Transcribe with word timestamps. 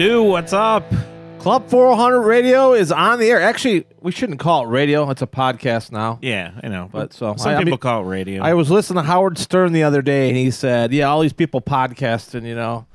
Stu, 0.00 0.22
what's 0.22 0.54
up? 0.54 0.90
Club 1.40 1.68
400 1.68 2.22
Radio 2.22 2.72
is 2.72 2.90
on 2.90 3.18
the 3.18 3.28
air. 3.28 3.38
Actually, 3.42 3.84
we 4.00 4.10
shouldn't 4.12 4.40
call 4.40 4.64
it 4.64 4.68
radio. 4.68 5.10
It's 5.10 5.20
a 5.20 5.26
podcast 5.26 5.92
now. 5.92 6.18
Yeah, 6.22 6.52
I 6.62 6.68
know. 6.68 6.88
But 6.90 7.12
so 7.12 7.34
some 7.36 7.50
I- 7.50 7.56
I 7.56 7.58
people 7.58 7.72
mean- 7.72 7.78
call 7.80 8.00
it 8.00 8.06
radio. 8.08 8.42
I 8.42 8.54
was 8.54 8.70
listening 8.70 9.02
to 9.02 9.06
Howard 9.06 9.36
Stern 9.36 9.74
the 9.74 9.82
other 9.82 10.00
day, 10.00 10.28
and 10.28 10.38
he 10.38 10.50
said, 10.50 10.94
"Yeah, 10.94 11.10
all 11.10 11.20
these 11.20 11.34
people 11.34 11.60
podcasting, 11.60 12.46
you 12.46 12.54
know, 12.54 12.86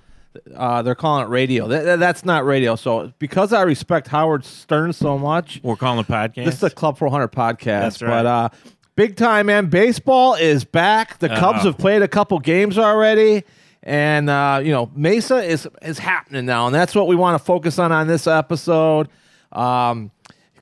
uh, 0.57 0.81
they're 0.81 0.95
calling 0.95 1.25
it 1.25 1.29
radio. 1.29 1.67
That, 1.67 1.85
that- 1.85 1.99
that's 1.99 2.25
not 2.25 2.43
radio." 2.43 2.75
So, 2.75 3.13
because 3.19 3.53
I 3.53 3.61
respect 3.61 4.07
Howard 4.07 4.43
Stern 4.43 4.91
so 4.91 5.19
much, 5.19 5.59
We're 5.61 5.75
calling 5.75 5.99
it 5.99 6.07
podcast. 6.07 6.45
this 6.45 6.55
is 6.55 6.63
a 6.63 6.71
Club 6.71 6.97
400 6.97 7.31
podcast. 7.31 7.81
That's 7.81 8.01
right. 8.01 8.09
But 8.09 8.25
uh, 8.25 8.49
big 8.95 9.15
time, 9.15 9.45
man. 9.45 9.67
Baseball 9.67 10.33
is 10.33 10.63
back. 10.65 11.19
The 11.19 11.29
Cubs 11.29 11.59
Uh-oh. 11.59 11.65
have 11.65 11.77
played 11.77 12.01
a 12.01 12.07
couple 12.07 12.39
games 12.39 12.79
already. 12.79 13.43
And 13.85 14.29
uh, 14.31 14.61
you 14.63 14.71
know, 14.71 14.91
Mesa 14.95 15.37
is 15.37 15.67
is 15.83 15.99
happening 15.99 16.45
now, 16.45 16.65
and 16.65 16.73
that's 16.73 16.95
what 16.95 17.07
we 17.07 17.15
want 17.15 17.39
to 17.39 17.45
focus 17.45 17.77
on 17.77 17.91
on 17.91 18.07
this 18.07 18.25
episode. 18.25 19.09
Um, 19.51 20.11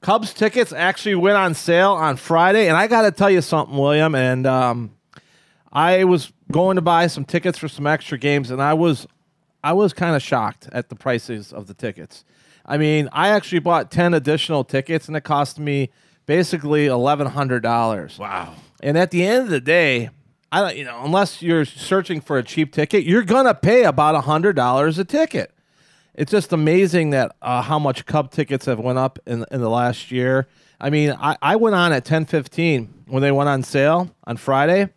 Cubs 0.01 0.33
tickets 0.33 0.73
actually 0.73 1.15
went 1.15 1.37
on 1.37 1.53
sale 1.53 1.93
on 1.93 2.17
Friday, 2.17 2.67
and 2.67 2.75
I 2.75 2.87
got 2.87 3.03
to 3.03 3.11
tell 3.11 3.29
you 3.29 3.41
something, 3.41 3.77
William. 3.77 4.13
And 4.13 4.45
um, 4.45 4.91
I 5.71 6.03
was 6.03 6.33
going 6.51 6.75
to 6.75 6.81
buy 6.81 7.07
some 7.07 7.23
tickets 7.23 7.57
for 7.57 7.69
some 7.69 7.87
extra 7.87 8.17
games, 8.17 8.51
and 8.51 8.61
I 8.61 8.73
was 8.73 9.07
I 9.63 9.71
was 9.71 9.93
kind 9.93 10.15
of 10.15 10.21
shocked 10.21 10.67
at 10.73 10.89
the 10.89 10.95
prices 10.95 11.53
of 11.53 11.67
the 11.67 11.73
tickets. 11.73 12.25
I 12.65 12.77
mean, 12.77 13.07
I 13.13 13.29
actually 13.29 13.59
bought 13.59 13.89
ten 13.89 14.13
additional 14.13 14.65
tickets, 14.65 15.07
and 15.07 15.15
it 15.15 15.21
cost 15.21 15.57
me 15.59 15.89
basically 16.25 16.87
eleven 16.87 17.27
hundred 17.27 17.63
dollars. 17.63 18.19
wow. 18.19 18.55
And 18.81 18.97
at 18.97 19.11
the 19.11 19.25
end 19.25 19.43
of 19.43 19.49
the 19.49 19.61
day, 19.61 20.09
I 20.53 20.61
don't, 20.61 20.77
you 20.77 20.85
know, 20.85 21.01
unless 21.03 21.41
you're 21.41 21.65
searching 21.65 22.21
for 22.21 22.37
a 22.37 22.43
cheap 22.43 22.71
ticket, 22.73 23.05
you're 23.05 23.23
gonna 23.23 23.55
pay 23.55 23.83
about 23.85 24.21
hundred 24.23 24.55
dollars 24.55 24.99
a 24.99 25.03
ticket. 25.03 25.51
It's 26.13 26.31
just 26.31 26.53
amazing 26.53 27.09
that 27.09 27.35
uh, 27.41 27.63
how 27.63 27.79
much 27.79 28.05
Cub 28.05 28.29
tickets 28.29 28.67
have 28.67 28.77
went 28.79 28.99
up 28.99 29.17
in 29.25 29.45
in 29.49 29.61
the 29.61 29.69
last 29.69 30.11
year. 30.11 30.47
I 30.79 30.91
mean, 30.91 31.11
I, 31.19 31.37
I 31.41 31.55
went 31.55 31.75
on 31.75 31.91
at 31.91 32.05
ten 32.05 32.25
fifteen 32.25 32.93
when 33.07 33.23
they 33.23 33.31
went 33.31 33.49
on 33.49 33.63
sale 33.63 34.13
on 34.25 34.37
Friday, 34.37 34.89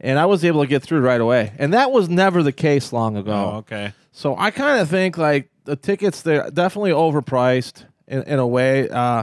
and 0.00 0.18
I 0.18 0.26
was 0.26 0.44
able 0.44 0.62
to 0.62 0.66
get 0.66 0.82
through 0.82 1.00
right 1.00 1.20
away. 1.20 1.52
And 1.58 1.72
that 1.74 1.92
was 1.92 2.08
never 2.08 2.42
the 2.42 2.50
case 2.52 2.92
long 2.92 3.16
ago. 3.16 3.32
Oh, 3.32 3.56
okay. 3.58 3.92
So 4.10 4.36
I 4.36 4.50
kind 4.50 4.80
of 4.80 4.88
think 4.88 5.16
like 5.16 5.48
the 5.64 5.76
tickets 5.76 6.22
they're 6.22 6.50
definitely 6.50 6.90
overpriced 6.90 7.84
in, 8.08 8.22
in 8.24 8.38
a 8.40 8.46
way. 8.46 8.88
Uh, 8.88 9.22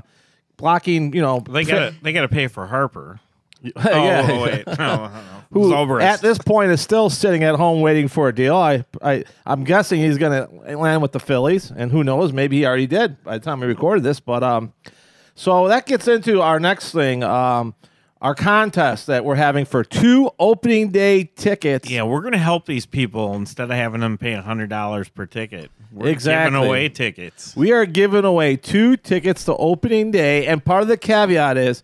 blocking, 0.55 1.13
you 1.13 1.21
know, 1.21 1.41
They 1.41 1.65
got 1.65 1.93
they 2.01 2.13
got 2.13 2.21
to 2.21 2.29
pay 2.29 2.47
for 2.47 2.67
Harper. 2.67 3.19
yeah. 3.75 4.27
Oh, 4.27 4.33
oh, 4.33 4.43
wait. 4.43 4.67
No, 4.67 4.73
no, 4.75 5.85
who 5.85 5.99
at 5.99 6.21
this 6.21 6.37
point 6.37 6.71
is 6.71 6.81
still 6.81 7.09
sitting 7.09 7.43
at 7.43 7.55
home 7.55 7.81
waiting 7.81 8.07
for 8.07 8.27
a 8.29 8.33
deal. 8.33 8.55
I, 8.55 8.85
I, 9.01 9.23
I'm 9.45 9.63
guessing 9.63 9.99
he's 9.99 10.17
going 10.17 10.31
to 10.47 10.77
land 10.77 11.01
with 11.01 11.11
the 11.11 11.19
Phillies, 11.19 11.71
and 11.71 11.91
who 11.91 12.03
knows? 12.03 12.33
Maybe 12.33 12.57
he 12.57 12.65
already 12.65 12.87
did 12.87 13.23
by 13.23 13.37
the 13.37 13.43
time 13.43 13.59
we 13.59 13.67
recorded 13.67 14.03
this. 14.03 14.19
But 14.19 14.43
um, 14.43 14.73
so 15.35 15.67
that 15.67 15.85
gets 15.85 16.07
into 16.07 16.41
our 16.41 16.59
next 16.59 16.91
thing, 16.91 17.23
um, 17.23 17.75
our 18.21 18.33
contest 18.33 19.07
that 19.07 19.25
we're 19.25 19.35
having 19.35 19.65
for 19.65 19.83
two 19.83 20.31
opening 20.39 20.89
day 20.89 21.23
tickets. 21.23 21.89
Yeah, 21.89 22.03
we're 22.03 22.21
gonna 22.21 22.37
help 22.37 22.65
these 22.65 22.85
people 22.85 23.33
instead 23.35 23.65
of 23.69 23.75
having 23.75 24.01
them 24.01 24.17
pay 24.17 24.33
hundred 24.35 24.69
dollars 24.69 25.09
per 25.09 25.25
ticket. 25.25 25.69
We're 25.91 26.07
Exactly. 26.09 26.51
giving 26.55 26.67
away 26.67 26.89
tickets. 26.89 27.55
We 27.55 27.73
are 27.73 27.85
giving 27.85 28.23
away 28.23 28.55
two 28.55 28.95
tickets 28.95 29.43
to 29.45 29.55
opening 29.57 30.11
day, 30.11 30.47
and 30.47 30.63
part 30.63 30.81
of 30.83 30.87
the 30.87 30.97
caveat 30.97 31.57
is 31.57 31.83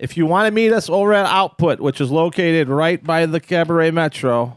if 0.00 0.16
you 0.16 0.26
want 0.26 0.46
to 0.46 0.50
meet 0.50 0.72
us 0.72 0.88
over 0.90 1.12
at 1.14 1.26
Output, 1.26 1.78
which 1.78 2.00
is 2.00 2.10
located 2.10 2.68
right 2.68 3.02
by 3.02 3.26
the 3.26 3.38
Cabaret 3.38 3.90
Metro, 3.92 4.56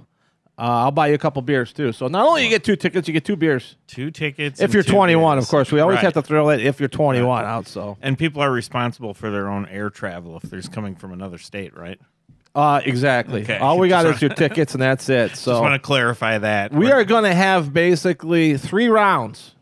uh, 0.57 0.61
I'll 0.61 0.91
buy 0.91 1.07
you 1.07 1.15
a 1.15 1.17
couple 1.17 1.41
beers 1.41 1.73
too. 1.73 1.91
So 1.91 2.07
not 2.07 2.25
only 2.25 2.43
you 2.43 2.49
get 2.49 2.63
two 2.63 2.75
tickets, 2.75 3.07
you 3.07 3.13
get 3.13 3.25
two 3.25 3.35
beers. 3.35 3.75
Two 3.87 4.09
tickets. 4.11 4.59
If 4.59 4.65
and 4.65 4.73
you're 4.73 4.83
two 4.83 4.91
21, 4.93 5.37
beers. 5.37 5.45
of 5.45 5.49
course. 5.49 5.71
We 5.71 5.79
always 5.79 5.95
Right. 5.97 6.03
have 6.05 6.13
to 6.13 6.21
throw 6.21 6.49
it 6.49 6.61
if 6.61 6.79
you're 6.79 6.89
21 6.89 7.43
out. 7.45 7.67
So 7.67 7.97
And 8.01 8.17
people 8.17 8.41
are 8.41 8.51
responsible 8.51 9.13
for 9.13 9.29
their 9.31 9.47
own 9.49 9.67
air 9.69 9.89
travel 9.89 10.37
if 10.37 10.43
there's 10.49 10.69
coming 10.69 10.95
from 10.95 11.11
another 11.11 11.37
state, 11.37 11.75
right? 11.77 11.99
uh, 12.55 12.81
exactly. 12.85 13.41
Okay. 13.41 13.57
All 13.57 13.79
we 13.79 13.87
got 13.89 14.03
Just 14.03 14.17
is 14.17 14.21
your 14.21 14.29
tickets, 14.35 14.73
and 14.73 14.81
that's 14.83 15.09
it. 15.09 15.29
So 15.29 15.29
just 15.31 15.43
So 15.45 15.61
want 15.61 15.73
to 15.73 15.79
clarify 15.79 16.37
that. 16.37 16.71
we 16.71 16.91
are 16.91 17.03
going 17.03 17.23
to 17.23 17.33
have 17.33 17.73
basically 17.73 18.55
three 18.57 18.87
rounds. 18.89 19.53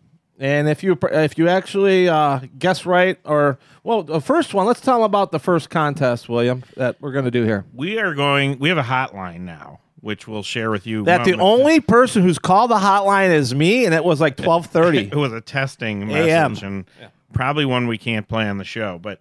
And 0.41 0.67
if 0.67 0.83
you 0.83 0.97
if 1.03 1.37
you 1.37 1.47
actually 1.47 2.09
uh, 2.09 2.39
guess 2.57 2.83
right, 2.83 3.19
or 3.25 3.59
well, 3.83 4.01
the 4.01 4.19
first 4.19 4.55
one, 4.55 4.65
let's 4.65 4.81
tell 4.81 4.95
them 4.97 5.03
about 5.03 5.31
the 5.31 5.37
first 5.37 5.69
contest, 5.69 6.27
William, 6.27 6.63
that 6.77 6.95
we're 6.99 7.11
going 7.11 7.25
to 7.25 7.31
do 7.31 7.43
here. 7.43 7.63
We 7.75 7.99
are 7.99 8.15
going. 8.15 8.57
We 8.57 8.69
have 8.69 8.79
a 8.79 8.83
hotline 8.83 9.41
now, 9.41 9.81
which 9.99 10.27
we'll 10.27 10.41
share 10.41 10.71
with 10.71 10.87
you. 10.87 11.03
That 11.03 11.25
the 11.25 11.37
moment- 11.37 11.41
only 11.41 11.79
person 11.79 12.23
who's 12.23 12.39
called 12.39 12.71
the 12.71 12.79
hotline 12.79 13.29
is 13.29 13.53
me, 13.53 13.85
and 13.85 13.93
it 13.93 14.03
was 14.03 14.19
like 14.19 14.35
twelve 14.43 14.65
thirty. 14.65 15.01
it 15.01 15.15
was 15.15 15.31
a 15.31 15.41
testing 15.41 16.09
AM. 16.11 16.53
message, 16.53 16.63
and 16.63 16.85
probably 17.33 17.63
one 17.65 17.85
we 17.85 17.99
can't 17.99 18.27
play 18.27 18.49
on 18.49 18.57
the 18.57 18.63
show. 18.65 18.97
But 18.99 19.19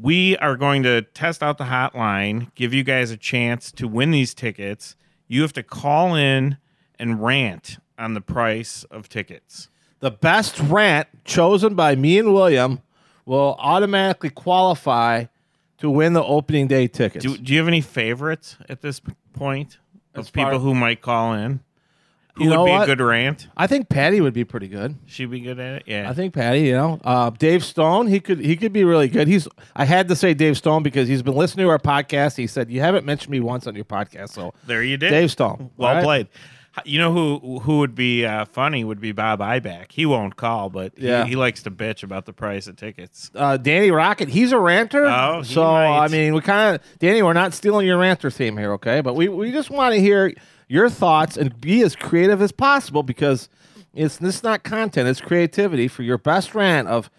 we 0.00 0.38
are 0.38 0.56
going 0.56 0.84
to 0.84 1.02
test 1.02 1.42
out 1.42 1.58
the 1.58 1.64
hotline, 1.64 2.54
give 2.54 2.72
you 2.72 2.82
guys 2.82 3.10
a 3.10 3.18
chance 3.18 3.70
to 3.72 3.86
win 3.86 4.10
these 4.10 4.32
tickets. 4.32 4.96
You 5.28 5.42
have 5.42 5.52
to 5.52 5.62
call 5.62 6.14
in 6.14 6.56
and 6.98 7.22
rant 7.22 7.76
on 7.98 8.14
the 8.14 8.22
price 8.22 8.84
of 8.84 9.10
tickets. 9.10 9.68
The 10.00 10.10
best 10.10 10.58
rant 10.60 11.08
chosen 11.24 11.74
by 11.74 11.94
me 11.94 12.18
and 12.18 12.32
William 12.34 12.80
will 13.26 13.56
automatically 13.58 14.30
qualify 14.30 15.26
to 15.78 15.88
win 15.90 16.12
the 16.14 16.24
opening 16.24 16.66
day 16.66 16.86
tickets. 16.88 17.24
Do, 17.24 17.36
do 17.36 17.52
you 17.52 17.58
have 17.58 17.68
any 17.68 17.80
favorites 17.80 18.56
at 18.68 18.80
this 18.82 19.00
point 19.34 19.78
of 20.14 20.20
As 20.20 20.28
far- 20.28 20.46
people 20.46 20.58
who 20.60 20.74
might 20.74 21.00
call 21.00 21.34
in? 21.34 21.60
Who 22.36 22.44
You 22.44 22.50
would 22.50 22.56
know 22.56 22.64
be 22.66 22.70
what? 22.70 22.82
a 22.84 22.86
good 22.96 23.00
rant? 23.04 23.48
I 23.56 23.66
think 23.66 23.88
Patty 23.88 24.20
would 24.20 24.32
be 24.32 24.44
pretty 24.44 24.68
good. 24.68 24.94
She'd 25.06 25.30
be 25.30 25.40
good 25.40 25.58
at 25.58 25.76
it. 25.78 25.82
Yeah. 25.86 26.08
I 26.08 26.14
think 26.14 26.32
Patty, 26.32 26.60
you 26.60 26.72
know, 26.72 27.00
uh, 27.04 27.30
Dave 27.30 27.64
Stone, 27.64 28.06
he 28.06 28.20
could 28.20 28.38
he 28.38 28.56
could 28.56 28.72
be 28.72 28.84
really 28.84 29.08
good. 29.08 29.26
He's 29.26 29.48
I 29.74 29.84
had 29.84 30.06
to 30.08 30.16
say 30.16 30.32
Dave 30.32 30.56
Stone 30.56 30.82
because 30.84 31.08
he's 31.08 31.22
been 31.22 31.34
listening 31.34 31.66
to 31.66 31.70
our 31.70 31.78
podcast. 31.78 32.36
He 32.36 32.46
said 32.46 32.70
you 32.70 32.80
haven't 32.80 33.04
mentioned 33.04 33.30
me 33.32 33.40
once 33.40 33.66
on 33.66 33.74
your 33.74 33.84
podcast, 33.84 34.30
so 34.30 34.54
there 34.64 34.82
you 34.82 34.96
did. 34.96 35.10
Dave 35.10 35.30
Stone. 35.32 35.70
Well 35.76 35.88
all 35.88 35.94
right? 35.96 36.04
played. 36.04 36.28
You 36.84 36.98
know 36.98 37.12
who 37.12 37.60
who 37.60 37.78
would 37.78 37.94
be 37.94 38.24
uh, 38.24 38.44
funny 38.44 38.84
would 38.84 39.00
be 39.00 39.12
Bob 39.12 39.40
Iback. 39.40 39.92
He 39.92 40.06
won't 40.06 40.36
call, 40.36 40.70
but 40.70 40.92
he- 40.96 41.06
Yeah. 41.06 41.24
he, 41.24 41.36
likes 41.36 41.62
to 41.64 41.70
bitch 41.70 42.02
about 42.02 42.26
the 42.26 42.32
price 42.32 42.66
of 42.66 42.76
tickets. 42.76 43.30
Uh, 43.34 43.56
Danny 43.56 43.90
Rocket, 43.90 44.28
he's 44.28 44.52
a 44.52 44.58
ranter. 44.58 45.06
Oh, 45.06 45.42
he 45.42 45.54
so 45.54 45.62
might. 45.64 45.98
I 46.04 46.08
mean, 46.08 46.34
we 46.34 46.40
kind 46.40 46.76
of 46.76 46.98
Danny, 46.98 47.22
we're 47.22 47.32
not 47.32 47.54
stealing 47.54 47.86
your 47.86 47.98
ranter 47.98 48.30
theme 48.30 48.56
here, 48.56 48.72
okay? 48.74 49.00
But 49.00 49.14
we 49.14 49.28
we 49.28 49.52
just 49.52 49.70
want 49.70 49.94
to 49.94 50.00
hear 50.00 50.32
your 50.68 50.88
thoughts 50.90 51.36
and 51.36 51.60
be 51.60 51.82
as 51.82 51.96
creative 51.96 52.40
as 52.42 52.52
possible 52.52 53.02
because 53.02 53.48
it's 53.94 54.18
this 54.18 54.36
is 54.36 54.42
not 54.42 54.62
content, 54.62 55.08
it's 55.08 55.20
creativity 55.20 55.88
for 55.88 56.02
your 56.02 56.18
best 56.18 56.54
rant 56.54 56.86
of 56.88 57.10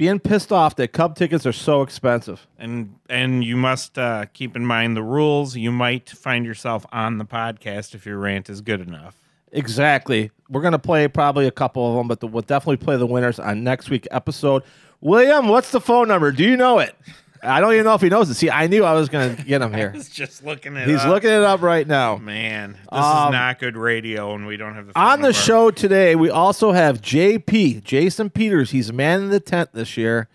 being 0.00 0.18
pissed 0.18 0.50
off 0.50 0.76
that 0.76 0.94
Cub 0.94 1.14
tickets 1.14 1.44
are 1.44 1.52
so 1.52 1.82
expensive. 1.82 2.46
And 2.58 2.94
and 3.10 3.44
you 3.44 3.54
must 3.54 3.98
uh, 3.98 4.24
keep 4.32 4.56
in 4.56 4.64
mind 4.64 4.96
the 4.96 5.02
rules. 5.02 5.56
You 5.56 5.70
might 5.70 6.08
find 6.08 6.46
yourself 6.46 6.86
on 6.90 7.18
the 7.18 7.26
podcast 7.26 7.94
if 7.94 8.06
your 8.06 8.16
rant 8.16 8.48
is 8.48 8.62
good 8.62 8.80
enough. 8.80 9.14
Exactly. 9.52 10.30
We're 10.48 10.62
gonna 10.62 10.78
play 10.78 11.06
probably 11.06 11.46
a 11.46 11.50
couple 11.50 11.86
of 11.86 11.96
them, 11.98 12.08
but 12.08 12.20
the, 12.20 12.28
we'll 12.28 12.40
definitely 12.40 12.78
play 12.78 12.96
the 12.96 13.04
winners 13.04 13.38
on 13.38 13.62
next 13.62 13.90
week 13.90 14.08
episode. 14.10 14.62
William, 15.02 15.48
what's 15.48 15.70
the 15.70 15.82
phone 15.82 16.08
number? 16.08 16.32
Do 16.32 16.44
you 16.44 16.56
know 16.56 16.78
it? 16.78 16.96
I 17.42 17.60
don't 17.60 17.72
even 17.72 17.84
know 17.84 17.94
if 17.94 18.00
he 18.00 18.08
knows 18.08 18.28
it. 18.30 18.34
See, 18.34 18.50
I 18.50 18.66
knew 18.66 18.84
I 18.84 18.92
was 18.94 19.08
gonna 19.08 19.34
get 19.34 19.62
him 19.62 19.72
here. 19.80 19.90
He's 19.92 20.08
just 20.08 20.44
looking 20.44 20.76
at. 20.76 20.88
He's 20.88 21.04
looking 21.04 21.30
it 21.30 21.42
up 21.42 21.62
right 21.62 21.86
now. 21.86 22.16
Man, 22.16 22.72
this 22.72 22.80
Um, 22.92 23.28
is 23.28 23.32
not 23.32 23.58
good 23.58 23.76
radio, 23.76 24.34
and 24.34 24.46
we 24.46 24.56
don't 24.56 24.74
have 24.74 24.88
the 24.88 24.92
phone 24.92 25.02
On 25.02 25.18
the 25.20 25.28
number. 25.28 25.32
show 25.32 25.70
today, 25.70 26.14
we 26.14 26.28
also 26.30 26.72
have 26.72 27.00
JP, 27.00 27.82
Jason 27.84 28.30
Peters. 28.30 28.70
He's 28.72 28.92
man 28.92 29.22
in 29.22 29.30
the 29.30 29.40
tent 29.40 29.70
this 29.72 29.96
year. 29.96 30.28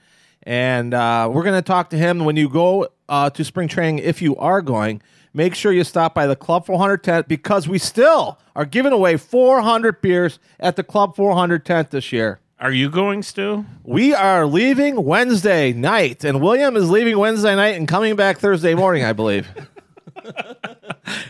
And 0.47 0.93
uh, 0.93 1.27
we're 1.33 1.41
going 1.43 1.55
to 1.57 1.61
talk 1.63 1.89
to 1.89 1.97
him 1.97 2.23
when 2.23 2.35
you 2.35 2.47
go 2.47 2.87
uh, 3.09 3.31
to 3.31 3.43
spring 3.43 3.67
training, 3.67 3.97
if 3.99 4.21
you 4.21 4.35
are 4.37 4.61
going. 4.61 5.01
Make 5.33 5.55
sure 5.55 5.71
you 5.73 5.83
stop 5.83 6.13
by 6.13 6.27
the 6.27 6.35
Club 6.35 6.67
400 6.67 7.03
tent 7.03 7.27
because 7.27 7.67
we 7.67 7.79
still 7.79 8.39
are 8.55 8.63
giving 8.65 8.93
away 8.93 9.17
400 9.17 10.01
beers 10.01 10.37
at 10.59 10.75
the 10.75 10.83
Club 10.83 11.15
400 11.15 11.65
tent 11.65 11.89
this 11.89 12.11
year. 12.13 12.39
Are 12.57 12.71
you 12.71 12.89
going, 12.89 13.21
Stu? 13.21 13.65
We 13.83 14.13
are 14.13 14.45
leaving 14.45 15.03
Wednesday 15.03 15.73
night, 15.73 16.23
and 16.23 16.41
William 16.41 16.77
is 16.77 16.89
leaving 16.89 17.17
Wednesday 17.17 17.53
night 17.53 17.75
and 17.75 17.85
coming 17.85 18.15
back 18.15 18.37
Thursday 18.37 18.73
morning, 18.75 19.03
I 19.03 19.13
believe. 19.13 19.47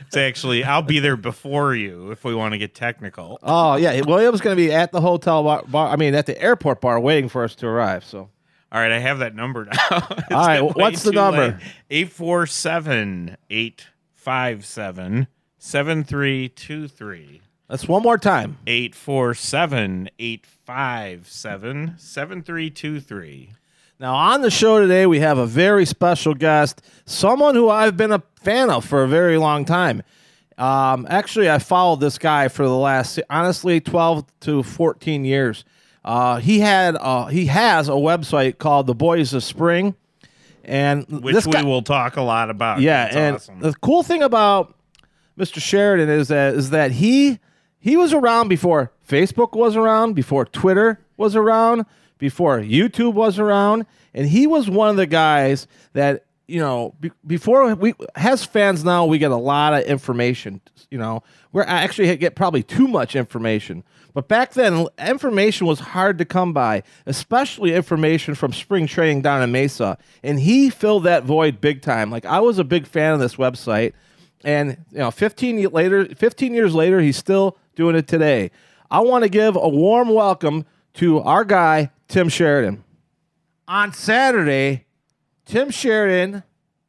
It's 0.07 0.15
actually 0.15 0.63
I'll 0.63 0.81
be 0.81 0.99
there 0.99 1.17
before 1.17 1.75
you 1.75 2.11
if 2.11 2.23
we 2.23 2.33
want 2.33 2.53
to 2.53 2.57
get 2.57 2.73
technical. 2.73 3.39
oh, 3.43 3.75
yeah. 3.75 3.99
William's 4.01 4.39
going 4.39 4.55
to 4.55 4.61
be 4.61 4.71
at 4.71 4.93
the 4.93 5.01
hotel 5.01 5.43
bar, 5.43 5.63
bar, 5.67 5.89
I 5.89 5.97
mean, 5.97 6.15
at 6.15 6.25
the 6.25 6.41
airport 6.41 6.79
bar 6.79 6.97
waiting 6.99 7.27
for 7.27 7.43
us 7.43 7.55
to 7.55 7.67
arrive. 7.67 8.05
So. 8.05 8.29
All 8.71 8.79
right, 8.79 8.91
I 8.93 8.99
have 8.99 9.19
that 9.19 9.35
number 9.35 9.65
now. 9.65 9.77
All 10.31 10.47
right, 10.47 10.61
what's 10.61 11.03
the 11.03 11.11
number? 11.11 11.59
847 11.89 13.35
857 13.49 15.27
7323. 15.57 17.41
That's 17.67 17.87
one 17.87 18.03
more 18.03 18.17
time. 18.17 18.57
847 18.67 20.09
857 20.19 21.95
7323. 21.97 23.49
Now, 23.99 24.13
on 24.15 24.41
the 24.41 24.51
show 24.51 24.79
today, 24.81 25.05
we 25.05 25.19
have 25.19 25.37
a 25.37 25.45
very 25.45 25.85
special 25.85 26.33
guest, 26.33 26.81
someone 27.05 27.55
who 27.55 27.69
I've 27.69 27.95
been 27.95 28.11
a 28.11 28.21
fan 28.43 28.69
of 28.69 28.83
for 28.85 29.03
a 29.03 29.07
very 29.07 29.37
long 29.37 29.63
time. 29.63 30.03
Um, 30.57 31.07
actually, 31.09 31.49
I 31.49 31.59
followed 31.59 32.01
this 32.01 32.17
guy 32.17 32.49
for 32.49 32.65
the 32.65 32.75
last, 32.75 33.19
honestly, 33.29 33.79
12 33.79 34.25
to 34.41 34.63
14 34.63 35.23
years. 35.25 35.63
Uh, 36.03 36.37
he 36.37 36.59
had 36.59 36.95
uh, 36.97 37.25
he 37.27 37.47
has 37.47 37.87
a 37.89 37.93
website 37.93 38.57
called 38.59 38.85
The 38.85 38.93
Boys 38.93 39.33
of 39.33 39.43
Spring, 39.43 39.95
and 40.63 41.05
which 41.23 41.33
this 41.33 41.45
we 41.47 41.53
guy, 41.53 41.63
will 41.63 41.81
talk 41.81 42.15
a 42.17 42.21
lot 42.21 42.49
about. 42.49 42.79
yeah, 42.81 43.07
It's 43.07 43.15
and 43.15 43.35
awesome. 43.37 43.59
the 43.61 43.73
cool 43.81 44.03
thing 44.03 44.21
about 44.21 44.75
Mr. 45.37 45.59
Sheridan 45.59 46.09
is 46.09 46.27
that 46.27 46.53
is 46.53 46.69
that 46.69 46.91
he 46.91 47.39
he 47.85 47.95
was 47.97 48.13
around 48.13 48.47
before 48.47 48.91
Facebook 49.07 49.55
was 49.55 49.75
around, 49.75 50.13
before 50.13 50.43
Twitter 50.43 50.99
was 51.17 51.35
around, 51.35 51.85
before 52.17 52.59
YouTube 52.59 53.13
was 53.13 53.37
around, 53.37 53.85
and 54.11 54.27
he 54.27 54.47
was 54.47 54.67
one 54.67 54.89
of 54.89 54.95
the 54.95 55.05
guys 55.05 55.67
that 55.93 56.25
you 56.47 56.59
know 56.59 56.95
be, 56.99 57.11
before 57.27 57.75
we 57.75 57.93
as 58.15 58.43
fans 58.43 58.83
now 58.83 59.05
we 59.05 59.19
get 59.19 59.29
a 59.29 59.35
lot 59.35 59.75
of 59.75 59.83
information. 59.83 60.61
You 60.89 60.97
know, 60.97 61.21
we're 61.51 61.61
actually 61.61 62.17
get 62.17 62.33
probably 62.33 62.63
too 62.63 62.87
much 62.87 63.15
information. 63.15 63.83
But 64.15 64.27
back 64.27 64.53
then, 64.53 64.87
information 64.97 65.67
was 65.67 65.79
hard 65.79 66.17
to 66.17 66.25
come 66.25 66.53
by, 66.53 66.81
especially 67.05 67.75
information 67.75 68.33
from 68.33 68.51
spring 68.51 68.87
training 68.87 69.21
down 69.21 69.43
in 69.43 69.51
Mesa. 69.51 69.99
And 70.23 70.39
he 70.39 70.71
filled 70.71 71.03
that 71.03 71.23
void 71.23 71.61
big 71.61 71.83
time. 71.83 72.09
Like 72.09 72.25
I 72.25 72.39
was 72.39 72.57
a 72.57 72.63
big 72.63 72.87
fan 72.87 73.13
of 73.13 73.19
this 73.19 73.35
website, 73.35 73.93
and 74.43 74.77
you 74.91 74.97
know, 74.97 75.11
15 75.11 75.59
ye- 75.59 75.67
later, 75.67 76.05
15 76.15 76.55
years 76.55 76.73
later, 76.73 76.99
he's 76.99 77.17
still 77.17 77.59
doing 77.75 77.95
it 77.95 78.07
today. 78.07 78.51
I 78.89 79.01
want 79.01 79.23
to 79.23 79.29
give 79.29 79.55
a 79.55 79.67
warm 79.67 80.09
welcome 80.09 80.65
to 80.95 81.19
our 81.21 81.43
guy 81.43 81.91
Tim 82.07 82.29
Sheridan. 82.29 82.83
On 83.67 83.93
Saturday, 83.93 84.85
Tim 85.45 85.69
Sheridan 85.69 86.43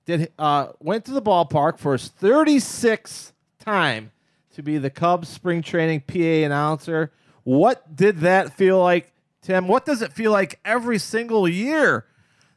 did 0.05 0.33
uh, 0.39 0.69
went 0.79 1.05
to 1.07 1.13
the 1.13 1.23
ballpark 1.23 1.79
for 1.79 1.93
his 1.93 2.11
36th 2.21 3.33
time 3.59 4.13
to 4.55 4.63
be 4.63 4.79
the 4.79 4.91
Cubs 4.91 5.29
spring 5.29 5.63
training 5.63 6.03
PA 6.03 6.19
announcer. 6.19 7.13
What 7.45 7.95
did 7.95 8.21
that 8.21 8.53
feel 8.55 8.81
like, 8.81 9.13
Tim? 9.43 9.69
What 9.69 9.85
does 9.85 10.03
it 10.03 10.13
feel 10.13 10.33
like 10.33 10.59
every 10.65 10.99
single 10.99 11.49
year, 11.49 12.07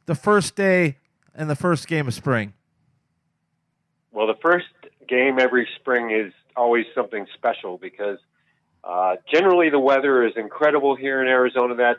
the 0.06 0.16
first 0.16 0.56
day 0.56 0.98
and 1.36 1.50
the 1.50 1.56
first 1.56 1.88
game 1.88 2.08
of 2.08 2.14
spring? 2.14 2.54
Well, 4.12 4.28
the 4.28 4.38
first 4.42 4.68
game 5.08 5.40
every 5.40 5.68
spring 5.76 6.12
is 6.12 6.34
always 6.56 6.86
something 6.96 7.26
special 7.36 7.78
because 7.78 8.20
uh, 8.84 9.16
generally 9.32 9.70
the 9.70 9.80
weather 9.80 10.26
is 10.26 10.34
incredible 10.36 10.96
here 10.96 11.22
in 11.22 11.28
Arizona 11.28 11.76
that 11.76 11.98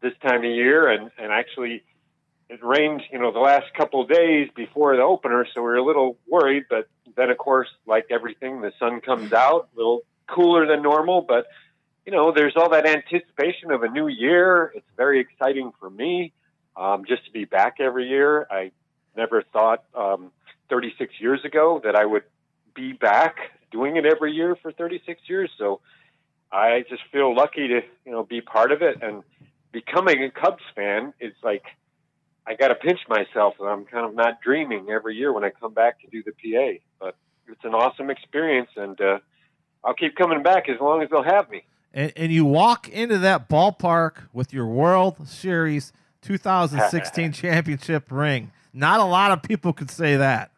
this 0.00 0.12
time 0.20 0.38
of 0.38 0.50
year, 0.50 0.88
and 0.88 1.10
and 1.18 1.32
actually 1.32 1.82
it 2.48 2.62
rained, 2.62 3.02
you 3.10 3.18
know, 3.18 3.32
the 3.32 3.38
last 3.38 3.72
couple 3.74 4.02
of 4.02 4.08
days 4.08 4.48
before 4.54 4.94
the 4.96 5.02
opener, 5.02 5.46
so 5.54 5.62
we 5.62 5.68
were 5.68 5.76
a 5.76 5.84
little 5.84 6.18
worried. 6.28 6.64
But 6.68 6.88
then, 7.16 7.30
of 7.30 7.38
course, 7.38 7.68
like 7.86 8.06
everything, 8.10 8.60
the 8.60 8.72
sun 8.78 9.00
comes 9.00 9.32
out, 9.32 9.68
a 9.74 9.76
little 9.76 10.02
cooler 10.28 10.66
than 10.66 10.82
normal, 10.82 11.22
but 11.22 11.46
you 12.04 12.12
know, 12.12 12.32
there's 12.32 12.54
all 12.56 12.70
that 12.70 12.86
anticipation 12.86 13.70
of 13.70 13.82
a 13.84 13.88
new 13.88 14.08
year. 14.08 14.72
It's 14.74 14.86
very 14.96 15.20
exciting 15.20 15.72
for 15.78 15.88
me 15.88 16.32
um, 16.76 17.04
just 17.06 17.24
to 17.26 17.30
be 17.30 17.44
back 17.44 17.76
every 17.78 18.08
year. 18.08 18.46
I 18.50 18.72
never 19.16 19.42
thought 19.52 19.84
um, 19.94 20.32
36 20.68 21.14
years 21.20 21.44
ago 21.44 21.80
that 21.84 21.94
I 21.94 22.04
would 22.04 22.24
be 22.74 22.92
back 22.92 23.36
doing 23.72 23.96
it 23.96 24.06
every 24.06 24.32
year 24.32 24.56
for 24.60 24.72
36 24.72 25.20
years. 25.28 25.50
So 25.58 25.80
I 26.52 26.84
just 26.88 27.02
feel 27.10 27.34
lucky 27.34 27.68
to, 27.68 27.80
you 28.04 28.12
know, 28.12 28.22
be 28.22 28.40
part 28.40 28.72
of 28.72 28.82
it. 28.82 29.02
And 29.02 29.22
becoming 29.72 30.22
a 30.22 30.30
Cubs 30.30 30.62
fan 30.76 31.14
is 31.18 31.32
like 31.42 31.64
I 32.46 32.54
got 32.54 32.68
to 32.68 32.74
pinch 32.74 33.00
myself, 33.08 33.54
and 33.60 33.68
I'm 33.68 33.84
kind 33.84 34.04
of 34.04 34.14
not 34.14 34.40
dreaming 34.40 34.90
every 34.90 35.16
year 35.16 35.32
when 35.32 35.44
I 35.44 35.50
come 35.50 35.72
back 35.72 36.00
to 36.00 36.08
do 36.08 36.22
the 36.22 36.32
PA. 36.32 36.78
But 36.98 37.16
it's 37.48 37.64
an 37.64 37.74
awesome 37.74 38.10
experience, 38.10 38.70
and 38.76 39.00
uh, 39.00 39.18
I'll 39.84 39.94
keep 39.94 40.16
coming 40.16 40.42
back 40.42 40.68
as 40.68 40.80
long 40.80 41.02
as 41.02 41.10
they'll 41.10 41.22
have 41.22 41.48
me. 41.50 41.62
And, 41.94 42.12
and 42.16 42.32
you 42.32 42.44
walk 42.44 42.88
into 42.88 43.18
that 43.18 43.48
ballpark 43.48 44.28
with 44.32 44.52
your 44.52 44.66
World 44.66 45.28
Series 45.28 45.92
2016 46.22 47.32
championship 47.32 48.10
ring. 48.10 48.50
Not 48.72 49.00
a 49.00 49.04
lot 49.04 49.30
of 49.30 49.42
people 49.42 49.72
could 49.72 49.90
say 49.90 50.16
that. 50.16 50.50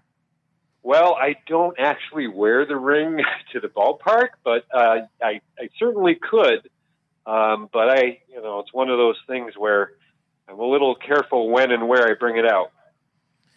Well, 0.85 1.17
I 1.19 1.37
don't 1.47 1.77
actually 1.81 2.29
wear 2.29 2.67
the 2.67 2.77
ring 2.77 3.21
to 3.53 3.61
the 3.61 3.69
ballpark, 3.69 4.29
but 4.45 4.67
uh, 4.73 4.99
I, 5.21 5.41
I 5.59 5.71
certainly 5.79 6.15
could. 6.15 6.69
Um, 7.27 7.71
but 7.73 7.89
I, 7.89 8.21
you 8.29 8.43
know, 8.43 8.61
it's 8.61 8.73
one 8.73 8.91
of 8.91 8.99
those 8.99 9.17
things 9.27 9.55
where 9.57 9.93
I'm 10.47 10.61
a 10.61 10.65
little 10.65 10.95
careful 10.95 11.49
when 11.49 11.73
and 11.73 11.89
where 11.89 12.07
I 12.07 12.13
bring 12.13 12.37
it 12.37 12.45
out. 12.47 12.71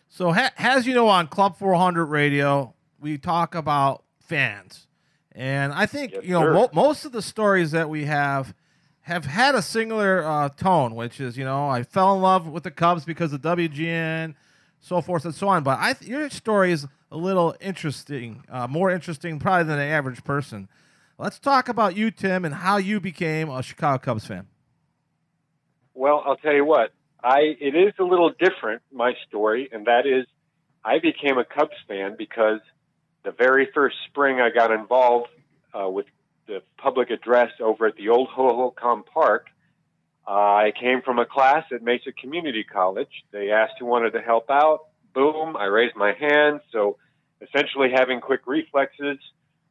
So, 0.07 0.31
ha- 0.31 0.53
as 0.57 0.87
you 0.87 0.93
know, 0.93 1.09
on 1.09 1.27
Club 1.27 1.57
400 1.57 2.05
Radio, 2.05 2.73
we 2.97 3.17
talk 3.17 3.55
about 3.55 4.03
fans, 4.21 4.87
and 5.33 5.73
I 5.73 5.85
think 5.85 6.13
Yes, 6.13 6.23
you 6.23 6.31
know 6.31 6.53
mo- 6.53 6.69
most 6.73 7.03
of 7.03 7.11
the 7.11 7.21
stories 7.21 7.71
that 7.71 7.89
we 7.89 8.05
have 8.05 8.53
have 9.01 9.25
had 9.25 9.53
a 9.53 9.61
similar 9.61 10.23
uh, 10.23 10.47
tone, 10.47 10.95
which 10.95 11.19
is 11.19 11.37
you 11.37 11.43
know 11.43 11.67
I 11.67 11.83
fell 11.83 12.15
in 12.15 12.21
love 12.21 12.47
with 12.47 12.63
the 12.63 12.71
Cubs 12.71 13.03
because 13.03 13.33
of 13.33 13.41
WGN, 13.41 14.35
so 14.79 15.01
forth 15.01 15.25
and 15.25 15.35
so 15.35 15.47
on. 15.47 15.63
But 15.63 15.79
I 15.79 15.93
th- 15.93 16.09
your 16.09 16.29
story 16.29 16.71
is 16.71 16.87
a 17.11 17.17
little 17.17 17.55
interesting, 17.59 18.43
uh, 18.49 18.67
more 18.67 18.91
interesting 18.91 19.39
probably 19.39 19.65
than 19.65 19.77
the 19.77 19.85
average 19.85 20.23
person. 20.23 20.67
Let's 21.17 21.39
talk 21.39 21.67
about 21.67 21.95
you, 21.95 22.11
Tim, 22.11 22.45
and 22.45 22.53
how 22.53 22.77
you 22.77 22.99
became 22.99 23.49
a 23.49 23.63
Chicago 23.63 23.97
Cubs 23.97 24.25
fan. 24.25 24.47
Well, 25.93 26.21
I'll 26.25 26.35
tell 26.35 26.53
you 26.53 26.65
what. 26.65 26.91
I 27.23 27.55
it 27.59 27.75
is 27.75 27.93
a 27.99 28.03
little 28.03 28.29
different 28.29 28.83
my 28.91 29.13
story, 29.27 29.69
and 29.71 29.87
that 29.87 30.05
is 30.05 30.25
I 30.85 30.99
became 30.99 31.37
a 31.37 31.43
Cubs 31.43 31.75
fan 31.87 32.15
because 32.17 32.59
the 33.23 33.31
very 33.31 33.67
first 33.73 33.95
spring 34.07 34.39
I 34.39 34.49
got 34.51 34.71
involved 34.71 35.29
uh, 35.73 35.89
with 35.89 36.05
the 36.45 36.61
public 36.77 37.09
address 37.09 37.51
over 37.59 37.87
at 37.87 37.95
the 37.97 38.09
old 38.09 38.29
Hohokam 38.29 39.05
Park. 39.05 39.47
Uh, 40.27 40.31
I 40.31 40.73
came 40.77 41.01
from 41.01 41.19
a 41.19 41.25
class 41.25 41.63
at 41.71 41.81
Mesa 41.81 42.11
Community 42.11 42.63
College. 42.63 43.23
They 43.31 43.51
asked 43.51 43.73
who 43.79 43.85
wanted 43.85 44.11
to 44.11 44.21
help 44.21 44.49
out. 44.49 44.81
Boom! 45.13 45.55
I 45.55 45.65
raised 45.65 45.95
my 45.95 46.13
hand. 46.13 46.59
So 46.71 46.97
essentially, 47.41 47.89
having 47.95 48.19
quick 48.19 48.41
reflexes 48.45 49.19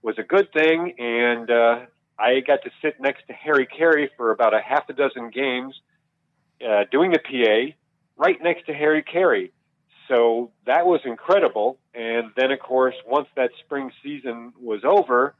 was 0.02 0.16
a 0.18 0.22
good 0.22 0.50
thing, 0.52 0.94
and 0.98 1.50
uh, 1.50 1.80
I 2.18 2.40
got 2.40 2.62
to 2.62 2.70
sit 2.80 3.00
next 3.00 3.26
to 3.26 3.34
Harry 3.34 3.66
Caray 3.66 4.08
for 4.16 4.30
about 4.30 4.54
a 4.54 4.60
half 4.60 4.88
a 4.88 4.94
dozen 4.94 5.30
games 5.30 5.78
uh, 6.66 6.84
doing 6.90 7.10
the 7.12 7.18
PA 7.18 7.76
right 8.16 8.36
next 8.42 8.66
to 8.66 8.72
Harry 8.72 9.02
Caray. 9.02 9.50
So 10.08 10.52
that 10.66 10.86
was 10.86 11.00
incredible. 11.04 11.78
And 11.94 12.30
then, 12.36 12.50
of 12.50 12.60
course, 12.60 12.94
once 13.06 13.28
that 13.36 13.50
spring 13.64 13.90
season 14.02 14.52
was 14.58 14.82
over, 14.84 15.34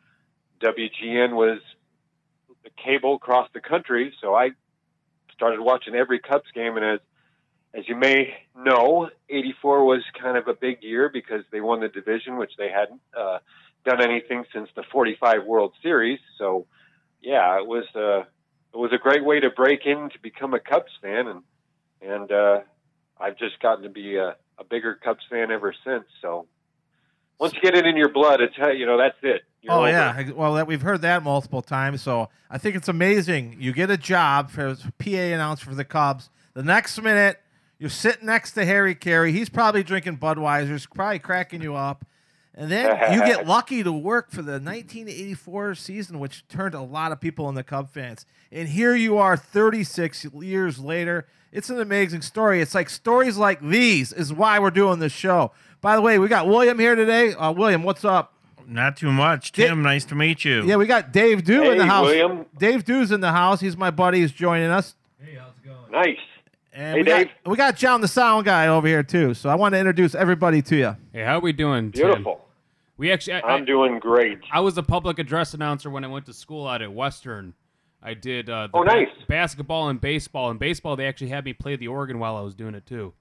WGN 0.61 1.35
was 1.35 1.61
the 2.65 2.71
cable 2.85 3.15
across 3.15 3.49
the 3.55 3.61
country. 3.61 4.13
So 4.21 4.35
I 4.35 4.51
started 5.37 5.61
watching 5.61 5.95
every 5.95 6.19
Cubs 6.19 6.51
game. 6.55 6.77
And 6.77 6.85
as 6.85 7.01
as 7.75 7.89
you 7.89 7.95
may 7.95 8.35
know, 8.57 9.11
'84 9.29 9.85
was 9.85 10.03
kind 10.21 10.37
of 10.37 10.49
a 10.49 10.55
big 10.55 10.83
year 10.83 11.11
because 11.13 11.43
they 11.53 11.61
won 11.61 11.81
the 11.81 11.89
division, 11.89 12.37
which 12.37 12.53
they 12.57 12.71
hadn't 12.71 13.01
uh, 13.17 13.39
done 13.85 14.01
anything 14.01 14.45
since 14.53 14.69
the 14.75 14.83
'45 14.91 15.45
World 15.45 15.73
Series. 15.83 16.21
So, 16.39 16.67
yeah, 17.21 17.59
it 17.59 17.67
was. 17.67 17.85
Uh, 17.95 18.25
it 18.73 18.79
was 18.79 18.93
a 18.93 18.99
great 18.99 19.25
way 19.25 19.41
to 19.41 19.49
break 19.49 19.87
in 19.87 20.11
to 20.11 20.19
become 20.21 20.53
a 20.53 20.61
Cubs 20.61 20.93
fan, 21.01 21.29
and 21.29 21.43
and 22.03 22.31
uh, 22.31 22.61
I've 23.19 23.39
just 23.39 23.59
gotten 23.61 23.85
to 23.85 23.89
be 23.89 24.17
a, 24.17 24.37
a 24.59 24.65
bigger 24.69 24.95
Cubs 24.95 25.25
fan 25.31 25.51
ever 25.51 25.75
since. 25.85 26.05
So 26.21 26.47
once 27.39 27.55
you 27.55 27.61
get 27.61 27.75
it 27.75 27.87
in 27.87 27.97
your 27.97 28.09
blood, 28.09 28.41
it's 28.41 28.55
uh, 28.61 28.69
you 28.69 28.87
know 28.87 28.97
that's 28.97 29.19
it. 29.23 29.43
You're 29.63 29.73
oh 29.73 29.79
over. 29.81 29.89
yeah, 29.89 30.31
well 30.33 30.55
that, 30.55 30.67
we've 30.67 30.83
heard 30.83 31.03
that 31.03 31.23
multiple 31.23 31.63
times. 31.63 32.03
So 32.03 32.29
I 32.51 32.59
think 32.59 32.77
it's 32.77 32.89
amazing. 32.89 33.57
You 33.59 33.73
get 33.73 33.91
a 33.91 33.97
job 33.97 34.51
for 34.51 34.77
PA 34.99 35.11
announcer 35.11 35.67
for 35.67 35.75
the 35.75 35.85
Cubs. 35.85 36.31
The 36.55 36.63
next 36.63 37.01
minute, 37.03 37.41
you're 37.79 37.91
sitting 37.91 38.27
next 38.27 38.53
to 38.53 38.65
Harry 38.65 38.95
Caray. 38.95 39.33
He's 39.33 39.49
probably 39.49 39.83
drinking 39.83 40.19
Budweiser's, 40.19 40.87
probably 40.87 41.19
cracking 41.19 41.63
you 41.63 41.75
up. 41.75 42.07
And 42.55 42.71
then 42.73 43.13
you 43.13 43.21
get 43.21 43.47
lucky 43.47 43.83
to 43.83 43.93
work 43.93 44.31
for 44.31 44.41
the 44.41 44.53
1984 44.53 45.75
season, 45.75 46.19
which 46.19 46.49
turned 46.49 46.75
a 46.75 46.81
lot 46.81 47.13
of 47.13 47.21
people 47.21 47.51
into 47.51 47.63
Cub 47.63 47.91
fans. 47.91 48.25
And 48.51 48.69
here 48.69 48.95
you 48.95 49.19
are 49.19 49.37
36 49.37 50.25
years 50.41 50.79
later. 50.79 51.27
It's 51.53 51.69
an 51.69 51.81
amazing 51.81 52.23
story. 52.23 52.63
It's 52.63 52.75
like 52.75 52.89
stories 52.89 53.37
like 53.37 53.61
these 53.61 54.13
is 54.13 54.33
why 54.33 54.59
we're 54.59 54.71
doing 54.71 54.99
this 54.99 55.13
show. 55.13 55.53
By 55.87 55.95
the 55.95 56.03
way, 56.03 56.19
we 56.19 56.27
got 56.27 56.49
William 56.49 56.81
here 56.81 56.97
today. 56.97 57.33
Uh, 57.33 57.53
William, 57.53 57.85
what's 57.85 58.05
up? 58.05 58.33
Not 58.67 58.97
too 58.97 59.13
much. 59.13 59.53
Di- 59.53 59.69
Tim, 59.69 59.83
nice 59.83 60.05
to 60.07 60.17
meet 60.17 60.45
you. 60.45 60.65
Yeah, 60.65 60.75
we 60.75 60.87
got 60.87 61.13
Dave 61.13 61.45
Dew 61.45 61.71
in 61.71 61.79
the 61.79 61.87
house. 61.87 62.07
William. 62.07 62.45
Dave 62.59 62.85
Dew's 62.85 63.13
in 63.13 63.21
the 63.21 63.31
house. 63.31 63.61
He's 63.61 63.77
my 63.77 63.93
buddy. 63.93 64.19
He's 64.19 64.33
joining 64.33 64.67
us. 64.69 64.97
Hey, 65.25 65.37
how's 65.39 65.53
it 65.57 65.65
going? 65.65 65.93
Nice. 65.93 66.19
And 66.73 66.95
Hey, 66.97 66.99
we 67.03 67.05
got, 67.05 67.17
Dave. 67.19 67.31
we 67.47 67.57
got 67.57 67.77
John, 67.77 68.01
the 68.01 68.09
sound 68.09 68.47
guy, 68.47 68.67
over 68.67 68.89
here 68.89 69.05
too. 69.05 69.33
So 69.35 69.49
I 69.49 69.55
want 69.55 69.75
to 69.75 69.79
introduce 69.79 70.17
everybody 70.17 70.61
to 70.63 70.77
you. 70.77 70.97
Hey, 71.13 71.23
how 71.23 71.37
are 71.37 71.41
we 71.41 71.53
doing? 71.53 71.93
Tim? 71.93 72.07
Beautiful. 72.09 72.45
We 72.97 73.13
actually, 73.13 73.35
I, 73.35 73.41
I'm 73.43 73.63
I, 73.63 73.65
doing 73.65 74.01
great. 74.01 74.41
I 74.51 74.59
was 74.59 74.77
a 74.79 74.83
public 74.83 75.21
address 75.21 75.55
announcer 75.55 75.89
when 75.89 76.03
I 76.03 76.09
went 76.09 76.27
to 76.27 76.33
school 76.33 76.67
out 76.67 76.83
at 76.83 76.93
Western. 76.93 77.55
I 78.03 78.15
did 78.15 78.51
uh, 78.51 78.67
the 78.73 78.77
Oh, 78.77 78.83
nice. 78.83 79.07
basketball 79.29 79.89
and 79.89 80.01
baseball. 80.01 80.51
And 80.51 80.59
baseball, 80.59 80.97
they 80.97 81.07
actually 81.07 81.29
had 81.29 81.45
me 81.45 81.53
play 81.53 81.77
the 81.77 81.87
organ 81.87 82.19
while 82.19 82.37
I 82.37 82.41
was 82.41 82.57
doing 82.57 82.75
it 82.75 82.87
too. 82.87 83.13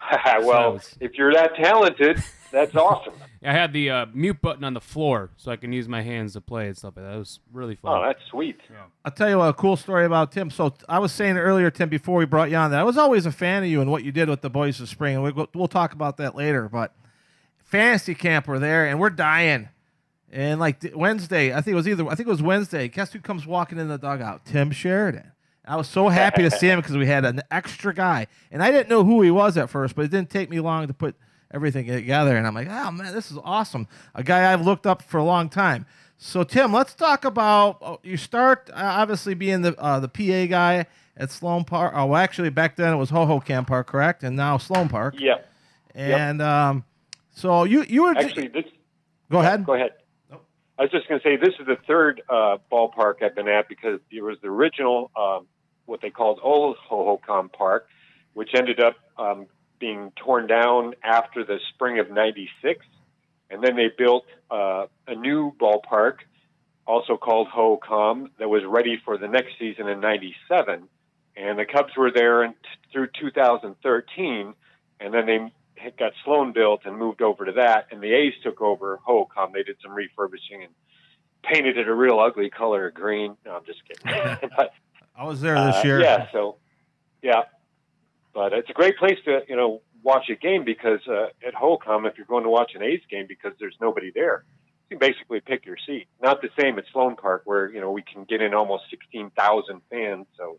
well, 0.42 0.76
it's- 0.76 0.96
if 1.00 1.14
you're 1.14 1.32
that 1.34 1.54
talented, 1.56 2.22
that's 2.52 2.74
awesome. 2.74 3.14
I 3.46 3.52
had 3.52 3.74
the 3.74 3.90
uh, 3.90 4.06
mute 4.14 4.40
button 4.40 4.64
on 4.64 4.72
the 4.72 4.80
floor, 4.80 5.28
so 5.36 5.52
I 5.52 5.56
can 5.56 5.70
use 5.70 5.86
my 5.86 6.00
hands 6.00 6.32
to 6.32 6.40
play 6.40 6.66
and 6.68 6.76
stuff 6.76 6.94
like 6.96 7.04
that. 7.04 7.14
It 7.14 7.18
was 7.18 7.40
really 7.52 7.74
fun. 7.74 7.92
Oh, 7.98 8.02
that's 8.06 8.20
sweet. 8.30 8.58
I'll 9.04 9.12
tell 9.12 9.28
you 9.28 9.38
a 9.42 9.52
cool 9.52 9.76
story 9.76 10.06
about 10.06 10.32
Tim. 10.32 10.48
So 10.48 10.72
I 10.88 10.98
was 10.98 11.12
saying 11.12 11.36
earlier, 11.36 11.70
Tim, 11.70 11.90
before 11.90 12.16
we 12.16 12.24
brought 12.24 12.50
you 12.50 12.56
on, 12.56 12.70
that 12.70 12.80
I 12.80 12.84
was 12.84 12.96
always 12.96 13.26
a 13.26 13.32
fan 13.32 13.62
of 13.62 13.68
you 13.68 13.82
and 13.82 13.90
what 13.90 14.02
you 14.02 14.12
did 14.12 14.30
with 14.30 14.40
the 14.40 14.48
boys 14.48 14.80
of 14.80 14.88
spring, 14.88 15.16
and 15.16 15.22
we, 15.24 15.46
we'll 15.54 15.68
talk 15.68 15.92
about 15.92 16.16
that 16.16 16.34
later. 16.34 16.70
But 16.70 16.94
fantasy 17.64 18.14
camp 18.14 18.46
were 18.48 18.58
there, 18.58 18.86
and 18.86 18.98
we're 18.98 19.10
dying. 19.10 19.68
And 20.32 20.58
like 20.58 20.82
Wednesday, 20.94 21.52
I 21.52 21.60
think 21.60 21.72
it 21.74 21.76
was 21.76 21.86
either 21.86 22.06
I 22.06 22.14
think 22.14 22.26
it 22.26 22.32
was 22.32 22.42
Wednesday. 22.42 22.88
Guess 22.88 23.12
who 23.12 23.20
comes 23.20 23.46
walking 23.46 23.78
in 23.78 23.88
the 23.88 23.98
dugout? 23.98 24.46
Tim 24.46 24.70
Sheridan. 24.70 25.32
I 25.66 25.76
was 25.76 25.88
so 25.88 26.08
happy 26.08 26.42
to 26.42 26.50
see 26.50 26.68
him 26.68 26.80
because 26.80 26.96
we 26.96 27.06
had 27.06 27.24
an 27.24 27.42
extra 27.50 27.94
guy, 27.94 28.26
and 28.50 28.62
I 28.62 28.70
didn't 28.70 28.88
know 28.88 29.04
who 29.04 29.22
he 29.22 29.30
was 29.30 29.56
at 29.56 29.70
first, 29.70 29.94
but 29.94 30.04
it 30.04 30.10
didn't 30.10 30.30
take 30.30 30.50
me 30.50 30.60
long 30.60 30.86
to 30.86 30.94
put 30.94 31.16
everything 31.52 31.86
together. 31.86 32.36
And 32.36 32.46
I'm 32.46 32.54
like, 32.54 32.68
oh 32.70 32.90
man, 32.90 33.14
this 33.14 33.30
is 33.30 33.38
awesome. 33.42 33.88
A 34.14 34.22
guy 34.22 34.52
I've 34.52 34.64
looked 34.64 34.86
up 34.86 35.02
for 35.02 35.18
a 35.18 35.24
long 35.24 35.48
time. 35.48 35.86
So 36.18 36.42
Tim, 36.42 36.72
let's 36.72 36.94
talk 36.94 37.24
about 37.24 37.78
oh, 37.80 38.00
you 38.02 38.16
start 38.16 38.70
uh, 38.72 38.76
obviously 38.76 39.34
being 39.34 39.62
the 39.62 39.78
uh, 39.78 40.00
the 40.00 40.08
PA 40.08 40.46
guy 40.46 40.86
at 41.16 41.30
Sloan 41.30 41.64
Park. 41.64 41.92
Oh, 41.96 42.06
well, 42.06 42.20
actually 42.20 42.50
back 42.50 42.76
then 42.76 42.92
it 42.92 42.96
was 42.96 43.10
Hohokam 43.10 43.66
Park, 43.66 43.86
correct? 43.86 44.22
And 44.22 44.36
now 44.36 44.58
Sloan 44.58 44.88
Park. 44.88 45.14
Yeah. 45.18 45.38
And 45.94 46.42
um, 46.42 46.84
so 47.30 47.64
you 47.64 47.84
you 47.84 48.02
were 48.02 48.16
Actually, 48.16 48.48
this. 48.48 48.64
go 49.30 49.40
ahead. 49.40 49.64
Go 49.64 49.74
ahead. 49.74 49.92
I 50.76 50.82
was 50.82 50.90
just 50.90 51.08
going 51.08 51.20
to 51.20 51.24
say 51.24 51.36
this 51.36 51.54
is 51.60 51.66
the 51.66 51.76
third 51.86 52.22
uh, 52.28 52.58
ballpark 52.70 53.22
I've 53.22 53.34
been 53.34 53.46
at 53.48 53.68
because 53.68 54.00
there 54.10 54.24
was 54.24 54.38
the 54.42 54.48
original, 54.48 55.10
um, 55.16 55.46
what 55.86 56.00
they 56.00 56.10
called 56.10 56.40
Old 56.42 56.76
Hohokam 56.90 57.52
Park, 57.52 57.86
which 58.32 58.50
ended 58.56 58.80
up 58.80 58.96
um, 59.18 59.46
being 59.78 60.12
torn 60.16 60.46
down 60.46 60.94
after 61.02 61.44
the 61.44 61.58
spring 61.74 61.98
of 61.98 62.10
'96, 62.10 62.84
and 63.50 63.62
then 63.62 63.76
they 63.76 63.90
built 63.96 64.24
uh, 64.50 64.86
a 65.06 65.14
new 65.14 65.52
ballpark, 65.60 66.18
also 66.86 67.16
called 67.16 67.48
Hohokam, 67.48 68.30
that 68.38 68.48
was 68.48 68.62
ready 68.66 69.00
for 69.04 69.18
the 69.18 69.28
next 69.28 69.58
season 69.58 69.88
in 69.88 70.00
'97, 70.00 70.88
and 71.36 71.58
the 71.58 71.64
Cubs 71.64 71.92
were 71.96 72.10
there 72.10 72.42
and 72.42 72.54
through 72.92 73.08
2013, 73.20 74.54
and 75.00 75.14
then 75.14 75.26
they 75.26 75.90
got 75.98 76.12
Sloan 76.24 76.52
built 76.52 76.82
and 76.84 76.96
moved 76.96 77.22
over 77.22 77.44
to 77.44 77.52
that, 77.52 77.88
and 77.90 78.00
the 78.00 78.12
A's 78.12 78.34
took 78.42 78.60
over 78.60 79.00
Hohokam. 79.06 79.52
They 79.52 79.62
did 79.62 79.76
some 79.82 79.92
refurbishing 79.92 80.62
and 80.62 80.72
painted 81.42 81.76
it 81.76 81.88
a 81.88 81.94
real 81.94 82.18
ugly 82.20 82.50
color 82.50 82.88
of 82.88 82.94
green. 82.94 83.36
No, 83.44 83.56
I'm 83.56 83.64
just 83.64 83.80
kidding. 83.86 84.50
but 84.56 84.72
I 85.16 85.24
was 85.24 85.40
there 85.40 85.54
this 85.54 85.76
uh, 85.76 85.82
year. 85.84 86.00
yeah, 86.00 86.26
so 86.32 86.56
yeah, 87.22 87.42
but 88.32 88.52
it's 88.52 88.68
a 88.70 88.72
great 88.72 88.96
place 88.98 89.18
to 89.24 89.42
you 89.48 89.56
know 89.56 89.80
watch 90.02 90.28
a 90.28 90.34
game 90.34 90.64
because 90.64 91.00
uh, 91.08 91.26
at 91.46 91.54
Hohokam, 91.54 92.06
if 92.06 92.16
you're 92.16 92.26
going 92.26 92.44
to 92.44 92.50
watch 92.50 92.72
an 92.74 92.82
A's 92.82 93.00
game 93.10 93.26
because 93.28 93.52
there's 93.58 93.76
nobody 93.80 94.10
there, 94.14 94.44
you 94.90 94.96
can 94.96 95.08
basically 95.08 95.40
pick 95.40 95.64
your 95.64 95.76
seat. 95.86 96.06
Not 96.22 96.42
the 96.42 96.50
same 96.60 96.78
at 96.78 96.84
Sloan 96.92 97.16
Park 97.16 97.42
where 97.44 97.72
you 97.72 97.80
know 97.80 97.90
we 97.92 98.02
can 98.02 98.24
get 98.24 98.42
in 98.42 98.54
almost 98.54 98.84
sixteen 98.90 99.30
thousand 99.30 99.82
fans. 99.90 100.26
So 100.36 100.58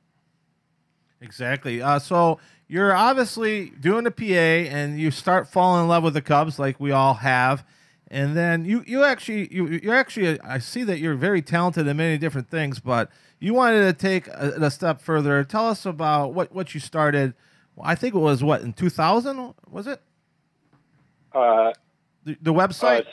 Exactly. 1.22 1.82
Uh, 1.82 2.00
so 2.00 2.40
you're 2.68 2.96
obviously 2.96 3.72
doing 3.80 4.04
the 4.04 4.12
PA, 4.12 4.24
and 4.24 5.00
you 5.00 5.12
start 5.12 5.48
falling 5.48 5.84
in 5.84 5.88
love 5.88 6.04
with 6.04 6.14
the 6.14 6.22
Cubs, 6.22 6.60
like 6.60 6.80
we 6.80 6.92
all 6.92 7.16
have. 7.16 7.66
And 8.10 8.38
then 8.38 8.66
you, 8.66 8.84
you 8.86 9.04
actually 9.04 9.54
you 9.54 9.68
you're 9.68 9.96
actually 9.96 10.40
I 10.42 10.60
see 10.60 10.84
that 10.84 11.00
you're 11.00 11.16
very 11.16 11.42
talented 11.42 11.88
in 11.88 11.98
many 11.98 12.20
different 12.20 12.50
things, 12.50 12.80
but 12.80 13.10
you 13.40 13.54
wanted 13.54 13.86
to 13.86 13.94
take 13.94 14.28
a, 14.28 14.54
a 14.62 14.72
step 14.72 15.02
further. 15.02 15.44
Tell 15.44 15.68
us 15.68 15.86
about 15.86 16.34
what 16.34 16.54
what 16.54 16.76
you 16.76 16.80
started. 16.80 17.34
Well, 17.76 17.88
I 17.88 17.96
think 17.96 18.14
it 18.14 18.20
was 18.20 18.44
what 18.44 18.62
in 18.62 18.74
2000 18.74 19.56
was 19.70 19.88
it 19.88 20.02
uh, 21.36 21.74
the, 22.24 22.38
the 22.42 22.54
website? 22.54 23.02
Uh, 23.02 23.04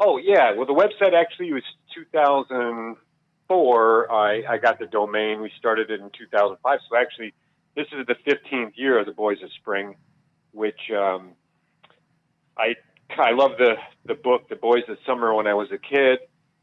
oh 0.00 0.18
yeah, 0.18 0.54
well 0.54 0.66
the 0.66 0.74
website 0.74 1.14
actually 1.14 1.50
was 1.52 1.62
2004. 1.94 4.12
I, 4.12 4.42
I 4.48 4.58
got 4.58 4.78
the 4.78 4.86
domain. 4.86 5.40
We 5.40 5.50
started 5.58 5.90
it 5.90 6.00
in 6.00 6.10
2005. 6.18 6.80
So 6.88 6.96
actually, 6.96 7.34
this 7.76 7.86
is 7.92 8.06
the 8.06 8.16
15th 8.30 8.72
year 8.76 8.98
of 8.98 9.06
the 9.06 9.12
Boys 9.12 9.42
of 9.42 9.50
Spring, 9.52 9.96
which 10.52 10.90
um, 10.90 11.30
I 12.58 12.74
I 13.10 13.32
love 13.32 13.52
the 13.58 13.74
the 14.06 14.14
book 14.14 14.48
The 14.48 14.56
Boys 14.56 14.82
of 14.88 14.98
Summer 15.06 15.34
when 15.34 15.46
I 15.46 15.54
was 15.54 15.68
a 15.72 15.78
kid, 15.78 16.18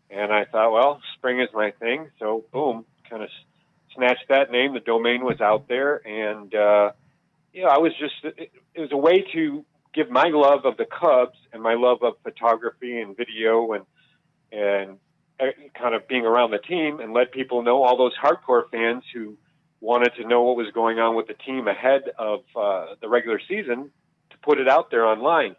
and 0.10 0.32
I 0.32 0.46
thought, 0.46 0.72
well, 0.72 1.02
spring 1.16 1.40
is 1.40 1.50
my 1.54 1.72
thing. 1.72 2.10
So 2.20 2.46
boom, 2.52 2.86
kind 3.10 3.24
of 3.24 3.30
snatched 3.96 4.28
that 4.30 4.52
name. 4.52 4.74
The 4.74 4.80
domain 4.80 5.24
was 5.24 5.42
out 5.42 5.68
there, 5.68 6.06
and 6.06 6.54
uh, 6.54 6.92
yeah, 7.54 7.68
I 7.68 7.80
was 7.80 7.94
just 8.00 8.14
it, 8.24 8.52
it 8.74 8.80
was 8.80 8.92
a 8.92 8.98
way 8.98 9.26
to 9.34 9.66
give 9.94 10.10
my 10.10 10.30
love 10.30 10.66
of 10.66 10.78
the 10.78 10.86
Cubs 10.86 11.38
and 11.52 11.62
my 11.62 11.74
love 11.74 12.00
of 12.02 12.14
photography 12.24 13.00
and 13.00 13.16
video 13.16 13.74
and 13.74 13.86
and 14.52 14.98
uh, 15.40 15.46
kind 15.78 15.96
of 15.96 16.08
being 16.08 16.26
around 16.26 16.52
the 16.52 16.60
team 16.60 17.00
and 17.00 17.14
let 17.14 17.32
people 17.32 17.64
know 17.64 17.84
all 17.84 17.98
those 17.98 18.14
hardcore 18.22 18.70
fans 18.70 19.04
who 19.14 19.38
wanted 19.80 20.12
to 20.16 20.28
know 20.28 20.44
what 20.44 20.56
was 20.56 20.68
going 20.74 21.00
on 21.00 21.16
with 21.16 21.28
the 21.28 21.34
team 21.34 21.68
ahead 21.68 22.04
of 22.18 22.42
uh, 22.56 22.96
the 23.02 23.10
regular 23.10 23.40
season 23.48 23.90
to 24.30 24.38
put 24.44 24.60
it 24.60 24.70
out 24.70 24.92
there 24.92 25.06
online. 25.06 25.56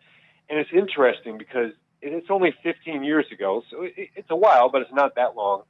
And 0.53 0.61
it's 0.61 0.71
interesting 0.71 1.39
because 1.39 1.73
it's 2.03 2.27
only 2.29 2.55
15 2.63 3.03
years 3.03 3.25
ago, 3.33 3.63
so 3.71 3.87
it's 3.97 4.29
a 4.29 4.37
while, 4.37 4.69
but 4.69 4.83
it's 4.83 4.93
not 4.93 5.15
that 5.15 5.35
long. 5.35 5.63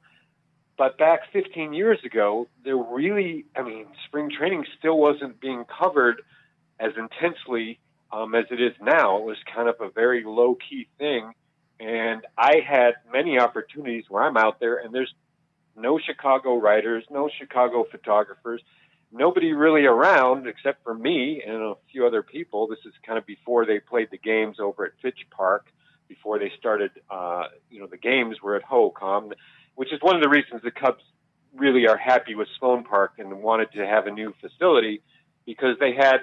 But 0.77 0.97
back 0.97 1.21
15 1.31 1.71
years 1.71 1.99
ago, 2.03 2.49
there 2.65 2.75
really, 2.75 3.45
I 3.55 3.61
mean, 3.61 3.85
spring 4.07 4.29
training 4.37 4.65
still 4.77 4.97
wasn't 4.97 5.39
being 5.39 5.63
covered 5.63 6.21
as 6.81 6.91
intensely 6.97 7.79
um, 8.11 8.35
as 8.35 8.43
it 8.51 8.59
is 8.61 8.73
now. 8.81 9.19
It 9.19 9.23
was 9.23 9.37
kind 9.55 9.69
of 9.69 9.75
a 9.79 9.89
very 9.89 10.25
low 10.25 10.55
key 10.55 10.89
thing. 10.97 11.31
And 11.79 12.27
I 12.37 12.55
had 12.67 12.95
many 13.09 13.39
opportunities 13.39 14.03
where 14.09 14.23
I'm 14.23 14.35
out 14.35 14.59
there 14.59 14.79
and 14.79 14.93
there's 14.93 15.13
no 15.77 15.97
Chicago 15.97 16.57
writers, 16.57 17.05
no 17.09 17.29
Chicago 17.39 17.85
photographers, 17.89 18.61
nobody 19.13 19.53
really 19.53 19.85
around 19.85 20.47
except 20.47 20.83
for 20.83 20.93
me 20.93 21.41
and 21.45 21.55
a 21.55 21.75
few 21.91 22.05
other 22.05 22.23
people. 22.23 22.67
This 22.67 22.79
is 22.85 22.93
kind 23.05 23.17
of 23.17 23.25
before 23.25 23.65
they 23.65 23.79
played 23.79 24.09
the 24.11 24.17
games 24.17 24.57
over 24.59 24.85
at 24.85 24.91
Fitch 25.01 25.27
Park, 25.29 25.67
before 26.07 26.39
they 26.39 26.51
started, 26.59 26.91
uh, 27.09 27.43
you 27.69 27.79
know, 27.79 27.87
the 27.87 27.97
games 27.97 28.41
were 28.41 28.55
at 28.55 28.63
Hohokam, 28.63 29.31
which 29.75 29.93
is 29.93 29.99
one 30.01 30.15
of 30.15 30.21
the 30.21 30.29
reasons 30.29 30.61
the 30.63 30.71
Cubs 30.71 31.03
really 31.55 31.87
are 31.87 31.97
happy 31.97 32.33
with 32.33 32.47
Sloan 32.59 32.83
Park 32.83 33.13
and 33.19 33.41
wanted 33.41 33.71
to 33.73 33.85
have 33.85 34.07
a 34.07 34.11
new 34.11 34.33
facility 34.41 35.01
because 35.45 35.77
they 35.79 35.93
had 35.93 36.21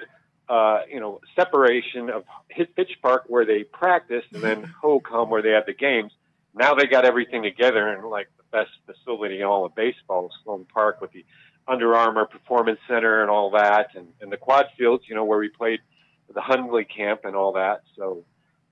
uh, 0.49 0.81
you 0.89 0.99
know, 0.99 1.21
separation 1.33 2.09
of 2.09 2.25
Fitch 2.75 2.91
Park 3.01 3.23
where 3.27 3.45
they 3.45 3.63
practiced 3.63 4.27
and 4.33 4.43
then 4.43 4.73
Hohokam 4.83 5.29
where 5.29 5.41
they 5.41 5.51
had 5.51 5.65
the 5.65 5.73
games. 5.73 6.11
Now 6.53 6.73
they 6.73 6.87
got 6.87 7.05
everything 7.05 7.43
together 7.43 7.87
and 7.87 8.05
like 8.09 8.27
the 8.35 8.43
best 8.51 8.71
facility 8.85 9.37
in 9.39 9.43
all 9.43 9.65
of 9.65 9.73
baseball, 9.75 10.29
Sloan 10.43 10.65
Park 10.65 10.99
with 10.99 11.13
the 11.13 11.23
Under 11.71 11.95
Armour 11.95 12.25
Performance 12.25 12.79
Center 12.87 13.21
and 13.21 13.31
all 13.31 13.51
that, 13.51 13.95
and, 13.95 14.07
and 14.19 14.29
the 14.29 14.37
quad 14.37 14.65
fields, 14.77 15.05
you 15.07 15.15
know, 15.15 15.23
where 15.23 15.39
we 15.39 15.47
played 15.47 15.79
the 16.33 16.41
Hundley 16.41 16.83
camp 16.83 17.21
and 17.23 17.35
all 17.35 17.53
that. 17.53 17.83
So 17.95 18.25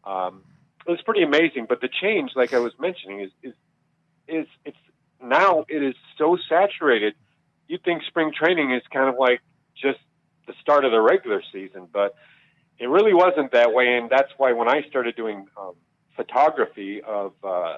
um, 0.03 0.43
it 0.85 0.91
was 0.91 1.01
pretty 1.01 1.23
amazing. 1.23 1.65
But 1.69 1.79
the 1.79 1.87
change, 1.87 2.31
like 2.35 2.53
I 2.53 2.59
was 2.59 2.73
mentioning, 2.77 3.21
is 3.21 3.31
is 3.41 3.53
is 4.27 4.47
it's 4.65 4.77
now 5.23 5.65
it 5.69 5.81
is 5.81 5.95
so 6.17 6.37
saturated. 6.49 7.13
You 7.67 7.77
think 7.77 8.03
spring 8.03 8.31
training 8.33 8.73
is 8.73 8.81
kind 8.91 9.07
of 9.07 9.15
like 9.17 9.41
just 9.81 9.99
the 10.47 10.53
start 10.61 10.83
of 10.83 10.91
the 10.91 10.99
regular 10.99 11.41
season, 11.53 11.87
but 11.91 12.15
it 12.79 12.89
really 12.89 13.13
wasn't 13.13 13.51
that 13.51 13.73
way. 13.73 13.97
And 13.97 14.09
that's 14.09 14.31
why 14.37 14.53
when 14.53 14.67
I 14.67 14.81
started 14.89 15.15
doing 15.15 15.47
um, 15.57 15.73
photography 16.15 17.01
of 17.01 17.33
uh, 17.43 17.77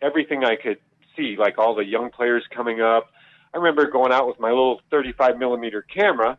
everything 0.00 0.44
I 0.44 0.56
could 0.56 0.78
see, 1.16 1.36
like 1.38 1.58
all 1.58 1.74
the 1.74 1.84
young 1.84 2.10
players 2.10 2.44
coming 2.50 2.80
up, 2.80 3.10
I 3.54 3.58
remember 3.58 3.88
going 3.88 4.12
out 4.12 4.26
with 4.26 4.40
my 4.40 4.48
little 4.48 4.80
35 4.90 5.38
millimeter 5.38 5.82
camera 5.82 6.38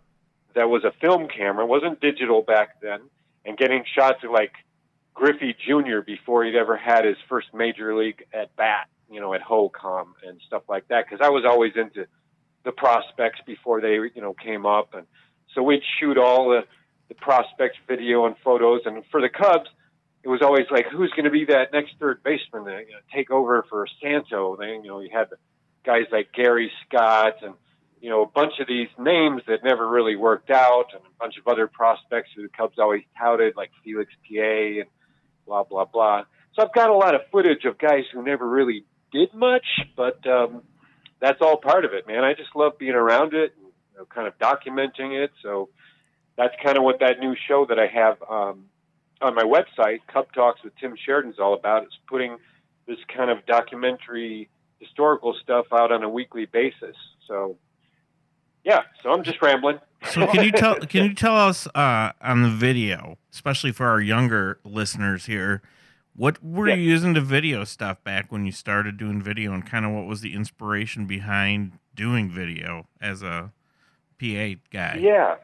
that 0.53 0.69
was 0.69 0.83
a 0.83 0.91
film 0.99 1.27
camera, 1.29 1.65
wasn't 1.65 2.01
digital 2.01 2.41
back 2.41 2.81
then, 2.81 2.99
and 3.45 3.57
getting 3.57 3.85
shots 3.85 4.23
of 4.23 4.31
like 4.31 4.51
Griffey 5.13 5.55
Jr. 5.65 6.01
before 6.05 6.43
he'd 6.43 6.55
ever 6.55 6.75
had 6.75 7.05
his 7.05 7.15
first 7.29 7.47
major 7.53 7.95
league 7.95 8.25
at 8.33 8.53
bat, 8.57 8.89
you 9.09 9.21
know, 9.21 9.33
at 9.33 9.41
Hohokam 9.41 10.07
and 10.27 10.41
stuff 10.45 10.63
like 10.67 10.89
that. 10.89 11.05
Because 11.05 11.25
I 11.25 11.29
was 11.29 11.45
always 11.47 11.71
into 11.77 12.05
the 12.65 12.73
prospects 12.73 13.39
before 13.45 13.79
they, 13.79 13.93
you 13.93 14.21
know, 14.21 14.33
came 14.33 14.65
up, 14.65 14.93
and 14.93 15.07
so 15.53 15.63
we'd 15.63 15.83
shoot 15.99 16.17
all 16.17 16.49
the, 16.49 16.63
the 17.07 17.15
prospects 17.15 17.77
video 17.87 18.25
and 18.25 18.35
photos. 18.43 18.81
And 18.83 19.03
for 19.09 19.21
the 19.21 19.29
Cubs, 19.29 19.69
it 20.23 20.27
was 20.27 20.41
always 20.41 20.65
like, 20.69 20.87
who's 20.91 21.11
going 21.11 21.25
to 21.25 21.31
be 21.31 21.45
that 21.45 21.71
next 21.71 21.93
third 21.97 22.23
baseman 22.23 22.65
to 22.65 22.71
you 22.71 22.91
know, 22.91 22.99
take 23.13 23.31
over 23.31 23.65
for 23.69 23.87
Santo? 24.01 24.57
Then 24.59 24.83
you 24.83 24.89
know, 24.89 24.99
you 24.99 25.09
had 25.13 25.29
guys 25.85 26.05
like 26.11 26.31
Gary 26.33 26.71
Scott 26.85 27.35
and 27.41 27.53
you 28.01 28.09
know 28.09 28.23
a 28.23 28.27
bunch 28.27 28.53
of 28.59 28.67
these 28.67 28.89
names 28.99 29.41
that 29.47 29.63
never 29.63 29.87
really 29.87 30.15
worked 30.15 30.49
out, 30.49 30.87
and 30.93 31.01
a 31.01 31.19
bunch 31.19 31.35
of 31.37 31.47
other 31.47 31.67
prospects 31.67 32.29
who 32.35 32.43
the 32.43 32.49
Cubs 32.49 32.77
always 32.79 33.03
touted, 33.19 33.55
like 33.55 33.71
Felix 33.83 34.11
Pie 34.27 34.81
and 34.81 34.89
blah 35.45 35.63
blah 35.63 35.85
blah. 35.85 36.23
So 36.55 36.63
I've 36.63 36.73
got 36.73 36.89
a 36.89 36.95
lot 36.95 37.15
of 37.15 37.21
footage 37.31 37.65
of 37.65 37.77
guys 37.77 38.03
who 38.13 38.23
never 38.23 38.47
really 38.47 38.85
did 39.11 39.33
much, 39.33 39.65
but 39.95 40.25
um, 40.27 40.63
that's 41.19 41.41
all 41.41 41.57
part 41.57 41.85
of 41.85 41.93
it, 41.93 42.07
man. 42.07 42.23
I 42.23 42.33
just 42.33 42.55
love 42.55 42.77
being 42.77 42.93
around 42.93 43.33
it, 43.33 43.53
and, 43.57 43.67
you 43.91 43.97
know, 43.97 44.05
kind 44.05 44.27
of 44.27 44.37
documenting 44.37 45.21
it. 45.21 45.31
So 45.43 45.69
that's 46.37 46.53
kind 46.63 46.77
of 46.77 46.83
what 46.83 46.99
that 46.99 47.19
new 47.19 47.35
show 47.47 47.65
that 47.67 47.79
I 47.79 47.87
have 47.87 48.17
um, 48.29 48.65
on 49.21 49.35
my 49.35 49.43
website, 49.43 49.99
Cub 50.11 50.27
Talks 50.33 50.63
with 50.63 50.73
Tim 50.77 50.95
Sheridan, 51.05 51.31
is 51.31 51.39
all 51.39 51.53
about. 51.53 51.83
It's 51.83 51.97
putting 52.07 52.37
this 52.87 52.97
kind 53.15 53.31
of 53.31 53.45
documentary 53.45 54.49
historical 54.79 55.33
stuff 55.41 55.65
out 55.71 55.91
on 55.91 56.03
a 56.03 56.09
weekly 56.09 56.45
basis. 56.45 56.95
So, 57.27 57.57
yeah, 58.63 58.81
so 59.01 59.11
I'm 59.11 59.23
just 59.23 59.41
rambling. 59.41 59.79
So 60.09 60.27
can 60.27 60.43
you 60.43 60.51
tell 60.51 60.75
can 60.79 61.05
you 61.05 61.13
tell 61.15 61.35
us 61.35 61.67
uh, 61.75 62.11
on 62.21 62.41
the 62.43 62.49
video, 62.49 63.17
especially 63.33 63.71
for 63.71 63.87
our 63.87 64.01
younger 64.01 64.59
listeners 64.63 65.25
here, 65.25 65.61
what 66.15 66.43
were 66.43 66.67
Yeah. 66.69 66.75
you 66.75 66.83
using 66.83 67.13
to 67.15 67.21
video 67.21 67.63
stuff 67.63 68.03
back 68.03 68.31
when 68.31 68.45
you 68.45 68.51
started 68.51 68.97
doing 68.97 69.21
video, 69.21 69.53
and 69.53 69.65
kind 69.65 69.85
of 69.85 69.91
what 69.91 70.05
was 70.05 70.21
the 70.21 70.33
inspiration 70.33 71.05
behind 71.05 71.73
doing 71.95 72.29
video 72.29 72.87
as 73.01 73.21
a 73.23 73.51
PA 74.19 74.55
guy? 74.71 74.99
Yeah. 75.01 75.35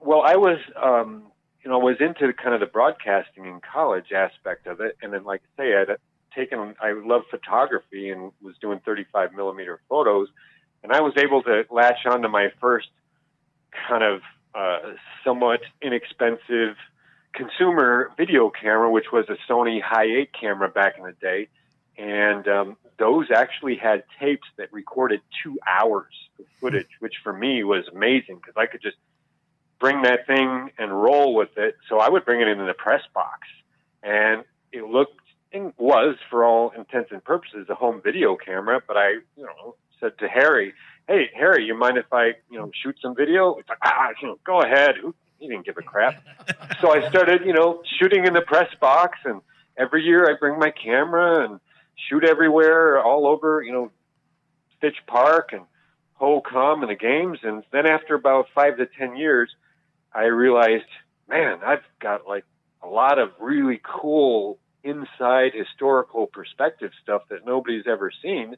Well, 0.00 0.22
I 0.22 0.34
was, 0.36 0.58
um, 0.82 1.24
you 1.64 1.70
know, 1.70 1.78
was 1.78 1.96
into 2.00 2.32
kind 2.32 2.54
of 2.54 2.60
the 2.60 2.66
broadcasting 2.66 3.46
in 3.46 3.60
college 3.60 4.12
aspect 4.12 4.66
of 4.66 4.80
it, 4.80 4.96
and 5.00 5.12
then, 5.12 5.24
like 5.24 5.42
I 5.58 5.62
say, 5.62 5.76
I'd 5.76 5.96
taken, 6.34 6.74
I 6.80 6.92
love 6.92 7.22
photography 7.30 8.10
and 8.10 8.32
was 8.42 8.54
doing 8.60 8.80
35 8.84 9.32
millimeter 9.32 9.80
photos, 9.88 10.28
and 10.82 10.92
I 10.92 11.00
was 11.00 11.14
able 11.16 11.42
to 11.44 11.64
latch 11.70 12.06
onto 12.06 12.28
my 12.28 12.48
first 12.60 12.88
kind 13.88 14.02
of 14.02 14.20
uh, 14.54 14.94
somewhat 15.24 15.60
inexpensive 15.80 16.76
consumer 17.32 18.10
video 18.16 18.50
camera, 18.50 18.90
which 18.90 19.06
was 19.12 19.26
a 19.28 19.36
Sony 19.50 19.80
Hi8 19.82 20.28
camera 20.38 20.68
back 20.68 20.98
in 20.98 21.04
the 21.04 21.12
day. 21.12 21.48
And 21.96 22.46
um, 22.48 22.76
those 22.98 23.30
actually 23.30 23.76
had 23.76 24.04
tapes 24.20 24.46
that 24.56 24.72
recorded 24.72 25.20
two 25.42 25.58
hours 25.68 26.12
of 26.38 26.46
footage, 26.60 26.88
which 27.00 27.14
for 27.22 27.32
me 27.32 27.64
was 27.64 27.84
amazing 27.88 28.36
because 28.36 28.54
I 28.56 28.66
could 28.66 28.82
just 28.82 28.96
bring 29.78 30.02
that 30.02 30.26
thing 30.26 30.70
and 30.78 30.92
roll 30.92 31.34
with 31.34 31.56
it. 31.56 31.76
So 31.88 31.98
I 31.98 32.08
would 32.08 32.24
bring 32.24 32.40
it 32.40 32.48
in 32.48 32.58
the 32.58 32.74
press 32.74 33.02
box, 33.14 33.40
and 34.02 34.44
it 34.72 34.84
looked 34.84 35.20
was, 35.78 36.16
for 36.30 36.44
all 36.44 36.70
intents 36.70 37.10
and 37.12 37.22
purposes, 37.22 37.66
a 37.68 37.74
home 37.74 38.00
video 38.02 38.36
camera. 38.36 38.80
But 38.86 38.96
I, 38.96 39.10
you 39.36 39.44
know, 39.44 39.76
said 40.00 40.18
to 40.18 40.28
Harry, 40.28 40.74
"Hey, 41.08 41.30
Harry, 41.34 41.64
you 41.64 41.76
mind 41.76 41.98
if 41.98 42.12
I, 42.12 42.32
you 42.50 42.58
know, 42.58 42.70
shoot 42.82 42.96
some 43.00 43.14
video?" 43.14 43.56
It's 43.56 43.68
like, 43.68 43.78
ah, 43.82 44.08
you 44.20 44.28
know, 44.28 44.38
go 44.44 44.60
ahead. 44.60 44.96
Who, 45.00 45.14
he 45.38 45.48
didn't 45.48 45.66
give 45.66 45.76
a 45.76 45.82
crap. 45.82 46.22
so 46.80 46.92
I 46.92 47.08
started, 47.08 47.44
you 47.44 47.52
know, 47.52 47.82
shooting 47.98 48.26
in 48.26 48.32
the 48.32 48.42
press 48.42 48.72
box, 48.80 49.18
and 49.24 49.40
every 49.76 50.04
year 50.04 50.30
I 50.30 50.38
bring 50.38 50.58
my 50.58 50.70
camera 50.70 51.44
and 51.44 51.60
shoot 52.08 52.24
everywhere, 52.24 53.00
all 53.00 53.26
over, 53.26 53.62
you 53.62 53.72
know, 53.72 53.90
Fitch 54.80 54.96
Park 55.06 55.52
and 55.52 55.62
Hohokam 56.20 56.82
and 56.82 56.90
the 56.90 56.94
games. 56.94 57.40
And 57.42 57.64
then 57.72 57.86
after 57.86 58.14
about 58.14 58.46
five 58.54 58.76
to 58.78 58.86
ten 58.86 59.16
years, 59.16 59.50
I 60.14 60.24
realized, 60.24 60.84
man, 61.28 61.58
I've 61.64 61.84
got 62.00 62.26
like 62.26 62.44
a 62.82 62.86
lot 62.86 63.18
of 63.18 63.30
really 63.40 63.80
cool 63.82 64.58
inside 64.84 65.52
historical 65.54 66.26
perspective 66.26 66.90
stuff 67.02 67.22
that 67.30 67.46
nobody's 67.46 67.86
ever 67.86 68.10
seen. 68.22 68.56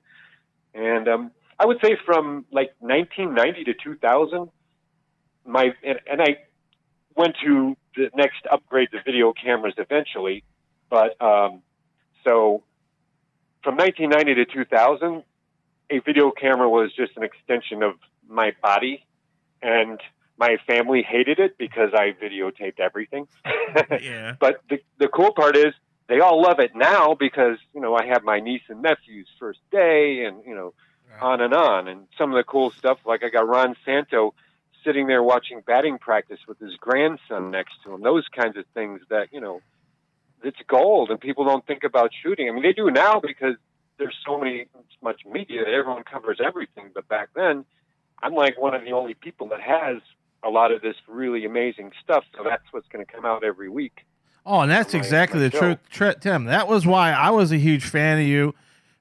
And 0.74 1.08
um, 1.08 1.30
I 1.58 1.66
would 1.66 1.78
say 1.82 1.96
from 2.04 2.46
like 2.50 2.74
1990 2.80 3.64
to 3.64 3.74
2000, 3.74 4.50
my 5.46 5.74
and, 5.82 6.00
and 6.10 6.22
I 6.22 6.38
went 7.16 7.36
to 7.44 7.76
the 7.96 8.10
next 8.14 8.46
upgrade 8.50 8.90
to 8.92 9.02
video 9.04 9.32
cameras 9.32 9.74
eventually, 9.76 10.42
but 10.90 11.20
um, 11.22 11.62
so 12.24 12.64
from 13.62 13.76
1990 13.76 14.34
to 14.34 14.44
2000, 14.46 15.22
a 15.90 15.98
video 16.00 16.30
camera 16.30 16.68
was 16.68 16.92
just 16.94 17.12
an 17.16 17.22
extension 17.22 17.82
of 17.82 17.94
my 18.28 18.52
body, 18.62 19.06
and 19.62 20.00
my 20.38 20.56
family 20.66 21.02
hated 21.02 21.38
it 21.38 21.56
because 21.58 21.90
I 21.94 22.14
videotaped 22.20 22.80
everything. 22.80 23.28
Yeah. 24.00 24.36
but 24.38 24.60
the 24.70 24.78
the 24.98 25.08
cool 25.08 25.32
part 25.32 25.56
is 25.56 25.74
they 26.08 26.20
all 26.20 26.40
love 26.40 26.60
it 26.60 26.74
now 26.74 27.14
because 27.14 27.58
you 27.74 27.80
know 27.80 27.94
I 27.94 28.06
have 28.06 28.24
my 28.24 28.40
niece 28.40 28.62
and 28.68 28.82
nephew's 28.82 29.28
first 29.38 29.60
day, 29.70 30.24
and 30.24 30.44
you 30.46 30.54
know 30.54 30.74
on 31.20 31.40
and 31.40 31.54
on, 31.54 31.88
and 31.88 32.06
some 32.18 32.30
of 32.30 32.36
the 32.36 32.44
cool 32.44 32.70
stuff 32.70 32.98
like 33.06 33.22
I 33.24 33.28
got 33.28 33.48
Ron 33.48 33.76
Santo 33.84 34.34
sitting 34.84 35.06
there 35.06 35.22
watching 35.22 35.62
batting 35.66 35.98
practice 35.98 36.40
with 36.46 36.58
his 36.58 36.76
grandson 36.76 37.50
next 37.50 37.74
to 37.84 37.94
him. 37.94 38.02
Those 38.02 38.26
kinds 38.28 38.56
of 38.56 38.64
things 38.74 39.00
that 39.08 39.28
you 39.32 39.40
know 39.40 39.60
it's 40.42 40.58
gold, 40.68 41.10
and 41.10 41.20
people 41.20 41.44
don't 41.44 41.66
think 41.66 41.84
about 41.84 42.10
shooting. 42.22 42.48
I 42.48 42.52
mean, 42.52 42.62
they 42.62 42.72
do 42.72 42.90
now 42.90 43.20
because 43.20 43.56
there's 43.98 44.16
so 44.26 44.38
many 44.38 44.66
so 44.72 44.80
much 45.02 45.22
media 45.24 45.64
that 45.64 45.72
everyone 45.72 46.04
covers 46.04 46.40
everything. 46.44 46.90
But 46.94 47.08
back 47.08 47.30
then, 47.34 47.64
I'm 48.22 48.34
like 48.34 48.60
one 48.60 48.74
of 48.74 48.84
the 48.84 48.92
only 48.92 49.14
people 49.14 49.48
that 49.48 49.60
has 49.60 49.98
a 50.42 50.50
lot 50.50 50.72
of 50.72 50.82
this 50.82 50.96
really 51.08 51.44
amazing 51.44 51.92
stuff. 52.02 52.24
So 52.36 52.44
that's 52.44 52.64
what's 52.70 52.88
going 52.88 53.04
to 53.04 53.10
come 53.10 53.24
out 53.24 53.44
every 53.44 53.68
week. 53.68 54.04
Oh, 54.46 54.60
and 54.60 54.70
that's 54.70 54.92
my- 54.92 54.98
exactly 54.98 55.40
my 55.40 55.48
the 55.48 55.58
truth, 55.58 55.78
Tri- 55.90 56.14
Tim. 56.14 56.44
That 56.44 56.68
was 56.68 56.86
why 56.86 57.12
I 57.12 57.30
was 57.30 57.52
a 57.52 57.56
huge 57.58 57.84
fan 57.84 58.18
of 58.20 58.26
you. 58.26 58.54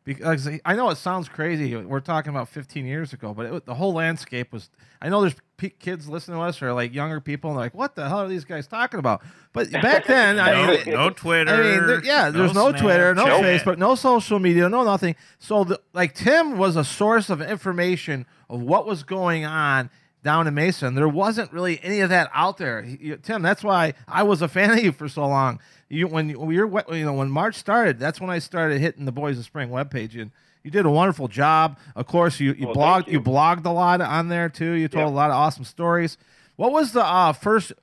Because 0.05 0.49
I 0.65 0.75
know 0.75 0.89
it 0.89 0.97
sounds 0.97 1.29
crazy. 1.29 1.73
We're 1.77 2.01
talking 2.01 2.29
about 2.31 2.49
15 2.49 2.85
years 2.85 3.13
ago, 3.13 3.33
but 3.33 3.45
it, 3.45 3.65
the 3.65 3.75
whole 3.75 3.93
landscape 3.93 4.51
was. 4.51 4.69
I 5.01 5.07
know 5.07 5.21
there's 5.21 5.35
p- 5.55 5.69
kids 5.69 6.09
listening 6.09 6.37
to 6.39 6.43
us 6.43 6.61
or 6.61 6.73
like 6.73 6.93
younger 6.93 7.21
people, 7.21 7.51
and 7.51 7.57
they're 7.57 7.65
like, 7.67 7.73
"What 7.73 7.95
the 7.95 8.09
hell 8.09 8.19
are 8.19 8.27
these 8.27 8.43
guys 8.43 8.67
talking 8.67 8.99
about?" 8.99 9.21
But 9.53 9.71
back 9.71 10.05
then, 10.05 10.39
I 10.39 10.51
no, 10.65 10.67
mean, 10.67 10.93
no 10.93 11.09
Twitter. 11.09 11.53
I 11.53 11.57
mean, 11.57 11.87
there, 11.87 12.03
yeah, 12.03 12.29
there's 12.31 12.53
no, 12.53 12.73
Twitter, 12.73 13.15
no 13.15 13.23
Snapchat. 13.25 13.59
Facebook, 13.63 13.77
no 13.77 13.95
social 13.95 14.39
media, 14.39 14.67
no 14.67 14.83
nothing. 14.83 15.15
So, 15.39 15.63
the, 15.63 15.79
like, 15.93 16.15
Tim 16.15 16.57
was 16.57 16.75
a 16.75 16.83
source 16.83 17.29
of 17.29 17.41
information 17.41 18.25
of 18.49 18.61
what 18.61 18.85
was 18.85 19.03
going 19.03 19.45
on 19.45 19.89
down 20.23 20.47
in 20.47 20.53
Mason. 20.53 20.95
There 20.95 21.07
wasn't 21.07 21.51
really 21.51 21.79
any 21.83 21.99
of 21.99 22.09
that 22.09 22.29
out 22.33 22.57
there. 22.57 22.83
You- 22.83 23.17
Tim, 23.17 23.41
that's 23.41 23.63
why 23.63 23.93
I 24.07 24.23
was 24.23 24.41
a 24.41 24.47
fan 24.47 24.71
of 24.71 24.79
you 24.83 24.91
for 24.91 25.07
so 25.09 25.27
long. 25.27 25.59
You 25.89 26.07
when 26.07 26.29
you- 26.29 26.39
when 26.39 26.51
you're 26.51 26.83
you 26.95 27.05
know 27.05 27.13
when 27.13 27.29
March 27.29 27.55
started, 27.55 27.99
that's 27.99 28.19
when 28.21 28.29
I 28.29 28.39
started 28.39 28.79
hitting 28.81 29.05
the 29.05 29.11
Boys 29.11 29.37
of 29.37 29.45
Spring 29.45 29.69
webpage 29.69 30.19
and. 30.19 30.31
You 30.65 30.71
did 30.71 30.85
a 30.85 30.89
wonderful 30.89 31.27
job. 31.27 31.77
Of 31.93 32.07
course, 32.07 32.39
you, 32.39 32.53
you 32.53 32.67
Well, 32.67 32.75
blogged 32.77 33.07
you. 33.07 33.13
you. 33.15 33.21
blogged 33.21 33.65
a 33.65 33.69
lot 33.69 33.99
on 33.99 34.29
there 34.29 34.47
too. 34.47 34.71
You 34.71 34.87
told 34.87 35.09
Yeah. 35.09 35.13
a 35.13 35.13
lot 35.13 35.29
of 35.29 35.35
awesome 35.35 35.65
stories. 35.65 36.17
What 36.55 36.71
was 36.71 36.93
the 36.93 37.03
uh, 37.03 37.33
first 37.33 37.73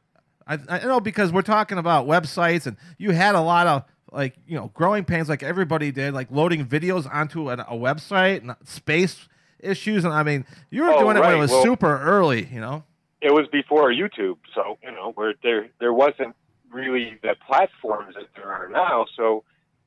I, 0.46 0.58
I 0.66 0.78
know 0.86 0.98
because 0.98 1.30
we're 1.30 1.42
talking 1.42 1.76
about 1.76 2.06
websites 2.06 2.66
and 2.66 2.78
you 2.96 3.10
had 3.10 3.34
a 3.34 3.40
lot 3.42 3.66
of 3.66 3.84
like 4.12 4.34
you 4.46 4.56
know 4.56 4.70
growing 4.72 5.04
pains 5.04 5.28
like 5.28 5.42
everybody 5.42 5.92
did 5.92 6.14
like 6.14 6.28
loading 6.30 6.64
videos 6.64 7.06
onto 7.12 7.50
an, 7.50 7.60
a 7.60 7.74
website 7.76 8.40
and 8.40 8.56
space 8.64 9.28
issues 9.62 10.04
and 10.04 10.12
I 10.14 10.22
mean 10.22 10.44
you 10.70 10.82
were 10.82 10.90
Oh, 10.90 11.00
doing 11.00 11.16
it 11.16 11.20
when 11.20 11.34
it 11.34 11.38
was 11.38 11.50
Well- 11.50 11.62
super 11.62 11.98
early 12.00 12.44
you 12.52 12.60
know 12.60 12.84
it 13.22 13.32
was 13.34 13.46
before 13.52 13.90
YouTube, 13.92 14.38
so 14.54 14.78
you 14.82 14.90
know 14.92 15.12
where 15.14 15.34
there 15.42 15.68
there 15.78 15.92
wasn't 15.92 16.34
really 16.70 17.18
the 17.22 17.34
platforms 17.46 18.14
that 18.14 18.28
there 18.34 18.50
are 18.50 18.66
now. 18.70 19.04
So 19.14 19.44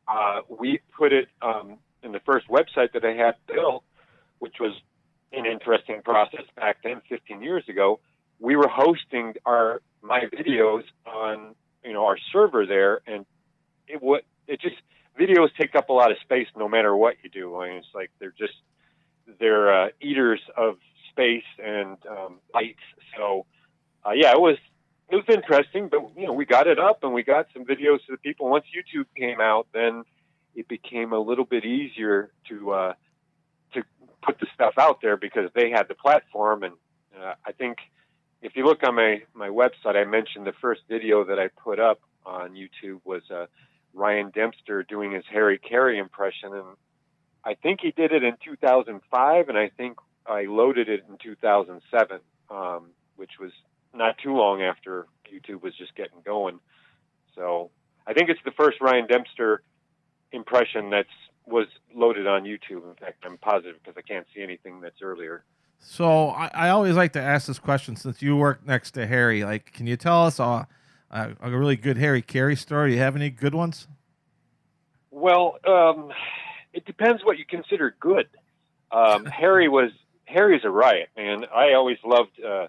uh, 0.08 0.42
we 0.50 0.82
put 0.96 1.14
it 1.14 1.30
um, 1.42 1.78
in 2.04 2.12
the 2.12 2.20
first 2.20 2.48
website 2.48 2.92
that 2.94 3.04
I 3.04 3.14
had 3.14 3.34
built, 3.48 3.84
which 4.38 4.58
was 4.60 4.74
an 5.32 5.48
interesting 5.48 6.04
process 6.04 6.44
back 6.56 6.78
then, 6.84 7.02
15 7.10 7.42
years 7.42 7.64
ago. 7.68 8.00
We 8.40 8.56
were 8.56 8.68
hosting 8.68 9.34
our 9.48 9.82
my 10.04 10.26
videos 10.32 10.84
on 11.08 11.56
you 11.84 11.94
know 11.94 12.06
our 12.06 12.18
server 12.32 12.68
there, 12.68 13.02
and 13.08 13.26
it 13.88 14.00
would 14.04 14.22
it 14.48 14.62
just 14.62 14.76
videos 15.20 15.50
take 15.60 15.74
up 15.74 15.90
a 15.90 15.94
lot 15.94 16.12
of 16.12 16.18
space 16.20 16.48
no 16.56 16.70
matter 16.70 16.96
what 16.96 17.16
you 17.24 17.32
do. 17.32 17.60
I 17.60 17.70
mean, 17.70 17.78
it's 17.78 17.88
like 17.96 18.12
they're 18.20 18.36
just 18.38 18.54
they're 19.40 19.86
uh, 19.86 19.90
eaters 20.02 20.42
of 20.58 20.78
space 21.10 21.44
and 21.64 21.98
um. 22.10 22.40
So, 23.18 23.46
uh, 24.06 24.12
yeah, 24.12 24.32
it 24.32 24.40
was 24.40 24.58
it 25.10 25.16
was 25.16 25.26
interesting, 25.30 25.90
but 25.90 26.02
you 26.18 26.26
know, 26.26 26.34
we 26.34 26.46
got 26.46 26.68
it 26.68 26.80
up 26.80 27.04
and 27.04 27.14
we 27.14 27.24
got 27.24 27.48
some 27.54 27.66
videos 27.66 28.04
to 28.06 28.12
the 28.12 28.18
people. 28.18 28.50
Once 28.50 28.66
YouTube 28.76 29.06
came 29.16 29.40
out, 29.40 29.68
then 29.74 30.04
it 30.56 30.68
became 30.68 31.14
a 31.14 31.20
little 31.20 31.46
bit 31.46 31.66
easier 31.66 32.32
to 32.50 32.72
uh, 32.72 32.94
to 33.74 33.84
put 34.22 34.40
the 34.40 34.48
stuff 34.54 34.74
out 34.78 35.02
there 35.02 35.18
because 35.18 35.50
they 35.54 35.70
had 35.70 35.88
the 35.88 35.96
platform. 35.96 36.64
And 36.64 36.74
uh, 37.20 37.34
I 37.46 37.52
think 37.52 37.78
if 38.42 38.56
you 38.56 38.66
look 38.66 38.84
on 38.84 38.96
my 38.96 39.22
my 39.34 39.50
website, 39.50 39.96
I 39.96 40.06
mentioned 40.06 40.46
the 40.46 40.54
first 40.62 40.82
video 40.90 41.24
that 41.26 41.40
I 41.40 41.48
put 41.48 41.80
up 41.80 42.00
on 42.26 42.54
YouTube 42.54 43.02
was 43.04 43.24
uh, 43.30 43.46
Ryan 43.94 44.32
Dempster 44.34 44.84
doing 44.84 45.12
his 45.12 45.26
Harry 45.32 45.60
Caray 45.60 46.00
impression, 46.00 46.54
and 46.54 46.66
I 47.46 47.56
think 47.56 47.82
he 47.82 47.92
did 47.92 48.12
it 48.12 48.24
in 48.24 48.36
2005, 48.44 49.50
and 49.50 49.58
I 49.58 49.70
think 49.70 49.98
I 50.26 50.44
loaded 50.44 50.88
it 50.90 51.04
in 51.10 51.18
2007, 51.22 52.20
um, 52.50 52.92
which 53.16 53.32
was 53.40 53.52
not 53.94 54.18
too 54.18 54.34
long 54.34 54.62
after 54.62 55.08
YouTube 55.32 55.62
was 55.62 55.76
just 55.76 55.96
getting 55.96 56.20
going. 56.26 56.60
So 57.36 57.70
I 58.08 58.14
think 58.14 58.30
it's 58.30 58.40
the 58.46 58.52
first 58.52 58.80
Ryan 58.82 59.08
Dempster 59.08 59.62
impression 60.32 60.90
that's 60.90 61.10
was 61.46 61.68
loaded 61.94 62.26
on 62.28 62.44
YouTube. 62.44 62.88
In 62.90 62.96
fact, 63.00 63.24
I'm 63.26 63.38
positive 63.38 63.76
because 63.84 63.98
I 63.98 64.02
can't 64.02 64.26
see 64.34 64.42
anything 64.42 64.80
that's 64.80 65.02
earlier. 65.02 65.44
so 65.80 66.30
I, 66.30 66.50
I 66.54 66.70
always 66.70 66.96
like 66.96 67.12
to 67.14 67.22
ask 67.22 67.48
this 67.48 67.60
question 67.60 67.98
since 67.98 68.22
you 68.22 68.38
work 68.38 68.66
next 68.66 68.92
to 68.92 69.06
Harry 69.06 69.44
like 69.44 69.74
can 69.74 69.86
you 69.86 69.98
tell 69.98 70.26
us 70.26 70.40
a, 70.40 70.66
a, 71.12 71.32
a 71.42 71.50
really 71.52 71.76
good 71.76 71.98
Harry 71.98 72.22
Caray 72.22 72.56
story 72.56 72.92
do 72.92 72.96
you 72.96 73.02
have 73.02 73.18
any 73.18 73.30
good 73.30 73.54
ones 73.54 73.88
Well, 75.12 75.58
um, 75.68 76.12
it 76.74 76.86
depends 76.86 77.24
what 77.24 77.38
you 77.38 77.46
consider 77.46 77.96
good. 78.00 78.28
Um, 78.92 79.26
Harry 79.42 79.70
was 79.70 79.92
Harry's 80.26 80.64
a 80.64 80.70
riot, 80.70 81.10
man. 81.16 81.46
I 81.54 81.74
always 81.74 81.98
loved 82.04 82.42
uh, 82.44 82.68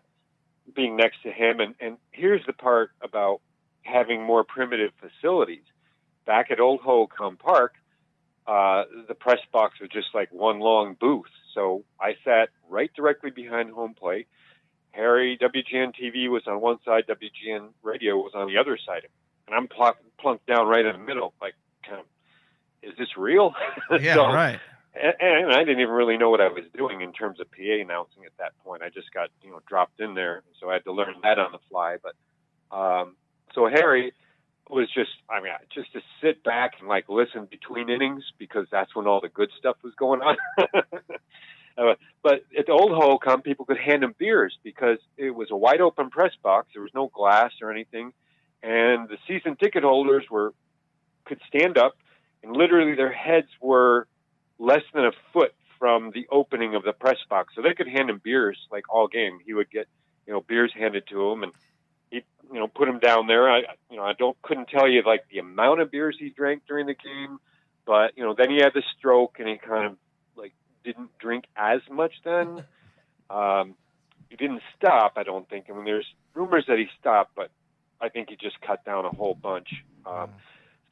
being 0.75 0.97
next 0.97 1.23
to 1.23 1.31
him. 1.31 1.61
And, 1.61 1.75
and 1.81 1.97
here's 2.11 2.45
the 2.47 2.53
part 2.53 2.91
about 3.03 3.41
having 3.83 4.23
more 4.23 4.45
primitive 4.45 4.93
facilities. 5.01 5.63
Back 6.27 6.51
at 6.51 6.61
Old 6.61 6.81
Hohokam 6.81 7.39
Park, 7.39 7.75
uh, 8.47 8.85
the 9.09 9.15
press 9.15 9.41
box 9.53 9.81
was 9.81 9.91
just 9.91 10.09
like 10.15 10.33
one 10.33 10.61
long 10.61 10.97
booth. 10.99 11.31
So 11.55 11.85
I 12.01 12.17
sat 12.25 12.49
right 12.69 12.91
directly 12.95 13.31
behind 13.31 13.71
home 13.71 13.95
plate. 13.95 14.27
Harry 14.93 15.39
WGN 15.39 15.93
TV 16.01 16.29
was 16.29 16.43
on 16.47 16.61
one 16.61 16.79
side, 16.85 17.05
WGN 17.09 17.71
Radio 17.83 18.17
was 18.17 18.33
on 18.35 18.47
the 18.47 18.59
other 18.59 18.79
side, 18.87 19.09
and 19.47 19.57
I'm 19.57 19.67
pl- 19.67 19.97
plunked 20.21 20.47
down 20.47 20.69
right 20.69 20.85
in 20.85 20.93
the 20.93 21.05
middle. 21.05 21.35
Like, 21.43 21.55
kind 21.87 22.01
of, 22.01 22.07
is 22.87 22.97
this 22.99 23.17
real? 23.17 23.55
Yeah, 24.01 24.15
So- 24.15 24.27
right. 24.27 24.61
and, 24.95 25.15
and 25.21 25.53
I 25.53 25.59
didn't 25.65 25.81
even 25.81 25.95
really 25.95 26.17
know 26.17 26.31
what 26.31 26.41
I 26.41 26.49
was 26.49 26.65
doing 26.77 27.01
in 27.01 27.13
terms 27.13 27.41
of 27.41 27.51
PA 27.51 27.81
announcing 27.81 28.25
at 28.25 28.37
that 28.39 28.53
point. 28.65 28.83
I 28.83 28.91
just 28.91 29.13
got 29.13 29.31
you 29.43 29.51
know 29.51 29.61
dropped 29.69 30.01
in 30.01 30.15
there, 30.15 30.43
so 30.61 30.71
I 30.71 30.75
had 30.75 30.85
to 30.85 30.93
learn 30.93 31.15
that 31.23 31.39
on 31.39 31.53
the 31.53 31.59
fly. 31.71 31.97
But 32.03 32.15
um, 32.77 33.17
so 33.55 33.67
Harry 33.69 34.13
was 34.71 34.89
just, 34.93 35.11
I 35.29 35.41
mean, 35.43 35.53
just 35.75 35.93
to 35.93 36.01
sit 36.23 36.43
back 36.43 36.73
and 36.81 36.89
like 36.89 37.09
listen 37.09 37.47
between 37.51 37.91
innings 37.91 38.25
because 38.39 38.67
that's 38.71 38.95
when 38.97 39.07
all 39.07 39.21
the 39.21 39.29
good 39.29 39.51
stuff 39.59 39.77
was 39.85 39.93
going 39.95 40.23
on. 40.23 40.37
uh, 41.79 41.95
but 42.23 42.45
at 42.59 42.67
the 42.67 42.73
old 42.73 42.91
Hohokam, 42.93 43.45
people 43.45 43.67
could 43.67 43.77
hand 43.79 44.03
him 44.03 44.15
beers 44.19 44.57
because 44.63 44.99
it 45.17 45.31
was 45.35 45.51
a 45.51 45.57
wide 45.57 45.81
open 45.81 46.09
press 46.09 46.33
box. 46.43 46.69
There 46.73 46.83
was 46.83 46.93
no 46.95 47.09
glass 47.09 47.53
or 47.61 47.71
anything, 47.71 48.13
and 48.63 49.09
the 49.09 49.19
season 49.29 49.57
ticket 49.57 49.83
holders 49.83 50.25
were 50.31 50.55
could 51.27 51.41
stand 51.49 51.77
up, 51.79 51.95
and 52.45 52.57
literally 52.57 52.95
their 52.95 53.13
heads 53.13 53.49
were 53.61 54.07
less 54.59 54.83
than 54.93 55.07
a 55.07 55.13
foot 55.33 55.55
from 55.79 56.13
the 56.15 56.27
opening 56.31 56.75
of 56.75 56.85
the 56.85 56.93
press 56.93 57.17
box, 57.29 57.55
so 57.55 57.63
they 57.63 57.75
could 57.75 57.89
hand 57.89 58.11
him 58.11 58.21
beers 58.23 58.59
like 58.71 58.85
all 58.89 59.09
game. 59.09 59.39
He 59.45 59.55
would 59.55 59.71
get, 59.71 59.89
you 60.27 60.33
know, 60.33 60.41
beers 60.41 60.73
handed 60.73 61.07
to 61.09 61.31
him, 61.31 61.43
and 61.43 61.53
he, 62.11 62.23
you 62.53 62.61
know, 62.61 62.69
put 62.69 62.89
him 62.89 62.99
down 62.99 63.27
there. 63.27 63.51
I, 63.51 63.61
you 63.91 63.97
know, 63.97 64.05
I 64.05 64.13
don't 64.13 64.41
couldn't 64.43 64.69
tell 64.69 64.89
you 64.89 65.03
like 65.05 65.25
the 65.31 65.39
amount 65.39 65.81
of 65.81 65.91
beers 65.91 66.17
he 66.19 66.31
drank 66.31 66.63
during 66.69 66.87
the 66.87 66.95
game, 66.95 67.39
but 67.87 68.17
you 68.17 68.23
know, 68.23 68.35
then 68.37 68.51
he 68.51 68.59
had 68.59 68.73
the 68.75 68.83
stroke, 68.97 69.37
and 69.39 69.49
he 69.49 69.57
kind 69.57 69.87
of 69.87 69.97
like 70.37 70.53
didn't 70.85 71.17
drink 71.19 71.45
as 71.57 71.81
much 71.91 72.13
then. 72.25 72.65
Um, 73.31 73.75
he 74.29 74.37
didn't 74.37 74.61
stop, 74.77 75.15
I 75.17 75.23
don't 75.23 75.49
think. 75.49 75.65
I 75.71 75.73
mean, 75.73 75.87
there's 75.87 76.07
rumors 76.35 76.67
that 76.69 76.79
he 76.79 76.87
stopped, 77.01 77.33
but 77.35 77.51
I 77.99 78.11
think 78.11 78.29
he 78.29 78.37
just 78.37 78.61
cut 78.61 78.85
down 78.85 79.07
a 79.07 79.11
whole 79.11 79.35
bunch. 79.35 79.69
Um, 80.05 80.31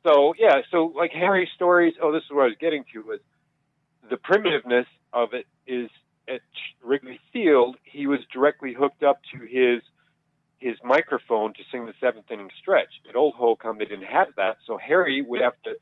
so 0.05 0.35
yeah, 0.39 0.61
so 0.71 0.93
like 0.97 1.13
Harry's 1.13 1.49
stories. 1.55 1.95
Oh, 2.01 2.13
this 2.13 2.23
is 2.23 2.31
what 2.31 2.43
I 2.43 2.47
was 2.47 2.57
getting 2.61 2.85
to 2.93 3.01
was 3.01 3.21
the 4.09 4.17
primitiveness 4.17 4.87
of 5.13 5.33
it 5.33 5.47
is 5.67 5.91
at 6.29 6.41
Wrigley 6.83 7.21
Field. 7.33 7.77
He 7.85 8.07
was 8.07 8.21
directly 8.33 8.75
hooked 8.75 9.03
up 9.03 9.21
to 9.33 9.39
his 9.47 9.83
his 10.59 10.77
microphone 10.85 11.53
to 11.55 11.61
sing 11.73 11.87
the 11.87 11.95
seventh 12.01 12.31
inning 12.31 12.51
stretch. 12.61 12.89
At 13.09 13.17
Old 13.17 13.35
Hohokam, 13.35 13.79
they 13.79 13.85
didn't 13.85 14.07
have 14.07 14.29
that, 14.37 14.59
so 14.67 14.79
Harry 14.79 15.21
would 15.21 15.41
have 15.41 15.61
to 15.65 15.75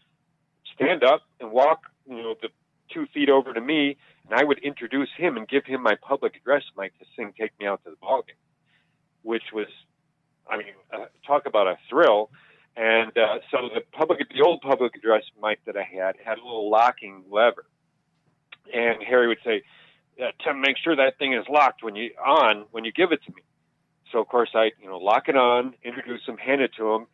stand 0.75 1.05
up 1.05 1.21
and 1.39 1.53
walk, 1.53 1.83
you 2.09 2.17
know, 2.17 2.35
the 2.41 2.49
two 2.93 3.07
feet 3.13 3.29
over 3.29 3.53
to 3.53 3.61
me, 3.61 3.99
and 4.25 4.41
I 4.41 4.43
would 4.43 4.59
introduce 4.61 5.11
him 5.17 5.37
and 5.37 5.47
give 5.47 5.65
him 5.67 5.83
my 5.83 5.97
public 6.01 6.37
address 6.37 6.63
mic 6.77 6.99
to 6.99 7.05
sing 7.17 7.35
"Take 7.39 7.53
Me 7.61 7.67
Out 7.67 7.85
to 7.85 7.91
the 7.91 7.97
Ballgame," 7.97 8.41
which 9.23 9.53
was, 9.53 9.67
I 10.51 10.57
mean, 10.57 10.75
uh, 10.93 11.07
talk 11.27 11.47
about 11.47 11.67
a 11.67 11.77
thrill. 11.89 12.31
And 12.77 13.17
uh, 13.19 13.39
so 13.51 13.69
the 13.75 13.81
public, 13.93 14.21
the 14.31 14.43
old 14.43 14.61
public 14.61 14.95
address 14.97 15.25
mic 15.43 15.65
that 15.67 15.77
I 15.77 15.83
had 15.83 16.17
had 16.25 16.39
a 16.39 16.43
little 16.43 16.71
locking 16.71 17.25
lever, 17.31 17.67
and 18.73 19.03
Harry 19.03 19.27
would 19.29 19.41
say, 19.45 19.63
uh, 20.23 20.31
"Tim, 20.45 20.61
make 20.61 20.77
sure 20.79 20.95
that 20.97 21.19
thing 21.19 21.35
is 21.35 21.45
locked 21.49 21.83
when 21.83 21.97
you 21.97 22.11
on 22.25 22.67
when 22.71 22.85
you 22.85 22.93
give 22.93 23.13
it 23.13 23.23
to 23.25 23.33
me." 23.33 23.43
So 24.13 24.21
of 24.21 24.29
course 24.29 24.51
I, 24.55 24.71
you 24.81 24.89
know, 24.89 24.99
lock 24.99 25.29
it 25.29 25.37
on, 25.37 25.75
introduce 25.83 26.25
him, 26.27 26.39
hand 26.39 26.61
it 26.61 26.73
to 26.77 26.95
him, 26.95 27.07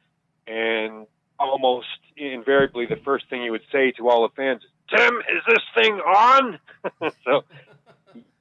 and 0.47 1.07
almost 1.39 1.87
invariably 2.17 2.87
the 2.87 2.97
first 2.97 3.29
thing 3.29 3.43
he 3.43 3.51
would 3.51 3.65
say 3.73 3.93
to 3.93 4.09
all 4.09 4.23
the 4.23 4.35
fans 4.35 4.63
is, 4.63 4.71
"Tim, 4.95 5.19
is 5.21 5.43
this 5.49 5.65
thing 5.75 5.95
on?" 5.95 6.59
so. 7.25 7.45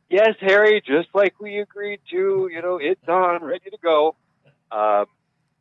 Yes, 0.07 0.35
Harry, 0.39 0.83
just 0.85 1.09
like 1.15 1.39
we 1.41 1.57
agreed 1.59 1.99
to, 2.11 2.47
you 2.53 2.61
know, 2.61 2.77
it's 2.77 3.07
on, 3.07 3.43
ready 3.43 3.71
to 3.71 3.77
go. 3.81 4.15
Um, 4.71 5.07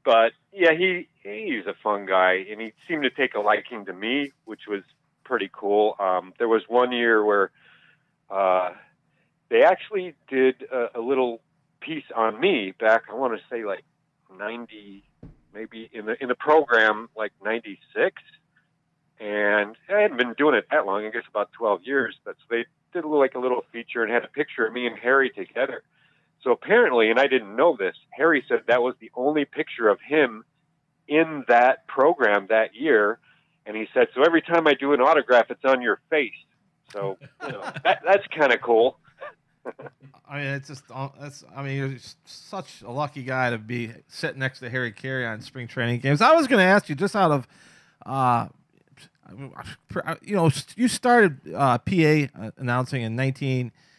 but 0.04 0.32
yeah, 0.54 0.72
he 0.72 1.08
he's 1.22 1.66
a 1.66 1.74
fun 1.82 2.06
guy, 2.06 2.44
and 2.50 2.60
he 2.60 2.72
seemed 2.86 3.02
to 3.02 3.10
take 3.10 3.34
a 3.34 3.40
liking 3.40 3.84
to 3.86 3.92
me, 3.92 4.32
which 4.44 4.62
was 4.68 4.82
pretty 5.24 5.50
cool. 5.52 5.96
Um, 5.98 6.32
there 6.38 6.48
was 6.48 6.62
one 6.68 6.92
year 6.92 7.24
where 7.24 7.50
uh, 8.30 8.70
they 9.50 9.62
actually 9.62 10.14
did 10.28 10.62
a, 10.72 10.98
a 10.98 11.00
little 11.00 11.40
piece 11.80 12.04
on 12.14 12.40
me 12.40 12.72
back. 12.78 13.04
I 13.10 13.14
want 13.14 13.38
to 13.38 13.44
say 13.50 13.64
like 13.64 13.84
ninety, 14.38 15.04
maybe 15.52 15.90
in 15.92 16.06
the 16.06 16.22
in 16.22 16.28
the 16.28 16.34
program 16.34 17.08
like 17.16 17.32
ninety 17.42 17.80
six, 17.94 18.22
and 19.18 19.76
I 19.88 20.00
hadn't 20.00 20.18
been 20.18 20.34
doing 20.34 20.54
it 20.54 20.66
that 20.70 20.86
long. 20.86 21.04
I 21.04 21.10
guess 21.10 21.24
about 21.28 21.50
twelve 21.52 21.82
years. 21.82 22.16
But 22.24 22.36
so 22.36 22.44
they 22.48 22.64
did 22.92 23.04
a 23.04 23.08
little, 23.08 23.18
like 23.18 23.34
a 23.34 23.40
little 23.40 23.64
feature 23.72 24.04
and 24.04 24.12
had 24.12 24.24
a 24.24 24.28
picture 24.28 24.66
of 24.66 24.72
me 24.72 24.86
and 24.86 24.96
Harry 24.98 25.30
together. 25.30 25.82
So 26.44 26.52
apparently, 26.52 27.10
and 27.10 27.18
I 27.18 27.26
didn't 27.26 27.56
know 27.56 27.74
this, 27.76 27.96
Harry 28.10 28.44
said 28.46 28.60
that 28.68 28.82
was 28.82 28.94
the 29.00 29.10
only 29.14 29.46
picture 29.46 29.88
of 29.88 29.98
him 30.06 30.44
in 31.08 31.44
that 31.48 31.86
program 31.88 32.46
that 32.50 32.74
year. 32.74 33.18
And 33.66 33.74
he 33.74 33.88
said, 33.94 34.08
so 34.14 34.22
every 34.22 34.42
time 34.42 34.66
I 34.66 34.74
do 34.74 34.92
an 34.92 35.00
autograph, 35.00 35.46
it's 35.48 35.64
on 35.64 35.80
your 35.80 36.00
face. 36.10 36.32
So 36.92 37.16
you 37.46 37.52
know, 37.52 37.62
that, 37.82 38.02
that's 38.04 38.26
kind 38.26 38.52
of 38.52 38.60
cool. 38.60 38.98
I 40.28 40.38
mean, 40.38 40.46
it's 40.48 40.68
just 40.68 40.84
uh, 40.92 41.08
that's. 41.18 41.44
I 41.54 41.62
mean, 41.62 41.76
you're 41.76 41.98
such 42.24 42.82
a 42.82 42.90
lucky 42.90 43.22
guy 43.22 43.50
to 43.50 43.58
be 43.58 43.92
sitting 44.08 44.38
next 44.38 44.60
to 44.60 44.68
Harry 44.68 44.92
Caray 44.92 45.26
on 45.26 45.40
spring 45.40 45.68
training 45.68 46.00
games. 46.00 46.20
I 46.20 46.34
was 46.34 46.46
going 46.46 46.58
to 46.58 46.64
ask 46.64 46.88
you 46.88 46.94
just 46.94 47.16
out 47.16 47.30
of, 47.30 47.48
uh, 48.04 48.48
you 50.22 50.36
know, 50.36 50.50
you 50.76 50.88
started 50.88 51.40
uh, 51.54 51.78
PA 51.78 52.50
announcing 52.56 53.02
in 53.02 53.16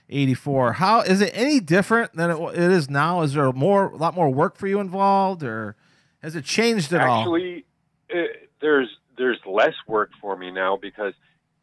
1984. 0.07 0.73
How 0.73 1.01
is 1.01 1.21
it 1.21 1.31
any 1.33 1.59
different 1.59 2.13
than 2.13 2.29
it, 2.29 2.39
it 2.53 2.71
is 2.71 2.89
now? 2.89 3.21
Is 3.21 3.33
there 3.33 3.51
more, 3.51 3.87
a 3.87 3.95
lot 3.95 4.13
more 4.13 4.29
work 4.29 4.55
for 4.55 4.67
you 4.67 4.79
involved, 4.79 5.41
or 5.43 5.75
has 6.21 6.35
it 6.35 6.45
changed 6.45 6.93
at 6.93 7.01
all? 7.01 7.21
Actually, 7.21 7.65
uh, 8.13 8.17
there's 8.61 8.89
there's 9.17 9.39
less 9.45 9.73
work 9.87 10.11
for 10.21 10.35
me 10.35 10.51
now 10.51 10.77
because, 10.77 11.13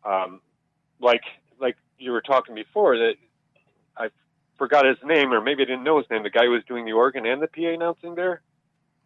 um, 0.04 0.40
like 1.00 1.22
like 1.60 1.76
you 1.98 2.10
were 2.10 2.20
talking 2.20 2.54
before, 2.54 2.96
that 2.96 3.14
I 3.96 4.08
forgot 4.58 4.86
his 4.86 4.96
name, 5.04 5.32
or 5.32 5.40
maybe 5.40 5.62
I 5.62 5.66
didn't 5.66 5.84
know 5.84 5.98
his 5.98 6.10
name. 6.10 6.24
The 6.24 6.30
guy 6.30 6.44
who 6.44 6.50
was 6.50 6.64
doing 6.66 6.84
the 6.84 6.92
organ 6.92 7.26
and 7.26 7.40
the 7.40 7.46
PA 7.46 7.68
announcing 7.74 8.16
there. 8.16 8.40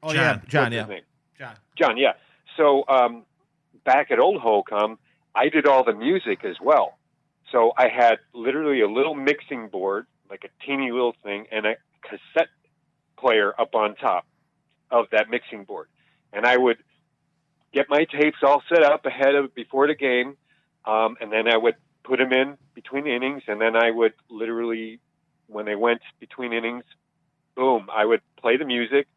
Oh 0.03 0.13
yeah, 0.13 0.41
John. 0.49 0.73
John. 0.73 0.89
What's 0.89 1.03
Yeah. 1.39 1.47
John. 1.47 1.57
John, 1.77 1.97
yeah. 1.99 2.13
So 2.57 2.85
um, 2.89 3.25
back 3.85 4.11
at 4.11 4.19
Old 4.19 4.41
Hohokam, 4.41 4.97
I 5.35 5.51
did 5.51 5.67
all 5.67 5.85
the 5.85 5.93
music 5.93 6.43
as 6.45 6.57
well. 6.63 6.97
So 7.53 7.73
I 7.77 7.89
had 7.89 8.19
literally 8.33 8.81
a 8.81 8.89
little 8.89 9.15
mixing 9.15 9.69
board, 9.69 10.07
like 10.29 10.45
a 10.45 10.65
teeny 10.67 10.91
little 10.91 11.15
thing, 11.23 11.47
and 11.53 11.67
a 11.67 11.75
cassette 12.03 12.49
player 13.19 13.55
up 13.59 13.75
on 13.75 13.95
top 13.97 14.27
of 14.91 15.07
that 15.13 15.31
mixing 15.31 15.65
board. 15.65 15.89
And 16.33 16.45
I 16.45 16.57
would 16.57 16.79
get 17.73 17.87
my 17.89 18.05
tapes 18.05 18.39
all 18.43 18.63
set 18.69 18.83
up 18.83 19.07
ahead 19.07 19.35
of 19.35 19.55
before 19.55 19.87
the 19.87 19.95
game, 19.95 20.37
um, 20.85 21.17
and 21.21 21.33
then 21.33 21.49
I 21.49 21.57
would 21.57 21.77
put 22.05 22.19
them 22.19 22.33
in 22.33 22.57
between 22.75 23.07
innings, 23.07 23.43
and 23.49 23.61
then 23.61 23.77
I 23.77 23.91
would 23.91 24.13
literally, 24.29 25.01
when 25.47 25.67
they 25.67 25.75
went 25.75 26.01
between 26.21 26.53
innings, 26.53 26.85
boom, 27.55 27.89
I 27.93 28.05
would 28.05 28.21
play 28.37 28.57
the 28.57 28.65
music, 28.65 29.09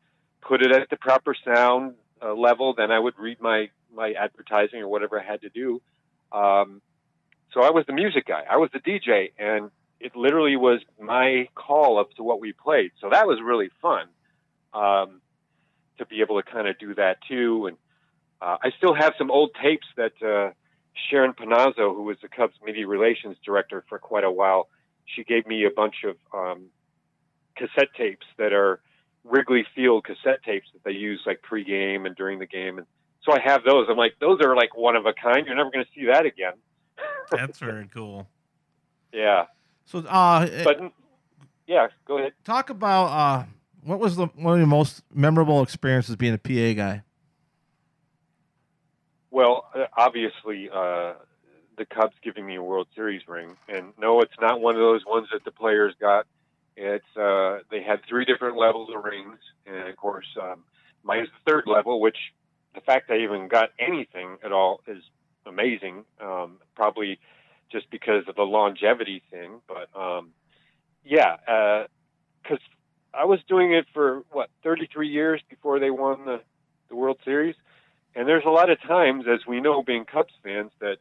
put 0.42 0.62
it 0.62 0.72
at 0.72 0.90
the 0.90 0.98
proper 0.98 1.36
sound 1.46 1.96
uh, 2.22 2.34
level. 2.34 2.74
Then 2.74 2.92
I 2.92 3.00
would 3.00 3.18
read 3.20 3.40
my 3.42 3.70
my 3.94 4.12
advertising 4.12 4.80
or 4.80 4.88
whatever 4.88 5.20
I 5.20 5.24
had 5.24 5.42
to 5.42 5.50
do. 5.50 5.82
Um, 6.32 6.82
so 7.54 7.62
I 7.62 7.72
was 7.72 7.86
the 7.88 7.94
music 7.94 8.28
guy. 8.28 8.44
I 8.50 8.58
was 8.58 8.70
the 8.72 8.80
DJ, 8.80 9.32
and 9.38 9.72
it 10.00 10.16
literally 10.16 10.56
was 10.56 10.82
my 11.00 11.48
call 11.56 12.00
up 12.00 12.12
to 12.16 12.24
what 12.24 12.40
we 12.40 12.54
played. 12.54 12.92
So 13.02 13.10
that 13.12 13.28
was 13.28 13.40
really 13.44 13.70
fun 13.82 14.08
um, 14.74 15.22
to 15.98 16.06
be 16.06 16.22
able 16.22 16.42
to 16.42 16.50
kind 16.50 16.68
of 16.68 16.78
do 16.80 16.96
that 16.96 17.18
too. 17.28 17.68
And 17.68 17.78
uh, 18.42 18.58
I 18.64 18.70
still 18.78 18.94
have 18.94 19.14
some 19.18 19.32
old 19.32 19.52
tapes 19.62 19.88
that 19.98 20.14
uh, 20.22 20.54
Sharon 21.10 21.34
Pannozzo, 21.34 21.96
who 21.96 22.04
was 22.04 22.18
the 22.22 22.30
Cubs 22.30 22.54
media 22.64 22.88
relations 22.88 23.36
director 23.46 23.84
for 23.90 24.00
quite 24.00 24.24
a 24.24 24.32
while, 24.32 24.70
she 25.06 25.24
gave 25.24 25.48
me 25.48 25.66
a 25.66 25.72
bunch 25.72 26.06
of 26.06 26.16
um, 26.34 26.68
cassette 27.58 27.94
tapes 27.98 28.26
that 28.38 28.54
are 28.54 28.80
Wrigley 29.24 29.66
Field 29.76 30.06
cassette 30.06 30.44
tapes 30.46 30.68
that 30.74 30.84
they 30.84 30.92
use 30.92 31.22
like 31.26 31.42
pregame 31.42 32.06
and 32.06 32.16
during 32.16 32.40
the 32.40 32.46
game. 32.46 32.78
And 32.78 32.88
so 33.24 33.34
I 33.34 33.40
have 33.44 33.64
those. 33.64 33.88
I'm 33.90 33.98
like, 33.98 34.14
those 34.22 34.40
are 34.42 34.56
like 34.56 34.78
one 34.78 34.96
of 34.96 35.06
a 35.06 35.14
kind. 35.14 35.46
You're 35.46 35.56
never 35.56 35.72
going 35.72 35.84
to 35.84 35.92
see 36.00 36.06
that 36.06 36.26
again. 36.26 36.54
That's 37.32 37.60
very 37.60 37.88
cool. 37.94 38.28
Yeah. 39.14 39.46
So, 39.86 40.00
uh, 40.00 40.48
But 40.64 40.94
yeah, 41.68 41.88
go 42.06 42.18
ahead. 42.20 42.34
talk 42.44 42.70
about 42.70 43.06
uh, 43.06 43.44
what 43.84 44.00
was 44.00 44.16
the 44.16 44.28
one 44.28 44.54
of 44.54 44.60
your 44.60 44.68
most 44.68 45.02
memorable 45.14 45.62
experiences 45.64 46.16
being 46.16 46.34
a 46.34 46.38
PA 46.38 46.74
guy? 46.74 47.04
Well, 49.32 49.66
uh, 49.76 49.86
obviously, 49.96 50.70
uh, 50.70 51.14
the 51.78 51.86
Cubs 51.86 52.16
giving 52.24 52.46
me 52.46 52.56
a 52.56 52.64
World 52.64 52.88
Series 52.96 53.22
ring. 53.28 53.56
And 53.68 53.94
no, 53.98 54.22
it's 54.22 54.34
not 54.42 54.60
one 54.60 54.76
of 54.76 54.82
those 54.82 55.06
ones 55.06 55.28
that 55.32 55.44
the 55.46 55.52
players 55.52 55.94
got 56.00 56.26
It's 56.76 57.06
uh, 57.18 57.60
they 57.72 57.82
had 57.82 58.02
three 58.08 58.26
different 58.26 58.58
levels 58.58 58.90
of 58.96 59.04
rings, 59.04 59.38
and 59.66 59.88
of 59.90 59.96
course, 59.98 60.28
um, 60.42 60.64
mine 61.04 61.24
is 61.24 61.30
the 61.30 61.52
third 61.52 61.64
level. 61.68 62.00
Which 62.02 62.18
the 62.76 62.82
fact 62.82 63.10
I 63.10 63.18
even 63.18 63.48
got 63.48 63.70
anything 63.80 64.38
at 64.44 64.52
all 64.52 64.82
is 64.88 65.04
amazing. 65.50 66.06
Um, 66.22 66.58
probably 66.76 67.20
just 67.72 67.90
because 67.90 68.24
of 68.28 68.36
the 68.36 68.44
longevity 68.44 69.22
thing, 69.30 69.62
but 69.68 69.90
um, 70.00 70.32
yeah, 71.04 71.86
because 72.42 72.60
I 73.14 73.26
was 73.26 73.40
doing 73.48 73.74
it 73.74 73.86
for 73.94 74.24
what 74.32 74.50
33 74.64 75.10
years 75.10 75.42
before 75.50 75.80
they 75.80 75.90
won 75.90 76.26
the 76.26 76.42
the 76.90 76.96
World 76.96 77.20
Series, 77.24 77.56
and 78.16 78.28
there's 78.28 78.46
a 78.46 78.50
lot 78.50 78.70
of 78.70 78.82
times, 78.82 79.26
as 79.32 79.46
we 79.48 79.62
know, 79.62 79.84
being 79.84 80.06
Cubs 80.06 80.34
fans, 80.44 80.72
that 80.80 80.98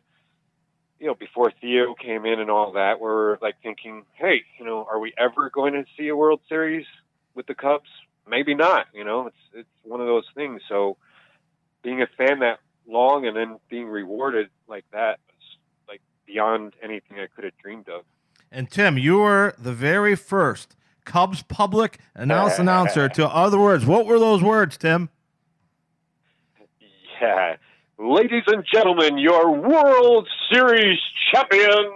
you 0.99 1.07
know 1.07 1.15
before 1.15 1.53
Theo 1.61 1.95
came 1.95 2.27
in 2.27 2.41
and 2.41 2.51
all 2.51 2.73
that, 2.73 3.01
we're 3.01 3.39
like 3.41 3.57
thinking, 3.63 4.05
hey, 4.15 4.43
you 4.59 4.65
know, 4.65 4.87
are 4.91 4.99
we 4.99 5.13
ever 5.17 5.51
going 5.51 5.73
to 5.75 5.85
see 5.97 6.09
a 6.09 6.17
World 6.17 6.41
Series 6.49 6.87
with 7.35 7.47
the 7.47 7.55
Cubs? 7.55 7.89
Maybe 8.29 8.55
not. 8.55 8.87
You 8.93 9.05
know, 9.05 9.29
it's 9.29 9.37
it's 9.55 9.69
one 9.85 10.01
of 10.01 10.07
those 10.07 10.27
things. 10.35 10.61
So 10.69 10.97
being 11.83 12.03
a 12.03 12.07
fan 12.19 12.41
that 12.41 12.59
long 12.89 13.27
and 13.27 13.37
then 13.37 13.59
being 13.69 13.87
rewarded 13.87 14.49
like 14.67 14.85
that 14.93 15.19
was 15.29 15.59
like 15.89 16.01
beyond 16.27 16.75
anything 16.83 17.19
I 17.21 17.27
could 17.27 17.45
have 17.45 17.57
dreamed 17.63 17.89
of. 17.89 18.03
And 18.51 18.71
Tim, 18.71 18.97
you 18.97 19.19
were 19.19 19.55
the 19.59 19.73
very 19.75 20.15
first 20.17 20.75
Cubs 21.05 21.43
public 21.43 21.99
announce 22.15 22.59
announcer 22.59 23.09
to 23.11 23.29
other 23.29 23.59
words. 23.59 23.85
What 23.87 24.07
were 24.07 24.19
those 24.19 24.43
words, 24.43 24.77
Tim? 24.77 25.09
Yeah. 27.21 27.57
Ladies 27.99 28.45
and 28.47 28.65
gentlemen, 28.73 29.19
your 29.19 29.51
World 29.51 30.29
Series 30.53 30.99
champion, 31.33 31.93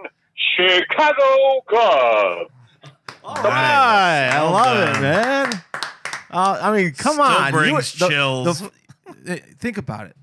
Chicago 0.57 1.63
Cubs. 1.71 2.51
All 3.25 3.35
right, 3.37 4.31
I 4.33 4.43
Well 4.43 4.53
love 4.53 4.97
it, 4.97 5.01
man. 5.01 5.63
Uh, 6.31 6.59
I 6.61 6.77
mean, 6.77 6.93
come 6.93 7.13
Still 7.15 7.25
on, 7.25 7.53
brings 7.53 7.93
the- 7.93 8.09
chills. 8.09 8.61
the- 9.23 9.37
think 9.59 9.79
about 9.79 10.07
it. 10.07 10.17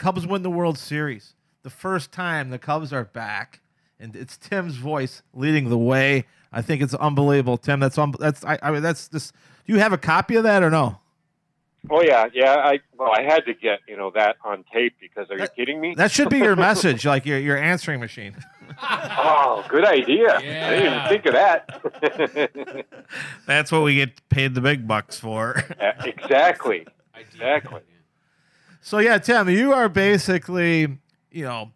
Cubs 0.00 0.26
win 0.26 0.42
the 0.42 0.50
World 0.50 0.78
Series. 0.78 1.34
The 1.62 1.68
first 1.68 2.10
time 2.10 2.48
the 2.48 2.58
Cubs 2.58 2.90
are 2.90 3.04
back, 3.04 3.60
and 4.00 4.16
it's 4.16 4.38
Tim's 4.38 4.76
voice 4.76 5.22
leading 5.34 5.68
the 5.68 5.76
way. 5.76 6.24
I 6.50 6.62
think 6.62 6.80
it's 6.80 6.94
unbelievable, 6.94 7.58
Tim. 7.58 7.80
That's 7.80 7.98
un- 7.98 8.14
that's 8.18 8.42
I, 8.42 8.58
I 8.62 8.70
mean 8.70 8.82
that's 8.82 9.08
this. 9.08 9.30
Do 9.66 9.74
you 9.74 9.78
have 9.78 9.92
a 9.92 9.98
copy 9.98 10.36
of 10.36 10.44
that 10.44 10.62
or 10.62 10.70
no? 10.70 10.98
Oh 11.90 12.02
yeah, 12.02 12.28
yeah. 12.32 12.54
I 12.54 12.80
well, 12.96 13.12
I 13.14 13.22
had 13.22 13.44
to 13.44 13.52
get 13.52 13.80
you 13.86 13.94
know 13.94 14.10
that 14.14 14.36
on 14.42 14.64
tape 14.72 14.96
because 14.98 15.30
are 15.30 15.36
you 15.36 15.46
kidding 15.54 15.82
me? 15.82 15.94
That 15.94 16.10
should 16.10 16.30
be 16.30 16.38
your 16.38 16.56
message, 16.68 17.04
like 17.04 17.26
your 17.26 17.38
your 17.38 17.58
answering 17.58 18.00
machine. 18.00 18.34
Oh, 18.82 19.64
good 19.68 19.84
idea. 19.84 20.36
I 20.36 20.40
didn't 20.40 20.86
even 20.86 21.08
think 21.08 21.26
of 21.26 21.32
that. 21.34 22.86
That's 23.46 23.70
what 23.70 23.82
we 23.82 23.96
get 23.96 24.26
paid 24.30 24.54
the 24.54 24.60
big 24.60 24.86
bucks 24.86 25.18
for. 25.18 25.62
Uh, 25.78 25.92
exactly. 26.06 26.86
Exactly. 27.14 27.82
So 28.80 28.98
yeah, 28.98 29.18
Tim, 29.18 29.48
you 29.50 29.72
are 29.72 29.88
basically, 29.88 30.98
you 31.30 31.44
know, 31.44 31.72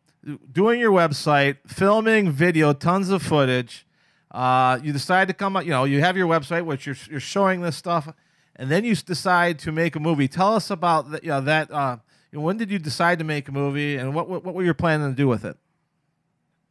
doing 0.51 0.81
your 0.81 0.91
website, 0.91 1.59
filming 1.67 2.31
video, 2.31 2.73
tons 2.73 3.11
of 3.11 3.23
footage. 3.23 3.87
Uh, 4.31 4.79
you 4.83 4.93
decide 4.93 5.29
to 5.29 5.35
come 5.35 5.57
up, 5.57 5.65
you 5.65 5.71
know, 5.71 5.85
you 5.85 6.01
have 6.01 6.17
your 6.17 6.27
website, 6.27 6.65
which 6.65 6.87
you're 6.87 6.97
you're 7.11 7.21
showing 7.21 7.61
this 7.61 7.77
stuff, 7.77 8.09
and 8.57 8.71
then 8.71 8.85
you 8.85 8.95
decide 8.97 9.59
to 9.61 9.71
make 9.71 9.95
a 9.95 10.01
movie. 10.01 10.29
Tell 10.29 10.55
us 10.55 10.71
about 10.71 11.11
that. 11.11 11.23
You 11.23 11.31
know, 11.31 11.41
that. 11.43 11.71
Uh, 11.71 11.99
you 12.33 12.41
know, 12.41 12.47
when 12.47 12.57
did 12.57 12.69
you 12.69 12.81
decide 12.81 13.21
to 13.21 13.25
make 13.25 13.49
a 13.49 13.53
movie, 13.53 13.97
and 13.97 14.13
what 14.15 14.29
what, 14.29 14.43
what 14.43 14.55
were 14.55 14.65
you 14.65 14.75
planning 14.75 15.09
to 15.11 15.15
do 15.15 15.29
with 15.29 15.45
it? 15.45 15.57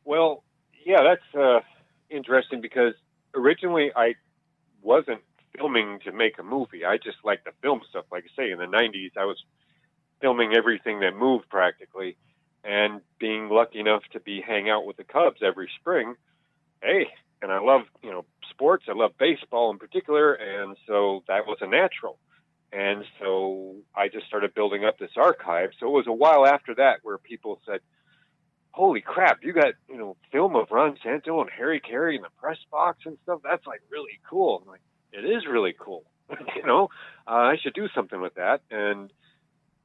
Well, 0.04 0.44
yeah, 0.84 1.04
that's 1.04 1.42
uh, 1.42 1.62
interesting 2.10 2.60
because 2.60 2.96
originally 3.34 3.92
I 3.96 4.16
wasn't 4.82 5.22
filming 5.56 6.00
to 6.04 6.12
make 6.12 6.38
a 6.38 6.44
movie. 6.44 6.84
I 6.84 6.98
just 6.98 7.18
like 7.24 7.46
to 7.46 7.52
film 7.62 7.82
stuff. 7.90 8.06
Like 8.12 8.26
I 8.26 8.42
say, 8.44 8.52
in 8.52 8.58
the 8.58 8.66
'90s, 8.66 9.12
I 9.16 9.24
was 9.24 9.42
filming 10.24 10.54
everything 10.56 11.02
that 11.02 11.14
moved 11.16 11.50
practically, 11.50 12.16
and 12.64 13.02
being 13.20 13.50
lucky 13.50 13.82
enough 13.82 14.04
to 14.14 14.22
be 14.22 14.42
hang 14.42 14.70
out 14.70 14.86
with 14.86 14.96
the 14.96 15.04
Cubs 15.04 15.42
every 15.46 15.70
spring. 15.82 16.16
Hey, 16.82 17.08
and 17.42 17.52
I 17.52 17.60
love 17.60 17.82
you 18.02 18.10
know 18.10 18.26
sports. 18.50 18.86
I 18.88 18.94
love 18.94 19.12
baseball 19.20 19.70
in 19.70 19.78
particular, 19.78 20.34
and 20.34 20.78
so 20.88 21.24
that 21.28 21.46
was 21.46 21.58
a 21.60 21.68
natural. 21.68 22.18
And 22.72 23.04
so 23.20 23.76
I 23.96 24.08
just 24.08 24.26
started 24.26 24.56
building 24.56 24.86
up 24.86 24.98
this 24.98 25.12
archive. 25.18 25.72
So 25.80 25.88
it 25.88 25.92
was 25.92 26.08
a 26.08 26.14
while 26.14 26.48
after 26.48 26.74
that 26.76 27.00
where 27.04 27.20
people 27.20 27.60
said, 27.68 27.82
holy 28.72 29.02
crap, 29.02 29.44
you 29.44 29.54
got, 29.54 29.74
you 29.88 29.96
know, 29.96 30.16
film 30.32 30.56
of 30.56 30.72
Ron 30.72 30.98
Santo 31.04 31.40
and 31.42 31.52
Harry 31.56 31.80
Caray 31.80 32.16
in 32.16 32.24
the 32.24 32.30
press 32.40 32.58
box 32.72 33.00
and 33.06 33.20
stuff. 33.22 33.42
That's 33.44 33.68
like 33.68 33.82
really 33.92 34.20
cool. 34.28 34.64
I'm 34.64 34.68
like, 34.68 34.82
it 35.12 35.24
is 35.24 35.44
really 35.46 35.76
cool. 35.78 36.04
you 36.56 36.66
know, 36.66 36.90
uh, 37.28 37.52
I 37.52 37.58
should 37.62 37.76
do 37.76 37.88
something 37.94 38.20
with 38.20 38.34
that. 38.36 38.62
And, 38.72 39.12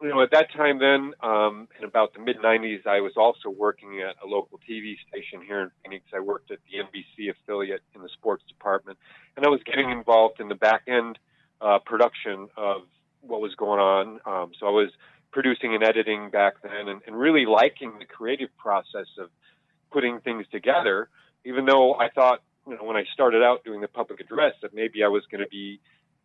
you 0.00 0.08
know, 0.08 0.22
at 0.22 0.30
that 0.30 0.52
time 0.52 0.78
then, 0.78 1.12
um, 1.22 1.68
in 1.78 1.84
about 1.84 2.14
the 2.14 2.20
mid 2.20 2.38
90s, 2.38 2.86
I 2.86 3.00
was 3.00 3.12
also 3.16 3.50
working 3.50 4.00
at 4.00 4.14
a 4.22 4.26
local 4.26 4.60
TV 4.68 4.94
station 5.08 5.42
here 5.44 5.60
in 5.60 5.70
Phoenix. 5.82 6.04
I 6.14 6.20
worked 6.20 6.50
at 6.50 6.58
the 6.70 6.78
NBC 6.78 7.30
affiliate 7.30 7.82
in 7.94 8.02
the 8.02 8.08
sports 8.10 8.44
department, 8.48 8.98
and 9.36 9.44
I 9.44 9.48
was 9.48 9.60
getting 9.64 9.90
involved 9.90 10.40
in 10.40 10.48
the 10.48 10.54
back 10.54 10.82
end 10.86 11.18
uh, 11.60 11.78
production 11.84 12.48
of 12.56 12.82
what 13.22 13.40
was 13.40 13.54
going 13.56 13.80
on. 13.80 14.20
Um, 14.24 14.52
so 14.58 14.66
I 14.66 14.70
was 14.70 14.90
producing 15.32 15.74
and 15.74 15.82
editing 15.82 16.30
back 16.30 16.54
then 16.62 16.88
and, 16.88 17.02
and 17.06 17.18
really 17.18 17.44
liking 17.44 17.98
the 17.98 18.04
creative 18.04 18.56
process 18.56 19.06
of 19.18 19.30
putting 19.90 20.20
things 20.20 20.46
together, 20.52 21.08
even 21.44 21.64
though 21.66 21.94
I 21.94 22.08
thought, 22.08 22.42
you 22.66 22.76
know, 22.76 22.84
when 22.84 22.96
I 22.96 23.04
started 23.12 23.42
out 23.42 23.64
doing 23.64 23.80
the 23.80 23.88
public 23.88 24.20
address 24.20 24.54
that 24.62 24.74
maybe 24.74 25.02
I 25.02 25.08
was 25.08 25.24
going 25.30 25.42
to 25.42 25.48
be 25.48 25.80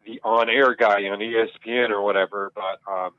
the 0.06 0.20
on 0.24 0.50
air 0.50 0.76
guy 0.76 1.06
on 1.06 1.20
ESPN 1.20 1.90
or 1.90 2.04
whatever. 2.04 2.52
But 2.54 2.92
um, 2.92 3.12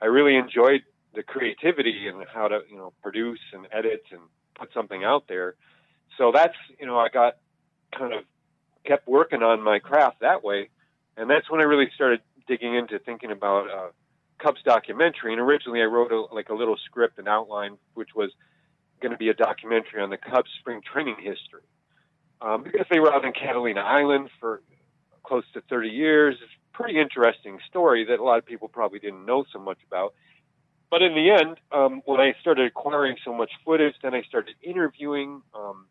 I 0.00 0.06
really 0.06 0.36
enjoyed 0.36 0.82
the 1.14 1.22
creativity 1.22 2.08
and 2.08 2.24
how 2.32 2.48
to, 2.48 2.60
you 2.70 2.76
know, 2.76 2.92
produce 3.02 3.40
and 3.52 3.66
edit 3.72 4.04
and 4.10 4.20
put 4.54 4.72
something 4.72 5.04
out 5.04 5.24
there. 5.28 5.56
So 6.16 6.32
that's, 6.32 6.54
you 6.78 6.86
know, 6.86 6.98
I 6.98 7.08
got 7.08 7.36
kind 7.96 8.12
of 8.12 8.24
kept 8.84 9.08
working 9.08 9.42
on 9.42 9.62
my 9.62 9.78
craft 9.78 10.20
that 10.20 10.42
way. 10.44 10.70
And 11.16 11.28
that's 11.28 11.50
when 11.50 11.60
I 11.60 11.64
really 11.64 11.90
started 11.94 12.20
digging 12.46 12.74
into 12.74 12.98
thinking 12.98 13.30
about 13.30 13.70
uh, 13.70 13.88
Cubs 14.38 14.62
documentary. 14.64 15.32
And 15.32 15.40
originally, 15.40 15.82
I 15.82 15.84
wrote 15.84 16.12
a, 16.12 16.34
like 16.34 16.48
a 16.48 16.54
little 16.54 16.76
script 16.84 17.18
and 17.18 17.28
outline, 17.28 17.76
which 17.94 18.10
was 18.14 18.30
going 19.02 19.12
to 19.12 19.18
be 19.18 19.28
a 19.28 19.34
documentary 19.34 20.02
on 20.02 20.10
the 20.10 20.16
Cubs 20.16 20.50
spring 20.60 20.80
training 20.80 21.16
history, 21.16 21.62
um, 22.40 22.62
because 22.62 22.86
they 22.90 23.00
were 23.00 23.12
out 23.12 23.24
in 23.24 23.32
Catalina 23.32 23.80
Island 23.80 24.30
for 24.38 24.62
close 25.30 25.44
to 25.54 25.60
30 25.70 25.90
years. 25.90 26.34
It's 26.42 26.50
a 26.52 26.76
pretty 26.76 26.98
interesting 26.98 27.60
story 27.68 28.04
that 28.06 28.18
a 28.18 28.24
lot 28.24 28.38
of 28.38 28.46
people 28.46 28.66
probably 28.66 28.98
didn't 28.98 29.24
know 29.24 29.44
so 29.52 29.60
much 29.60 29.78
about. 29.86 30.12
But 30.90 31.02
in 31.02 31.14
the 31.14 31.30
end, 31.30 31.56
um, 31.70 32.02
when 32.04 32.20
I 32.20 32.32
started 32.40 32.66
acquiring 32.66 33.16
so 33.24 33.32
much 33.32 33.52
footage, 33.64 33.94
then 34.02 34.12
I 34.12 34.22
started 34.22 34.56
interviewing 34.60 35.42
um, 35.54 35.86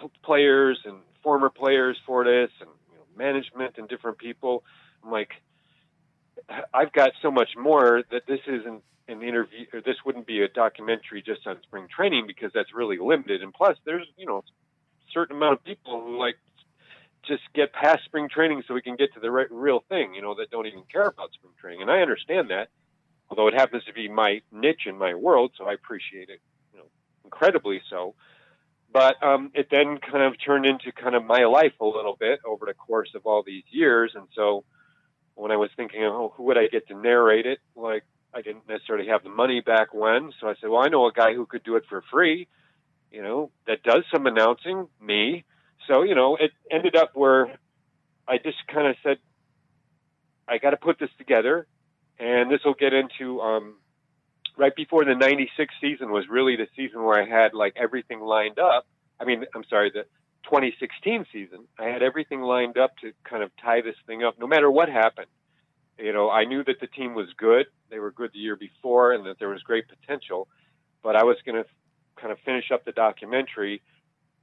p- 0.00 0.12
players 0.22 0.78
and 0.84 0.98
former 1.24 1.50
players 1.50 1.98
for 2.06 2.22
this, 2.22 2.50
and 2.60 2.70
you 2.92 2.98
know, 2.98 3.04
management 3.16 3.78
and 3.78 3.88
different 3.88 4.18
people. 4.18 4.62
I'm 5.02 5.10
like, 5.10 5.30
I've 6.72 6.92
got 6.92 7.10
so 7.20 7.32
much 7.32 7.50
more 7.58 8.04
that 8.12 8.28
this 8.28 8.38
isn't 8.46 8.84
an 9.08 9.22
interview, 9.24 9.66
or 9.72 9.80
this 9.80 9.96
wouldn't 10.06 10.28
be 10.28 10.40
a 10.42 10.48
documentary 10.48 11.20
just 11.20 11.44
on 11.48 11.56
spring 11.64 11.88
training 11.94 12.28
because 12.28 12.52
that's 12.54 12.72
really 12.72 12.98
limited. 12.98 13.42
And 13.42 13.52
plus, 13.52 13.76
there's 13.84 14.06
you 14.16 14.26
know, 14.26 14.44
certain 15.12 15.34
amount 15.34 15.54
of 15.54 15.64
people 15.64 16.00
who 16.00 16.16
like 16.16 16.36
just 17.26 17.42
get 17.54 17.72
past 17.72 18.04
spring 18.04 18.28
training 18.28 18.62
so 18.66 18.74
we 18.74 18.82
can 18.82 18.96
get 18.96 19.12
to 19.14 19.20
the 19.20 19.30
right, 19.30 19.50
real 19.50 19.84
thing. 19.88 20.14
You 20.14 20.22
know, 20.22 20.34
that 20.36 20.50
don't 20.50 20.66
even 20.66 20.84
care 20.90 21.06
about 21.06 21.32
spring 21.32 21.52
training, 21.60 21.82
and 21.82 21.90
I 21.90 22.00
understand 22.00 22.50
that. 22.50 22.68
Although 23.28 23.48
it 23.48 23.54
happens 23.54 23.84
to 23.84 23.92
be 23.92 24.08
my 24.08 24.40
niche 24.52 24.86
in 24.86 24.96
my 24.96 25.14
world, 25.14 25.52
so 25.58 25.64
I 25.64 25.72
appreciate 25.72 26.28
it, 26.28 26.40
you 26.72 26.78
know, 26.78 26.86
incredibly 27.24 27.82
so. 27.90 28.14
But 28.92 29.20
um, 29.22 29.50
it 29.52 29.66
then 29.70 29.98
kind 29.98 30.22
of 30.22 30.34
turned 30.40 30.64
into 30.64 30.92
kind 30.92 31.16
of 31.16 31.24
my 31.24 31.44
life 31.44 31.72
a 31.80 31.84
little 31.84 32.16
bit 32.18 32.38
over 32.46 32.66
the 32.66 32.74
course 32.74 33.10
of 33.16 33.26
all 33.26 33.42
these 33.44 33.64
years, 33.70 34.12
and 34.14 34.28
so 34.34 34.64
when 35.34 35.50
I 35.50 35.56
was 35.56 35.70
thinking, 35.76 36.02
oh, 36.02 36.32
who 36.36 36.44
would 36.44 36.56
I 36.56 36.68
get 36.68 36.86
to 36.88 36.94
narrate 36.94 37.46
it? 37.46 37.58
Like, 37.74 38.04
I 38.32 38.42
didn't 38.42 38.68
necessarily 38.68 39.08
have 39.08 39.22
the 39.22 39.28
money 39.28 39.60
back 39.60 39.92
when, 39.92 40.32
so 40.40 40.48
I 40.48 40.54
said, 40.60 40.70
well, 40.70 40.82
I 40.84 40.88
know 40.88 41.06
a 41.06 41.12
guy 41.12 41.34
who 41.34 41.46
could 41.46 41.64
do 41.64 41.76
it 41.76 41.84
for 41.88 42.02
free, 42.12 42.48
you 43.10 43.22
know, 43.22 43.50
that 43.66 43.82
does 43.82 44.04
some 44.12 44.26
announcing, 44.26 44.88
me. 45.00 45.44
So, 45.86 46.02
you 46.02 46.14
know, 46.14 46.36
it 46.36 46.52
ended 46.70 46.96
up 46.96 47.10
where 47.14 47.58
I 48.28 48.38
just 48.38 48.58
kind 48.66 48.86
of 48.86 48.96
said, 49.02 49.18
I 50.48 50.58
got 50.58 50.70
to 50.70 50.76
put 50.76 50.98
this 50.98 51.10
together, 51.18 51.66
and 52.18 52.50
this 52.50 52.60
will 52.64 52.74
get 52.74 52.92
into 52.92 53.40
um, 53.40 53.76
right 54.56 54.74
before 54.74 55.04
the 55.04 55.14
'96 55.14 55.74
season 55.80 56.10
was 56.10 56.24
really 56.28 56.56
the 56.56 56.68
season 56.76 57.02
where 57.02 57.20
I 57.20 57.28
had 57.28 57.52
like 57.54 57.74
everything 57.76 58.20
lined 58.20 58.58
up. 58.58 58.86
I 59.18 59.24
mean, 59.24 59.44
I'm 59.54 59.64
sorry, 59.68 59.90
the 59.90 60.04
2016 60.44 61.26
season, 61.32 61.66
I 61.78 61.86
had 61.86 62.02
everything 62.02 62.42
lined 62.42 62.78
up 62.78 62.96
to 62.98 63.12
kind 63.24 63.42
of 63.42 63.50
tie 63.62 63.80
this 63.80 63.96
thing 64.06 64.22
up, 64.22 64.38
no 64.38 64.46
matter 64.46 64.70
what 64.70 64.88
happened. 64.88 65.26
You 65.98 66.12
know, 66.12 66.30
I 66.30 66.44
knew 66.44 66.62
that 66.64 66.78
the 66.80 66.86
team 66.86 67.14
was 67.14 67.28
good; 67.36 67.66
they 67.90 67.98
were 67.98 68.12
good 68.12 68.30
the 68.32 68.38
year 68.38 68.56
before, 68.56 69.12
and 69.12 69.26
that 69.26 69.38
there 69.38 69.48
was 69.48 69.62
great 69.62 69.86
potential. 69.88 70.46
But 71.02 71.16
I 71.16 71.24
was 71.24 71.36
going 71.44 71.62
to 71.62 71.68
kind 72.16 72.32
of 72.32 72.38
finish 72.44 72.70
up 72.72 72.84
the 72.84 72.92
documentary, 72.92 73.82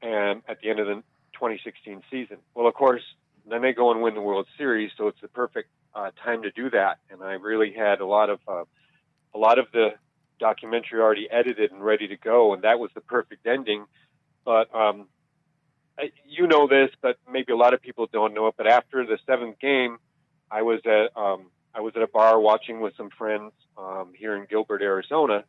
and 0.01 0.41
at 0.47 0.59
the 0.61 0.69
end 0.69 0.79
of 0.79 0.87
the 0.87 1.03
2016 1.33 2.03
season. 2.09 2.37
Well, 2.55 2.67
of 2.67 2.73
course, 2.73 3.03
then 3.49 3.61
they 3.61 3.73
go 3.73 3.91
and 3.91 4.01
win 4.01 4.13
the 4.13 4.21
World 4.21 4.47
Series, 4.57 4.91
so 4.97 5.07
it's 5.07 5.21
the 5.21 5.27
perfect 5.27 5.69
uh, 5.93 6.11
time 6.23 6.43
to 6.43 6.51
do 6.51 6.69
that. 6.69 6.99
And 7.09 7.21
I 7.21 7.33
really 7.33 7.73
had 7.73 7.99
a 7.99 8.05
lot 8.05 8.29
of 8.29 8.39
uh, 8.47 8.63
a 9.33 9.37
lot 9.37 9.59
of 9.59 9.67
the 9.73 9.89
documentary 10.39 11.01
already 11.01 11.29
edited 11.29 11.71
and 11.71 11.83
ready 11.83 12.07
to 12.07 12.17
go, 12.17 12.53
and 12.53 12.63
that 12.63 12.79
was 12.79 12.91
the 12.93 13.01
perfect 13.01 13.45
ending. 13.45 13.85
But 14.45 14.73
um, 14.75 15.07
you 16.25 16.47
know 16.47 16.67
this, 16.67 16.89
but 17.01 17.17
maybe 17.31 17.53
a 17.53 17.57
lot 17.57 17.73
of 17.73 17.81
people 17.81 18.07
don't 18.11 18.33
know 18.33 18.47
it. 18.47 18.55
But 18.57 18.67
after 18.67 19.05
the 19.05 19.17
seventh 19.25 19.59
game, 19.59 19.97
I 20.49 20.61
was 20.61 20.81
at 20.85 21.15
um, 21.19 21.47
I 21.73 21.81
was 21.81 21.93
at 21.95 22.01
a 22.01 22.07
bar 22.07 22.39
watching 22.39 22.79
with 22.81 22.95
some 22.95 23.09
friends 23.17 23.51
um, 23.77 24.11
here 24.15 24.35
in 24.35 24.45
Gilbert, 24.49 24.81
Arizona, 24.81 25.43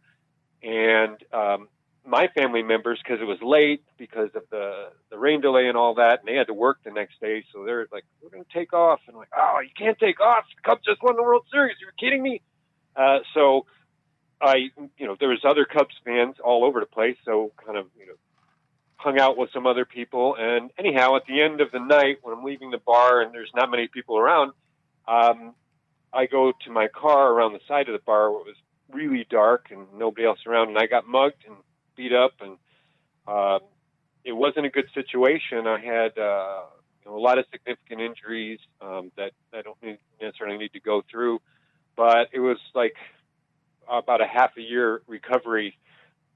and 0.62 1.16
um, 1.32 1.68
my 2.06 2.28
family 2.28 2.62
members, 2.62 3.00
because 3.02 3.20
it 3.20 3.24
was 3.24 3.38
late 3.42 3.82
because 3.96 4.30
of 4.34 4.42
the 4.50 4.90
the 5.10 5.18
rain 5.18 5.40
delay 5.40 5.68
and 5.68 5.76
all 5.76 5.94
that, 5.94 6.20
and 6.20 6.28
they 6.28 6.34
had 6.34 6.48
to 6.48 6.54
work 6.54 6.78
the 6.84 6.90
next 6.90 7.20
day, 7.20 7.44
so 7.52 7.64
they're 7.64 7.86
like, 7.92 8.04
"We're 8.22 8.30
going 8.30 8.44
to 8.44 8.52
take 8.52 8.72
off," 8.72 9.00
and 9.06 9.14
I'm 9.14 9.20
like, 9.20 9.32
"Oh, 9.36 9.60
you 9.60 9.70
can't 9.76 9.98
take 9.98 10.20
off! 10.20 10.44
The 10.56 10.68
Cubs 10.68 10.84
just 10.84 11.02
won 11.02 11.16
the 11.16 11.22
World 11.22 11.46
Series. 11.50 11.76
You're 11.80 11.92
kidding 11.98 12.22
me!" 12.22 12.42
Uh, 12.96 13.20
so 13.32 13.66
I, 14.40 14.70
you 14.98 15.06
know, 15.06 15.16
there 15.18 15.30
was 15.30 15.40
other 15.44 15.64
Cubs 15.64 15.94
fans 16.04 16.36
all 16.44 16.64
over 16.64 16.80
the 16.80 16.86
place, 16.86 17.16
so 17.24 17.52
kind 17.64 17.78
of, 17.78 17.86
you 17.98 18.06
know, 18.06 18.14
hung 18.96 19.18
out 19.18 19.36
with 19.36 19.50
some 19.52 19.66
other 19.66 19.84
people. 19.84 20.36
And 20.38 20.70
anyhow, 20.78 21.16
at 21.16 21.26
the 21.26 21.40
end 21.40 21.60
of 21.60 21.70
the 21.72 21.78
night, 21.78 22.18
when 22.22 22.36
I'm 22.36 22.44
leaving 22.44 22.70
the 22.70 22.78
bar 22.78 23.22
and 23.22 23.32
there's 23.32 23.50
not 23.54 23.70
many 23.70 23.88
people 23.88 24.18
around, 24.18 24.52
um, 25.08 25.54
I 26.12 26.26
go 26.26 26.52
to 26.64 26.70
my 26.70 26.88
car 26.88 27.32
around 27.32 27.54
the 27.54 27.60
side 27.66 27.88
of 27.88 27.92
the 27.92 28.04
bar 28.04 28.30
where 28.30 28.40
it 28.40 28.46
was 28.46 28.56
really 28.90 29.26
dark 29.28 29.68
and 29.70 29.86
nobody 29.96 30.26
else 30.26 30.40
around, 30.46 30.68
and 30.68 30.78
I 30.78 30.86
got 30.86 31.08
mugged 31.08 31.44
and 31.46 31.56
beat 31.96 32.12
up, 32.12 32.32
and 32.40 32.56
uh, 33.26 33.58
it 34.24 34.32
wasn't 34.32 34.66
a 34.66 34.70
good 34.70 34.86
situation. 34.94 35.66
I 35.66 35.78
had 35.80 36.18
uh, 36.18 36.62
you 37.04 37.10
know, 37.10 37.16
a 37.16 37.20
lot 37.20 37.38
of 37.38 37.44
significant 37.50 38.00
injuries 38.00 38.60
um, 38.80 39.10
that 39.16 39.32
I 39.52 39.62
don't 39.62 39.78
necessarily 40.20 40.58
need 40.58 40.72
to 40.72 40.80
go 40.80 41.02
through, 41.10 41.40
but 41.96 42.28
it 42.32 42.40
was 42.40 42.58
like 42.74 42.96
about 43.88 44.20
a 44.20 44.26
half 44.26 44.56
a 44.56 44.62
year 44.62 45.02
recovery 45.06 45.78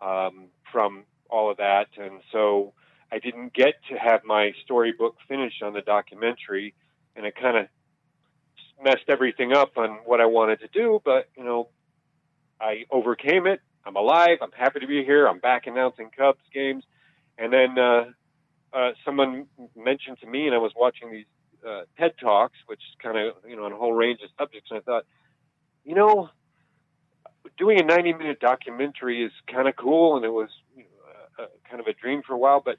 um, 0.01 0.47
from 0.71 1.05
all 1.31 1.51
of 1.51 1.59
that, 1.59 1.88
and 1.97 2.21
so 2.33 2.73
I 3.11 3.18
didn't 3.18 3.53
get 3.53 3.75
to 3.90 3.97
have 3.97 4.25
my 4.25 4.53
storybook 4.64 5.16
finished 5.27 5.62
on 5.62 5.73
the 5.73 5.81
documentary, 5.81 6.75
and 7.16 7.25
it 7.25 7.35
kind 7.35 7.57
of 7.57 7.66
messed 8.83 9.09
everything 9.09 9.53
up 9.53 9.77
on 9.77 9.99
what 10.05 10.21
I 10.21 10.27
wanted 10.27 10.61
to 10.61 10.68
do. 10.68 11.01
But 11.05 11.29
you 11.37 11.44
know, 11.44 11.68
I 12.61 12.85
overcame 12.90 13.47
it. 13.47 13.61
I'm 13.88 13.96
alive. 13.96 14.38
I'm 14.42 14.53
happy 14.53 14.81
to 14.81 14.87
be 14.87 15.03
here. 15.03 15.27
I'm 15.27 15.38
back 15.38 15.66
announcing 15.66 16.11
Cubs 16.14 16.42
games, 16.53 16.85
and 17.38 17.51
then 17.51 17.79
uh, 17.79 18.05
uh, 18.74 18.90
someone 19.03 19.46
mentioned 19.74 20.18
to 20.20 20.27
me, 20.27 20.44
and 20.44 20.55
I 20.55 20.59
was 20.59 20.72
watching 20.77 21.11
these 21.11 21.24
uh, 21.66 21.83
TED 21.98 22.12
talks, 22.20 22.59
which 22.66 22.81
is 22.81 22.96
kind 23.03 23.16
of 23.16 23.37
you 23.48 23.57
know 23.57 23.64
on 23.64 23.72
a 23.72 23.77
whole 23.77 23.94
range 23.94 24.20
of 24.22 24.29
subjects, 24.38 24.68
and 24.70 24.81
I 24.81 24.83
thought, 24.83 25.07
you 25.87 25.94
know, 25.94 26.29
doing 27.57 27.81
a 27.81 27.83
90 27.83 28.12
minute 28.12 28.40
documentary 28.40 29.24
is 29.24 29.33
kind 29.51 29.66
of 29.66 29.74
cool, 29.74 30.16
and 30.16 30.24
it 30.24 30.33
was 30.33 30.51
you 30.77 30.83
know, 30.85 31.44
uh, 31.44 31.46
kind 31.70 31.81
of 31.81 31.87
a 31.87 31.94
dream 31.94 32.20
for 32.27 32.35
a 32.35 32.38
while, 32.38 32.61
but 32.62 32.77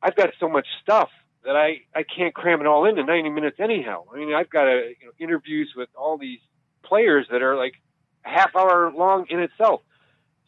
I've 0.00 0.14
got 0.14 0.30
so 0.38 0.48
much 0.48 0.68
stuff 0.80 1.08
that 1.44 1.56
I, 1.56 1.80
I 1.92 2.04
can't 2.04 2.34
cram 2.34 2.60
it 2.60 2.68
all 2.68 2.84
into 2.84 3.02
90 3.02 3.30
minutes 3.30 3.56
anyhow. 3.58 4.04
I 4.14 4.18
mean, 4.18 4.32
I've 4.32 4.50
got 4.50 4.68
a, 4.68 4.94
you 5.00 5.06
know, 5.06 5.12
interviews 5.18 5.72
with 5.76 5.88
all 5.96 6.18
these 6.18 6.38
players 6.84 7.26
that 7.32 7.42
are 7.42 7.56
like 7.56 7.74
half 8.22 8.54
hour 8.54 8.92
long 8.94 9.26
in 9.28 9.40
itself. 9.40 9.80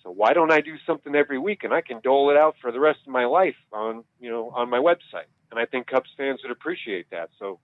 So 0.02 0.10
why 0.10 0.32
don't 0.32 0.50
I 0.50 0.60
do 0.60 0.74
something 0.86 1.14
every 1.14 1.38
week 1.38 1.64
and 1.64 1.72
I 1.72 1.80
can 1.80 2.00
dole 2.02 2.30
it 2.30 2.36
out 2.36 2.56
for 2.60 2.72
the 2.72 2.80
rest 2.80 3.00
of 3.06 3.12
my 3.12 3.24
life 3.26 3.54
on, 3.72 4.04
you 4.20 4.30
know, 4.30 4.50
on 4.54 4.68
my 4.68 4.78
website. 4.78 5.28
And 5.50 5.60
I 5.60 5.66
think 5.66 5.86
Cubs 5.86 6.10
fans 6.16 6.40
would 6.42 6.50
appreciate 6.50 7.10
that. 7.10 7.30
So 7.38 7.60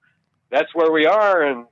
that's 0.51 0.75
where 0.75 0.93
we 0.93 1.07
are. 1.07 1.43
And 1.43 1.67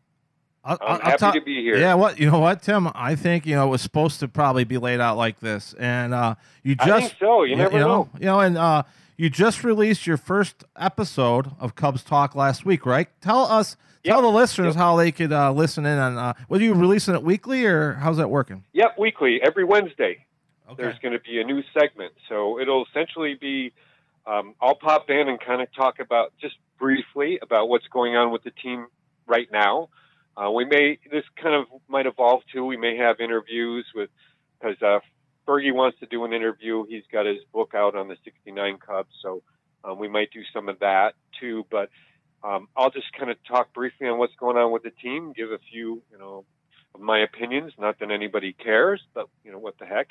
I'm 0.64 0.78
I'll 0.80 0.98
happy 0.98 1.38
to 1.38 1.44
be 1.44 1.62
here. 1.62 1.76
Yeah, 1.76 1.94
what 1.94 2.18
you 2.18 2.28
know 2.28 2.40
what, 2.40 2.62
Tim? 2.62 2.88
I 2.94 3.14
think 3.14 3.46
you 3.46 3.54
know 3.54 3.68
it 3.68 3.70
was 3.70 3.82
supposed 3.82 4.18
to 4.20 4.26
probably 4.28 4.64
be 4.64 4.78
laid 4.78 4.98
out 4.98 5.16
like 5.16 5.38
this, 5.38 5.74
and 5.78 6.12
uh, 6.12 6.34
you 6.64 6.74
I 6.80 6.86
just 6.86 7.06
think 7.10 7.18
so. 7.20 7.44
You 7.44 7.54
never 7.54 7.78
know. 7.78 8.08
You 8.18 8.26
know, 8.26 8.40
and 8.40 8.58
uh, 8.58 8.82
you 9.16 9.30
just 9.30 9.62
released 9.62 10.08
your 10.08 10.16
first 10.16 10.64
episode 10.76 11.52
of 11.60 11.76
Cubs 11.76 12.02
Talk 12.02 12.34
last 12.34 12.66
week, 12.66 12.84
right? 12.84 13.08
Tell 13.20 13.44
us, 13.44 13.76
tell 14.04 14.22
the 14.22 14.28
listeners 14.28 14.74
Yep. 14.74 14.76
how 14.76 14.96
they 14.96 15.12
could 15.12 15.32
uh, 15.32 15.52
listen 15.52 15.86
in 15.86 15.98
on. 15.98 16.18
Uh, 16.18 16.32
were 16.48 16.60
you 16.60 16.74
releasing 16.74 17.14
it 17.14 17.22
weekly, 17.22 17.64
or 17.64 17.92
how's 17.94 18.16
that 18.16 18.28
working? 18.28 18.64
Yep, 18.72 18.98
weekly, 18.98 19.40
every 19.46 19.62
Wednesday. 19.64 20.26
Okay. 20.68 20.82
there's 20.82 20.98
going 20.98 21.12
to 21.12 21.20
be 21.20 21.40
a 21.40 21.44
new 21.44 21.62
segment. 21.78 22.12
So 22.28 22.58
it'll 22.58 22.84
essentially 22.86 23.34
be 23.34 23.72
um, 24.26 24.54
I'll 24.60 24.74
pop 24.74 25.08
in 25.08 25.28
and 25.28 25.40
kind 25.40 25.62
of 25.62 25.68
talk 25.74 26.00
about 26.00 26.32
just 26.40 26.56
briefly 26.78 27.38
about 27.40 27.68
what's 27.68 27.86
going 27.88 28.16
on 28.16 28.32
with 28.32 28.42
the 28.42 28.50
team 28.50 28.86
right 29.26 29.48
now. 29.52 29.88
Uh, 30.36 30.50
we 30.50 30.64
may 30.64 30.98
this 31.10 31.24
kind 31.40 31.54
of 31.54 31.66
might 31.88 32.06
evolve 32.06 32.42
too. 32.52 32.64
We 32.64 32.76
may 32.76 32.96
have 32.96 33.20
interviews 33.20 33.86
with 33.94 34.10
because 34.60 34.76
uh, 34.82 34.98
Fergie 35.46 35.72
wants 35.72 35.98
to 36.00 36.06
do 36.06 36.24
an 36.24 36.32
interview. 36.32 36.84
He's 36.86 37.04
got 37.10 37.24
his 37.24 37.38
book 37.52 37.72
out 37.74 37.94
on 37.94 38.08
the 38.08 38.16
'69 38.24 38.78
Cubs, 38.78 39.14
so 39.22 39.42
um, 39.84 39.98
we 39.98 40.08
might 40.08 40.30
do 40.32 40.42
some 40.52 40.68
of 40.68 40.80
that 40.80 41.14
too. 41.40 41.64
But 41.70 41.88
um, 42.42 42.68
I'll 42.76 42.90
just 42.90 43.12
kind 43.18 43.30
of 43.30 43.38
talk 43.48 43.72
briefly 43.72 44.08
on 44.08 44.18
what's 44.18 44.34
going 44.34 44.56
on 44.56 44.72
with 44.72 44.82
the 44.82 44.90
team, 44.90 45.32
give 45.34 45.52
a 45.52 45.58
few, 45.70 46.02
you 46.10 46.18
know, 46.18 46.44
of 46.94 47.00
my 47.00 47.20
opinions. 47.20 47.72
Not 47.78 48.00
that 48.00 48.10
anybody 48.10 48.52
cares, 48.52 49.00
but 49.14 49.28
you 49.44 49.52
know 49.52 49.58
what 49.58 49.78
the 49.78 49.86
heck 49.86 50.08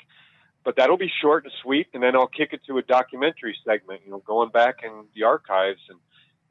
but 0.66 0.74
that'll 0.74 0.98
be 0.98 1.12
short 1.22 1.44
and 1.44 1.52
sweet, 1.62 1.86
and 1.94 2.02
then 2.02 2.16
I'll 2.16 2.26
kick 2.26 2.48
it 2.52 2.60
to 2.66 2.76
a 2.78 2.82
documentary 2.82 3.56
segment. 3.64 4.00
You 4.04 4.10
know, 4.10 4.18
going 4.26 4.50
back 4.50 4.80
in 4.82 5.04
the 5.14 5.22
archives, 5.22 5.78
and 5.88 6.00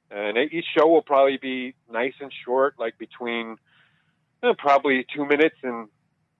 and 0.09 0.37
each 0.53 0.63
show 0.73 0.87
will 0.87 1.01
probably 1.01 1.35
be 1.35 1.75
nice 1.91 2.13
and 2.21 2.31
short, 2.45 2.75
like 2.79 2.97
between 2.97 3.57
eh, 4.41 4.53
probably 4.57 5.05
two 5.13 5.25
minutes 5.25 5.57
and 5.63 5.89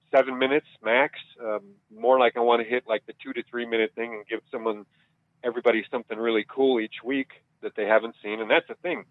seven 0.10 0.40
minutes 0.40 0.68
max. 0.82 1.20
Um, 1.44 1.74
more 1.94 2.18
like 2.18 2.38
I 2.38 2.40
want 2.40 2.64
to 2.64 2.68
hit 2.68 2.86
like 2.88 3.06
the 3.08 3.14
two 3.22 3.34
to 3.34 3.44
three 3.44 3.66
minute 3.66 3.92
thing 3.94 4.14
and 4.14 4.26
give 4.26 4.40
someone, 4.50 4.86
everybody, 5.44 5.84
something 5.92 6.18
really 6.18 6.46
cool 6.48 6.80
each 6.80 7.04
week 7.04 7.28
that 7.60 7.76
they 7.76 7.86
haven't 7.86 8.16
seen. 8.24 8.40
And 8.40 8.50
that's 8.50 8.70
the 8.70 8.76
thing. 8.76 9.04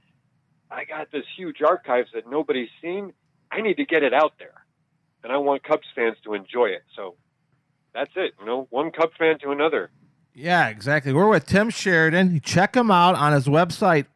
I 0.70 0.84
got 0.86 1.12
this 1.12 1.26
huge 1.36 1.60
archives 1.60 2.08
that 2.14 2.30
nobody's 2.30 2.70
seen. 2.80 3.12
I 3.52 3.60
need 3.60 3.76
to 3.76 3.84
get 3.84 4.02
it 4.02 4.14
out 4.14 4.38
there, 4.38 4.64
and 5.22 5.30
I 5.30 5.36
want 5.36 5.64
Cubs 5.64 5.86
fans 5.94 6.16
to 6.24 6.32
enjoy 6.32 6.68
it. 6.68 6.84
So 6.96 7.16
that's 7.94 8.10
it. 8.16 8.32
You 8.40 8.46
know, 8.46 8.66
one 8.70 8.90
Cub 8.90 9.10
fan 9.18 9.38
to 9.40 9.50
another. 9.52 9.90
Yeah, 10.34 10.68
exactly. 10.68 11.12
We're 11.12 11.28
with 11.28 11.46
Tim 11.46 11.70
Sheridan. 11.70 12.40
Check 12.40 12.74
him 12.76 12.90
out 12.90 13.14
on 13.14 13.32
his 13.32 13.46
website, 13.46 14.06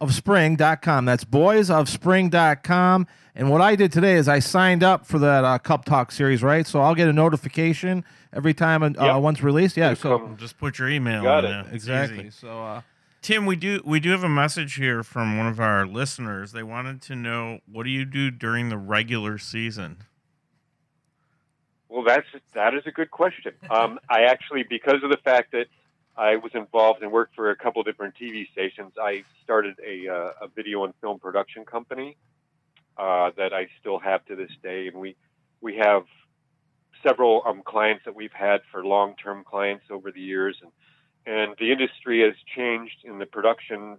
boysofspring.com. 0.00 1.04
That's 1.04 1.24
boysofspring.com. 1.24 3.06
And 3.36 3.50
what 3.50 3.60
I 3.60 3.74
did 3.74 3.90
today 3.92 4.14
is 4.14 4.28
I 4.28 4.38
signed 4.38 4.82
up 4.84 5.06
for 5.06 5.18
that 5.18 5.44
uh, 5.44 5.58
Cup 5.58 5.84
Talk 5.84 6.12
series, 6.12 6.42
right? 6.42 6.66
So 6.66 6.80
I'll 6.80 6.94
get 6.94 7.08
a 7.08 7.12
notification 7.12 8.04
every 8.32 8.54
time 8.54 8.82
uh, 8.82 8.90
Yep. 8.98 9.22
once 9.22 9.42
released. 9.42 9.76
Yeah, 9.76 9.90
It'll 9.92 10.00
so 10.02 10.18
come- 10.20 10.36
Just 10.36 10.56
put 10.58 10.78
your 10.78 10.88
email 10.88 11.22
Got 11.22 11.44
in 11.44 11.50
it. 11.52 11.60
It's 11.66 11.72
exactly. 11.74 12.20
easy. 12.20 12.30
So 12.30 12.62
uh, 12.64 12.82
Tim, 13.22 13.44
we 13.46 13.56
do 13.56 13.80
we 13.84 13.98
do 14.00 14.10
have 14.10 14.22
a 14.22 14.28
message 14.28 14.74
here 14.76 15.02
from 15.02 15.36
one 15.36 15.46
of 15.48 15.58
our 15.58 15.84
listeners. 15.86 16.52
They 16.52 16.62
wanted 16.62 17.02
to 17.02 17.16
know 17.16 17.58
what 17.70 17.82
do 17.84 17.90
you 17.90 18.04
do 18.04 18.30
during 18.30 18.68
the 18.68 18.78
regular 18.78 19.36
season? 19.38 19.96
Well, 21.94 22.02
that's 22.02 22.26
that 22.54 22.74
is 22.74 22.82
a 22.86 22.90
good 22.90 23.12
question. 23.12 23.52
Um, 23.70 24.00
I 24.10 24.22
actually, 24.22 24.64
because 24.68 25.04
of 25.04 25.10
the 25.10 25.16
fact 25.18 25.52
that 25.52 25.66
I 26.16 26.34
was 26.34 26.50
involved 26.52 27.04
and 27.04 27.12
worked 27.12 27.36
for 27.36 27.50
a 27.50 27.56
couple 27.56 27.84
different 27.84 28.16
TV 28.20 28.50
stations, 28.50 28.94
I 29.00 29.22
started 29.44 29.76
a, 29.78 30.08
uh, 30.08 30.30
a 30.42 30.48
video 30.48 30.82
and 30.84 30.92
film 31.00 31.20
production 31.20 31.64
company 31.64 32.16
uh, 32.98 33.30
that 33.36 33.52
I 33.52 33.68
still 33.78 34.00
have 34.00 34.24
to 34.24 34.34
this 34.34 34.50
day, 34.60 34.88
and 34.88 34.96
we 34.96 35.14
we 35.60 35.76
have 35.76 36.02
several 37.06 37.42
um, 37.46 37.62
clients 37.64 38.04
that 38.06 38.16
we've 38.16 38.32
had 38.32 38.62
for 38.72 38.84
long 38.84 39.14
term 39.14 39.44
clients 39.44 39.84
over 39.88 40.10
the 40.10 40.20
years, 40.20 40.56
and 40.62 40.72
and 41.26 41.54
the 41.60 41.70
industry 41.70 42.22
has 42.22 42.34
changed 42.56 43.04
in 43.04 43.20
the 43.20 43.26
production 43.26 43.98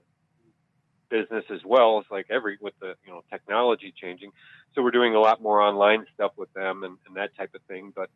business 1.09 1.45
as 1.51 1.61
well. 1.65 1.99
It's 1.99 2.11
like 2.11 2.27
every 2.29 2.57
with 2.61 2.73
the 2.79 2.95
you 3.05 3.11
know 3.11 3.23
technology 3.29 3.93
changing 3.95 4.31
so 4.75 4.83
we're 4.83 4.91
doing 4.91 5.15
a 5.15 5.19
lot 5.19 5.41
more 5.41 5.61
online 5.61 6.05
stuff 6.13 6.33
with 6.35 6.53
them 6.53 6.83
and, 6.83 6.97
and 7.07 7.15
that 7.15 7.35
type 7.35 7.55
of 7.55 7.61
thing. 7.63 7.93
But 7.95 8.09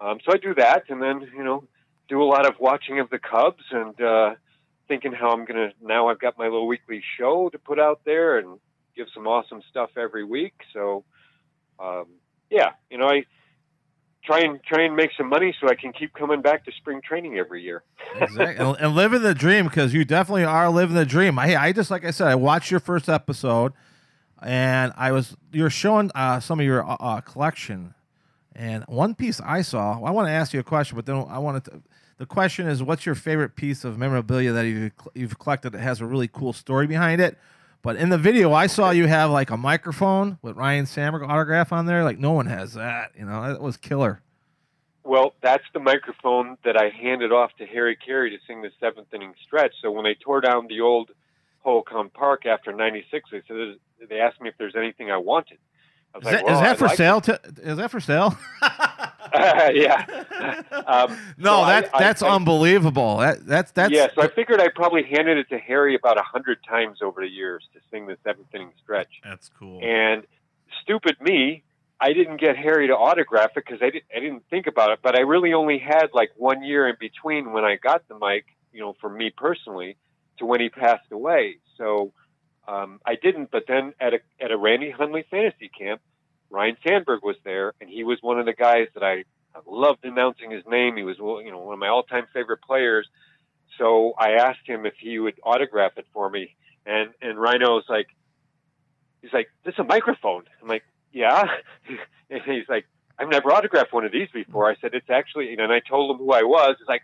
um, 0.00 0.18
so 0.24 0.32
I 0.32 0.36
do 0.36 0.54
that, 0.54 0.84
and 0.90 1.02
then 1.02 1.26
you 1.34 1.42
know 1.42 1.64
do 2.08 2.22
a 2.22 2.24
lot 2.24 2.46
of 2.46 2.60
watching 2.60 3.00
of 3.00 3.08
the 3.08 3.18
Cubs 3.18 3.64
and 3.70 3.98
uh, 4.00 4.34
thinking 4.88 5.12
how 5.12 5.30
I'm 5.30 5.46
gonna 5.46 5.70
now 5.82 6.08
I've 6.08 6.20
got 6.20 6.38
my 6.38 6.44
little 6.44 6.66
weekly 6.66 7.02
show 7.18 7.48
to 7.48 7.58
put 7.58 7.78
out 7.80 8.02
there 8.04 8.38
and 8.38 8.58
give 8.94 9.06
some 9.14 9.26
awesome 9.26 9.62
stuff 9.70 9.90
every 9.96 10.24
week. 10.24 10.54
So 10.74 11.04
um, 11.80 12.06
yeah, 12.50 12.72
you 12.90 12.98
know 12.98 13.06
I 13.06 13.24
try 14.24 14.40
and 14.40 14.62
try 14.62 14.84
and 14.84 14.94
make 14.94 15.10
some 15.16 15.28
money 15.28 15.54
so 15.60 15.68
I 15.68 15.74
can 15.74 15.92
keep 15.92 16.14
coming 16.14 16.42
back 16.42 16.64
to 16.64 16.72
spring 16.72 17.00
training 17.02 17.38
every 17.38 17.62
year. 17.62 17.82
exactly. 18.20 18.76
and, 18.78 18.94
living 18.94 19.22
the 19.22 19.34
dream 19.34 19.66
because 19.66 19.92
you 19.92 20.04
definitely 20.04 20.44
are 20.44 20.70
living 20.70 20.94
the 20.94 21.04
dream. 21.04 21.38
I, 21.38 21.56
I 21.56 21.72
just 21.72 21.90
like 21.90 22.04
I 22.04 22.10
said, 22.10 22.28
I 22.28 22.34
watched 22.34 22.70
your 22.70 22.80
first 22.80 23.08
episode, 23.08 23.72
and 24.40 24.92
I 24.96 25.12
was 25.12 25.36
you're 25.52 25.70
showing 25.70 26.10
uh, 26.14 26.40
some 26.40 26.60
of 26.60 26.66
your 26.66 26.88
uh, 26.88 26.96
uh, 27.00 27.20
collection, 27.20 27.94
and 28.54 28.84
one 28.84 29.14
piece 29.14 29.40
I 29.40 29.62
saw. 29.62 30.00
I 30.02 30.10
want 30.10 30.28
to 30.28 30.32
ask 30.32 30.52
you 30.52 30.60
a 30.60 30.64
question, 30.64 30.96
but 30.96 31.06
then 31.06 31.24
I 31.28 31.38
wanted 31.38 31.64
to. 31.64 31.82
the 32.18 32.26
question 32.26 32.68
is, 32.68 32.82
what's 32.82 33.04
your 33.04 33.14
favorite 33.14 33.56
piece 33.56 33.84
of 33.84 33.98
memorabilia 33.98 34.52
that 34.52 34.66
you've 34.66 34.92
you've 35.14 35.38
collected 35.38 35.70
that 35.70 35.80
has 35.80 36.00
a 36.00 36.06
really 36.06 36.28
cool 36.28 36.52
story 36.52 36.86
behind 36.86 37.20
it? 37.20 37.38
But 37.82 37.96
in 37.96 38.10
the 38.10 38.18
video, 38.18 38.52
I 38.52 38.68
saw 38.68 38.90
you 38.90 39.08
have 39.08 39.30
like 39.30 39.50
a 39.50 39.56
microphone 39.56 40.38
with 40.40 40.56
Ryne 40.56 40.86
Sandberg 40.86 41.24
autograph 41.24 41.72
on 41.72 41.86
there. 41.86 42.04
Like 42.04 42.18
no 42.18 42.32
one 42.32 42.46
has 42.46 42.74
that. 42.74 43.10
You 43.18 43.24
know, 43.24 43.48
that 43.48 43.60
was 43.60 43.76
killer. 43.76 44.22
Well, 45.04 45.34
that's 45.42 45.64
the 45.74 45.80
microphone 45.80 46.56
that 46.64 46.76
I 46.76 46.90
handed 46.90 47.32
off 47.32 47.50
to 47.58 47.66
Harry 47.66 47.96
Caray 47.96 48.30
to 48.30 48.38
sing 48.46 48.62
the 48.62 48.70
seventh 48.78 49.12
inning 49.12 49.34
stretch. 49.44 49.74
So 49.82 49.90
when 49.90 50.04
they 50.04 50.14
tore 50.14 50.40
down 50.40 50.68
the 50.68 50.80
old 50.80 51.10
Hohokam 51.66 52.12
Park 52.12 52.46
after 52.46 52.72
'96, 52.72 53.30
they 53.32 53.42
said 53.48 54.08
they 54.08 54.20
asked 54.20 54.40
me 54.40 54.48
if 54.48 54.54
there's 54.58 54.76
anything 54.76 55.10
I 55.10 55.16
wanted. 55.16 55.58
I 56.14 56.18
Is 56.18 56.24
was 56.24 56.32
that, 56.32 56.44
like, 56.44 56.52
is 56.52 56.60
that 56.60 56.78
for 56.78 56.86
like 56.86 56.96
sale? 56.96 57.20
To, 57.22 57.40
is 57.62 57.76
that 57.78 57.90
for 57.90 58.00
sale? 58.00 58.38
yeah. 59.74 60.04
Um, 60.86 61.16
no, 61.38 61.60
so 61.60 61.66
that 61.66 61.90
I- 61.94 61.98
that's 61.98 62.22
I- 62.22 62.34
unbelievable. 62.34 63.18
That 63.18 63.46
that's 63.46 63.70
that's 63.72 63.92
yeah, 63.92 64.08
so 64.14 64.22
I 64.22 64.28
figured 64.28 64.60
I 64.60 64.68
probably 64.68 65.02
handed 65.02 65.38
it 65.38 65.48
to 65.50 65.58
Harry 65.58 65.94
about 65.94 66.18
a 66.18 66.22
hundred 66.22 66.58
times 66.68 66.98
over 67.02 67.20
the 67.20 67.28
years 67.28 67.64
to 67.74 67.80
sing 67.90 68.06
the 68.06 68.16
seventh 68.24 68.48
inning 68.54 68.72
stretch. 68.82 69.20
That's 69.24 69.48
cool. 69.48 69.80
And 69.82 70.24
stupid 70.82 71.20
me, 71.20 71.62
I 72.00 72.12
didn't 72.12 72.38
get 72.38 72.56
Harry 72.56 72.88
to 72.88 72.96
autograph 72.96 73.50
it 73.56 73.64
because 73.64 73.80
I, 73.80 73.90
didn't 73.90 74.04
I 74.14 74.20
didn't 74.20 74.44
think 74.50 74.66
about 74.66 74.90
it. 74.90 74.98
But 75.02 75.16
I 75.16 75.20
really 75.20 75.52
only 75.52 75.78
had 75.78 76.08
like 76.12 76.30
one 76.36 76.62
year 76.64 76.88
in 76.88 76.96
between 76.98 77.52
when 77.52 77.64
I 77.64 77.76
got 77.76 78.06
the 78.08 78.18
mic, 78.18 78.46
you 78.72 78.80
know, 78.80 78.94
for 79.00 79.08
me 79.08 79.30
personally, 79.30 79.96
to 80.38 80.46
when 80.46 80.60
he 80.60 80.68
passed 80.68 81.10
away. 81.12 81.58
So 81.78 82.12
um, 82.66 83.00
I 83.06 83.14
didn't. 83.14 83.50
But 83.50 83.64
then 83.68 83.94
at 84.00 84.14
a 84.14 84.20
at 84.40 84.50
a 84.50 84.56
Randy 84.56 84.90
Hundley 84.90 85.24
fantasy 85.30 85.68
camp, 85.68 86.00
Ryne 86.52 86.76
Sandberg 86.86 87.22
was 87.22 87.36
there, 87.44 87.72
and 87.80 87.88
he 87.88 88.04
was 88.04 88.18
one 88.20 88.38
of 88.38 88.46
the 88.46 88.52
guys 88.52 88.88
that 88.94 89.02
I, 89.02 89.24
loved 89.66 90.04
announcing 90.04 90.50
his 90.50 90.64
name. 90.66 90.96
He 90.96 91.02
was 91.02 91.18
you 91.18 91.50
know 91.50 91.58
one 91.58 91.74
of 91.74 91.78
my 91.78 91.88
all 91.88 92.02
time 92.04 92.26
favorite 92.32 92.62
players. 92.62 93.06
So 93.78 94.14
I 94.18 94.32
asked 94.32 94.66
him 94.66 94.86
if 94.86 94.94
he 94.98 95.18
would 95.18 95.34
autograph 95.42 95.92
it 95.96 96.06
for 96.12 96.30
me, 96.30 96.56
and 96.86 97.10
and 97.20 97.38
Rhino 97.38 97.74
was 97.74 97.84
like, 97.88 98.06
he's 99.20 99.32
like, 99.32 99.48
"This 99.64 99.74
is 99.74 99.80
a 99.80 99.84
microphone." 99.84 100.44
I'm 100.62 100.68
like, 100.68 100.84
"Yeah," 101.12 101.44
and 102.30 102.40
he's 102.46 102.68
like, 102.68 102.86
"I've 103.18 103.28
never 103.28 103.52
autographed 103.52 103.92
one 103.92 104.04
of 104.04 104.12
these 104.12 104.28
before." 104.32 104.70
I 104.70 104.76
said, 104.80 104.94
"It's 104.94 105.10
actually," 105.10 105.50
you 105.50 105.56
know, 105.56 105.64
and 105.64 105.72
I 105.72 105.80
told 105.80 106.10
him 106.10 106.24
who 106.24 106.32
I 106.32 106.44
was. 106.44 106.76
He's 106.78 106.88
like, 106.88 107.02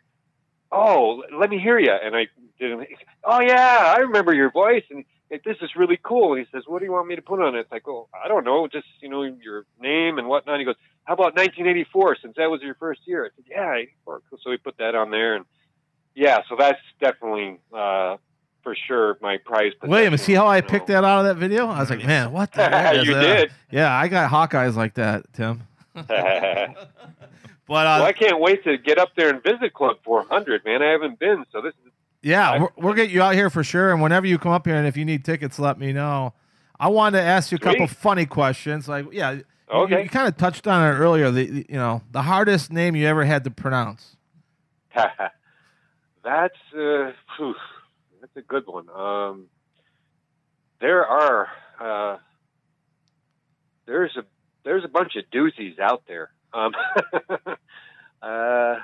"Oh, 0.73 1.23
let 1.39 1.51
me 1.51 1.59
hear 1.59 1.79
you," 1.79 1.93
and 1.93 2.17
I 2.17 2.29
did. 2.59 2.79
Oh 3.25 3.41
yeah, 3.41 3.95
I 3.97 4.01
remember 4.01 4.35
your 4.35 4.51
voice, 4.51 4.85
and 4.91 5.05
like, 5.31 5.45
this 5.45 5.57
is 5.61 5.71
really 5.77 5.99
cool. 6.03 6.35
And 6.35 6.45
he 6.45 6.51
says, 6.53 6.65
"What 6.67 6.79
do 6.81 6.85
you 6.85 6.93
want 6.93 7.07
me 7.09 7.17
to 7.17 7.23
put 7.23 7.41
on 7.41 7.55
it?" 7.55 7.61
It's 7.61 7.73
like, 7.73 7.87
"Oh, 7.89 8.09
I 8.15 8.29
don't 8.29 8.45
know, 8.45 8.67
just 8.69 8.87
you 9.01 9.09
know 9.09 9.23
your 9.23 9.65
name 9.81 10.19
and 10.19 10.29
whatnot." 10.29 10.59
He 10.59 10.65
goes, 10.65 10.77
"How 11.05 11.15
about 11.15 11.35
1984? 11.37 12.17
Since 12.23 12.37
that 12.37 12.51
was 12.51 12.63
your 12.63 12.75
first 12.75 13.01
year?" 13.07 13.25
I 13.25 13.29
said, 13.37 13.45
"Yeah, 13.49 13.75
84." 13.75 14.23
So 14.43 14.51
we 14.51 14.57
put 14.57 14.79
that 14.79 14.95
on 14.95 15.11
there, 15.11 15.37
and 15.37 15.45
yeah, 16.15 16.41
so 16.49 16.57
that's 16.59 16.81
definitely 17.01 17.59
uh, 17.73 18.17
for 18.63 18.75
sure 18.75 19.19
my 19.21 19.39
prize. 19.39 19.73
William. 19.83 20.17
See 20.17 20.35
how 20.35 20.47
I 20.47 20.61
know. 20.61 20.67
picked 20.67 20.89
that 20.89 21.05
out 21.05 21.21
of 21.21 21.25
that 21.27 21.37
video? 21.37 21.69
I 21.69 21.81
was 21.81 21.91
like, 21.91 22.05
man, 22.05 22.33
what 22.33 22.53
the 22.53 22.69
heck 22.69 22.97
is 23.01 23.07
you 23.07 23.15
that? 23.15 23.21
did. 23.23 23.53
Yeah, 23.71 23.95
I 23.95 24.09
got 24.09 24.31
Hawkeyes 24.31 24.77
like 24.77 24.95
that, 24.95 25.33
Tim. 25.33 25.63
But 27.69 27.87
uh, 27.87 28.03
I 28.03 28.13
can't 28.15 28.41
wait 28.41 28.65
to 28.65 28.79
get 28.79 28.97
up 28.99 29.11
there 29.15 29.29
and 29.29 29.43
visit 29.43 29.75
Club 29.75 29.99
400, 30.03 30.65
man. 30.65 30.83
I 30.83 30.87
haven't 30.93 31.19
been, 31.19 31.45
so 31.53 31.61
this 31.61 31.75
is 31.85 31.93
yeah, 32.23 32.51
I- 32.51 32.59
we're, 32.61 32.69
we'll 32.77 32.95
get 32.95 33.11
you 33.11 33.23
out 33.23 33.35
here 33.35 33.51
for 33.51 33.63
sure. 33.65 33.93
And 33.93 34.03
whenever 34.03 34.27
you 34.27 34.39
come 34.39 34.53
up 34.53 34.67
here, 34.67 34.77
and 34.77 34.87
if 34.87 34.97
you 34.97 35.05
need 35.05 35.25
tickets, 35.25 35.59
let 35.59 35.79
me 35.79 35.93
know. 35.93 36.35
I 36.81 36.89
wanted 36.89 37.19
to 37.19 37.25
ask 37.25 37.51
you 37.53 37.57
a 37.57 37.59
couple 37.61 37.87
Sweet. 37.89 37.99
funny 37.99 38.27
questions. 38.27 38.89
Like, 38.89 39.07
yeah, 39.13 39.31
you- 39.33 39.45
Okay. 39.71 39.99
You, 39.99 40.03
you 40.05 40.09
kind 40.09 40.27
of 40.27 40.37
touched 40.39 40.67
on 40.67 40.83
it 40.83 40.97
earlier. 40.97 41.31
The, 41.31 41.45
the- 41.45 41.67
you 41.69 41.77
know 41.77 42.01
the 42.11 42.23
hardest 42.23 42.73
name 42.73 42.97
you 42.97 43.07
ever 43.07 43.25
had 43.27 43.45
to 43.45 43.51
pronounce. 43.51 44.17
that's 44.95 46.55
uh, 46.75 47.13
phew, 47.37 47.55
that's 48.21 48.35
a 48.37 48.41
good 48.41 48.67
one. 48.67 48.89
Um, 48.89 49.47
there 50.81 51.05
are 51.07 51.49
uh, 51.79 52.17
there's 53.87 54.17
a 54.17 54.25
there's 54.65 54.85
a 54.85 54.89
bunch 54.89 55.17
of 55.17 55.25
doozies 55.31 55.79
out 55.79 56.05
there. 56.09 56.31
Um, 56.55 56.73
uh, 58.23 58.77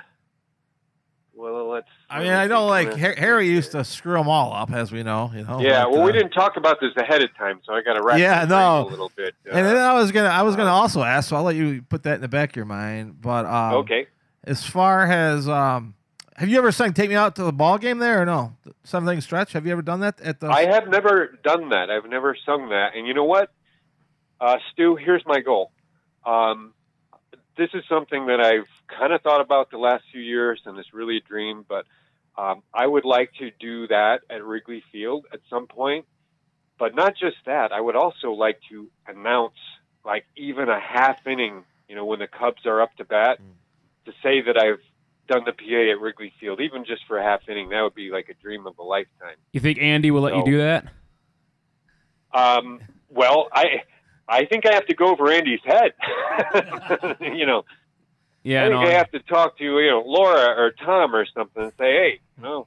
well, 1.37 1.69
let's. 1.69 1.89
I 2.09 2.23
mean, 2.23 2.33
I 2.33 2.47
know 2.47 2.67
like 2.67 2.97
Har- 2.97 3.15
Harry 3.15 3.49
used 3.49 3.73
to 3.73 3.85
screw 3.85 4.15
them 4.15 4.29
all 4.29 4.53
up, 4.53 4.73
as 4.73 4.93
we 4.93 5.03
know. 5.03 5.31
You 5.35 5.45
know. 5.45 5.61
Yeah, 5.61 5.85
but, 5.85 5.93
well, 5.93 6.03
we 6.05 6.11
uh, 6.11 6.13
didn't 6.13 6.31
talk 6.31 6.57
about 6.57 6.81
this 6.81 6.93
ahead 6.97 7.23
of 7.23 7.35
time, 7.37 7.61
so 7.65 7.73
I 7.73 7.83
got 7.83 7.95
to 7.95 8.03
wrap. 8.03 8.19
Yeah, 8.19 8.45
no. 8.45 8.87
a 8.87 8.89
little 8.89 9.13
bit. 9.17 9.35
Uh, 9.47 9.57
And 9.57 9.67
then 9.67 9.77
I 9.77 9.95
was 9.95 10.13
gonna, 10.13 10.29
I 10.29 10.43
was 10.43 10.57
gonna 10.57 10.71
uh, 10.71 10.75
also 10.75 11.03
ask. 11.03 11.29
So 11.29 11.37
I'll 11.37 11.43
let 11.43 11.57
you 11.57 11.83
put 11.83 12.05
that 12.05 12.17
in 12.17 12.21
the 12.21 12.29
back 12.29 12.51
of 12.51 12.57
your 12.57 12.67
mind. 12.67 13.21
But 13.21 13.47
um, 13.47 13.75
okay. 13.75 14.07
as 14.45 14.65
far 14.65 15.07
as 15.07 15.49
um, 15.49 15.95
have 16.37 16.49
you 16.49 16.59
ever 16.59 16.73
sung 16.73 16.93
"Take 16.93 17.11
Me 17.11 17.17
Out 17.17 17.37
to 17.37 17.45
the 17.45 17.53
Ball 17.53 17.79
Game" 17.79 17.99
there 17.99 18.21
or 18.21 18.27
no? 18.27 18.57
Something 18.83 19.21
stretch. 19.21 19.53
Have 19.53 19.67
you 19.67 19.73
ever 19.73 19.83
done 19.83 20.01
that 20.01 20.21
at 20.21 20.41
the? 20.41 20.49
I 20.49 20.67
have 20.67 20.89
never 20.89 21.39
done 21.43 21.69
that. 21.71 21.91
I've 21.91 22.07
never 22.07 22.37
sung 22.45 22.71
that. 22.71 22.97
And 22.97 23.07
you 23.07 23.15
know 23.15 23.25
what, 23.25 23.51
uh, 24.41 24.59
Stu? 24.73 24.97
Here's 24.97 25.25
my 25.27 25.41
goal. 25.41 25.71
Um, 26.27 26.75
this 27.57 27.71
is 27.75 27.85
something 27.89 28.27
that 28.27 28.41
I've 28.41 28.67
kind 28.99 29.13
of 29.13 29.23
thought 29.23 29.41
about 29.41 29.71
the 29.71 29.79
last 29.79 30.05
few 30.13 30.21
years, 30.21 30.61
and 30.67 30.79
it's 30.79 30.93
really 30.93 31.19
a 31.19 31.21
dream. 31.21 31.65
But 31.69 31.87
um, 32.37 32.63
I 32.73 32.87
would 32.87 33.05
like 33.05 33.33
to 33.39 33.51
do 33.59 33.87
that 33.89 34.21
at 34.31 34.45
Wrigley 34.45 34.83
Field 34.93 35.27
at 35.33 35.41
some 35.51 35.67
point. 35.67 36.07
But 36.79 36.95
not 36.95 37.15
just 37.17 37.37
that. 37.47 37.73
I 37.73 37.81
would 37.81 37.95
also 37.95 38.33
like 38.33 38.59
to 38.71 38.91
announce, 39.07 39.55
like 40.05 40.27
even 40.37 40.69
a 40.69 40.81
half 40.81 41.25
inning. 41.27 41.65
You 41.89 41.95
know, 41.95 42.05
when 42.05 42.19
the 42.19 42.27
Cubs 42.27 42.67
are 42.67 42.81
up 42.81 42.97
to 42.97 43.05
bat, 43.05 43.39
to 44.07 44.13
say 44.23 44.43
that 44.43 44.57
I've 44.57 44.81
done 45.29 45.45
the 45.45 45.53
PA 45.53 45.93
at 45.93 46.01
Wrigley 46.01 46.33
Field, 46.41 46.61
even 46.61 46.85
just 46.85 47.03
for 47.07 47.19
a 47.19 47.23
half 47.23 47.49
inning, 47.49 47.69
that 47.71 47.83
would 47.83 47.95
be 47.95 48.11
like 48.11 48.29
a 48.29 48.35
dream 48.35 48.67
of 48.67 48.79
a 48.79 48.83
lifetime. 48.83 49.37
You 49.53 49.61
think 49.61 49.79
Andy 49.81 50.11
will 50.11 50.23
let 50.23 50.35
you 50.35 50.45
do 50.45 50.59
that? 50.59 50.87
Um, 52.33 52.81
well, 53.09 53.49
I 53.53 53.83
I 54.29 54.45
think 54.47 54.67
I 54.67 54.75
have 54.75 54.87
to 54.87 54.95
go 54.95 55.07
over 55.07 55.31
Andy's 55.31 55.61
head. 55.65 55.93
you 57.21 57.47
know, 57.47 57.65
Yeah, 58.45 58.65
I 58.65 58.69
no. 58.69 58.81
think 58.81 58.91
I 58.91 58.99
have 58.99 59.11
to 59.13 59.21
talk 59.21 59.59
to 59.59 59.65
you 59.65 59.91
know 59.91 60.03
Laura 60.07 60.55
or 60.57 60.71
Tom 60.73 61.15
or 61.15 61.27
something 61.27 61.63
and 61.65 61.73
say, 61.79 61.93
hey, 61.93 62.21
no, 62.41 62.67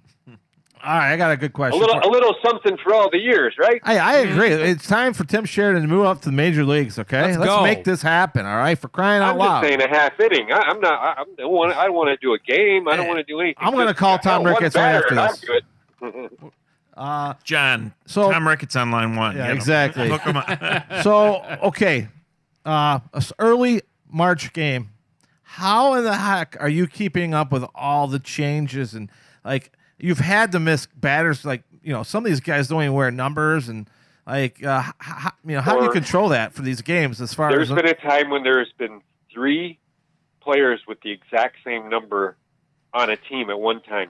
all 0.84 0.94
right, 0.96 1.14
I 1.14 1.18
got 1.18 1.32
a 1.32 1.38
good 1.38 1.50
a 1.50 1.54
question. 1.54 1.80
little 1.80 1.98
a 1.98 2.10
little 2.10 2.36
something 2.46 2.78
for 2.78 2.94
all 2.94 3.10
the 3.10 3.18
years, 3.18 3.56
right? 3.60 3.82
I, 3.84 3.98
I 3.98 4.14
agree. 4.18 4.50
It's 4.50 4.88
time 4.88 5.14
for 5.14 5.24
Tim 5.24 5.44
Sheridan 5.44 5.82
to 5.82 5.88
move 5.88 6.06
up 6.06 6.22
to 6.22 6.26
the 6.30 6.36
major 6.36 6.64
leagues. 6.64 7.00
Okay, 7.00 7.36
Let's 7.36 7.46
go. 7.50 7.64
make 7.64 7.84
this 7.84 8.02
happen. 8.02 8.46
All 8.46 8.58
right, 8.58 8.78
for 8.78 8.88
crying 8.88 9.22
out 9.22 9.38
loud. 9.38 9.46
I'm 9.46 9.50
loud. 9.54 9.62
just 9.62 9.70
saying 9.80 9.82
a 9.82 9.96
half 9.96 10.20
inning. 10.20 10.52
I, 10.52 10.58
I'm 10.60 10.80
not. 10.80 11.00
I, 11.02 11.22
I'm, 11.22 11.28
I 11.32 11.42
don't 11.42 11.52
want. 11.52 11.74
I 11.76 11.90
want 11.90 12.10
to 12.10 12.18
do 12.18 12.34
a 12.34 12.40
game. 12.40 12.88
I 12.88 12.96
don't 12.96 13.08
want 13.08 13.18
to 13.18 13.24
do 13.24 13.40
anything. 13.40 13.64
I'm 13.66 13.74
gonna 13.74 13.94
call 13.94 14.20
Tom 14.20 14.44
Ricketts 14.44 14.76
right 14.76 14.96
after 14.96 15.16
this. 15.16 15.44
I'm. 16.02 16.30
Uh, 16.96 17.36
John, 17.44 17.94
So- 18.08 18.32
Tom 18.32 18.48
Ricketts 18.48 18.76
on 18.76 18.90
line 18.90 19.16
one. 19.16 19.36
Yeah, 19.36 19.52
exactly. 19.52 20.10
Hook 20.10 20.22
him 20.22 20.36
up. 20.36 21.04
so 21.04 21.44
okay, 21.62 22.08
uh, 22.66 23.00
early 23.38 23.84
March 24.12 24.52
game. 24.52 24.90
How 25.50 25.94
in 25.94 26.04
the 26.04 26.16
heck 26.16 26.58
are 26.60 26.68
you 26.68 26.88
keeping 26.88 27.34
up 27.34 27.54
with 27.54 27.64
all 27.74 28.08
the 28.08 28.20
changes 28.20 28.94
and 28.94 29.10
like 29.46 29.72
you've 29.98 30.20
had 30.20 30.52
to 30.52 30.60
miss 30.60 30.88
batters? 30.88 31.46
Like 31.46 31.64
you 31.82 31.94
know, 31.94 32.04
some 32.04 32.26
of 32.26 32.30
these 32.30 32.42
guys 32.42 32.68
don't 32.68 32.82
even 32.84 32.94
wear 32.94 33.10
numbers 33.12 33.70
and 33.70 33.90
like 34.28 34.62
uh, 34.62 34.84
h- 34.86 35.10
h- 35.26 35.32
you 35.46 35.56
know, 35.56 35.62
how 35.62 35.78
do 35.78 35.86
you 35.86 35.92
control 35.92 36.30
that 36.30 36.54
for 36.54 36.64
these 36.64 36.82
games? 36.82 37.22
As 37.22 37.34
far 37.34 37.50
There's 37.50 37.72
as 37.72 37.76
been 37.76 37.88
a 37.88 37.94
time 37.94 38.30
when 38.30 38.44
there's 38.44 38.74
been 38.78 39.02
three 39.34 39.80
players 40.42 40.82
with 40.86 41.00
the 41.02 41.12
exact 41.12 41.56
same 41.64 41.90
number 41.90 42.36
on 42.94 43.10
a 43.10 43.16
team 43.16 43.50
at 43.50 43.58
one 43.58 43.82
time. 43.82 44.10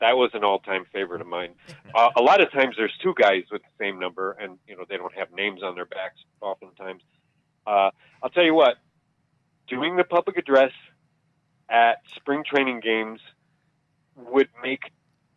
That 0.00 0.16
was 0.16 0.30
an 0.34 0.44
all-time 0.44 0.84
favorite 0.92 1.20
of 1.20 1.26
mine. 1.26 1.54
Uh, 1.94 2.08
a 2.16 2.22
lot 2.22 2.40
of 2.40 2.50
times 2.50 2.74
there's 2.78 2.96
two 3.02 3.12
guys 3.20 3.42
with 3.52 3.60
the 3.60 3.84
same 3.84 3.98
number, 3.98 4.32
and 4.40 4.56
you 4.66 4.74
know 4.74 4.84
they 4.88 4.96
don't 4.96 5.14
have 5.14 5.30
names 5.30 5.62
on 5.62 5.74
their 5.74 5.84
backs. 5.84 6.16
Oftentimes, 6.40 7.02
uh, 7.66 7.90
I'll 8.22 8.30
tell 8.30 8.44
you 8.44 8.54
what, 8.54 8.76
doing 9.68 9.96
the 9.96 10.04
public 10.04 10.36
address 10.36 10.72
at 11.68 11.98
spring 12.14 12.42
training 12.44 12.80
games 12.80 13.20
would 14.16 14.48
make 14.62 14.90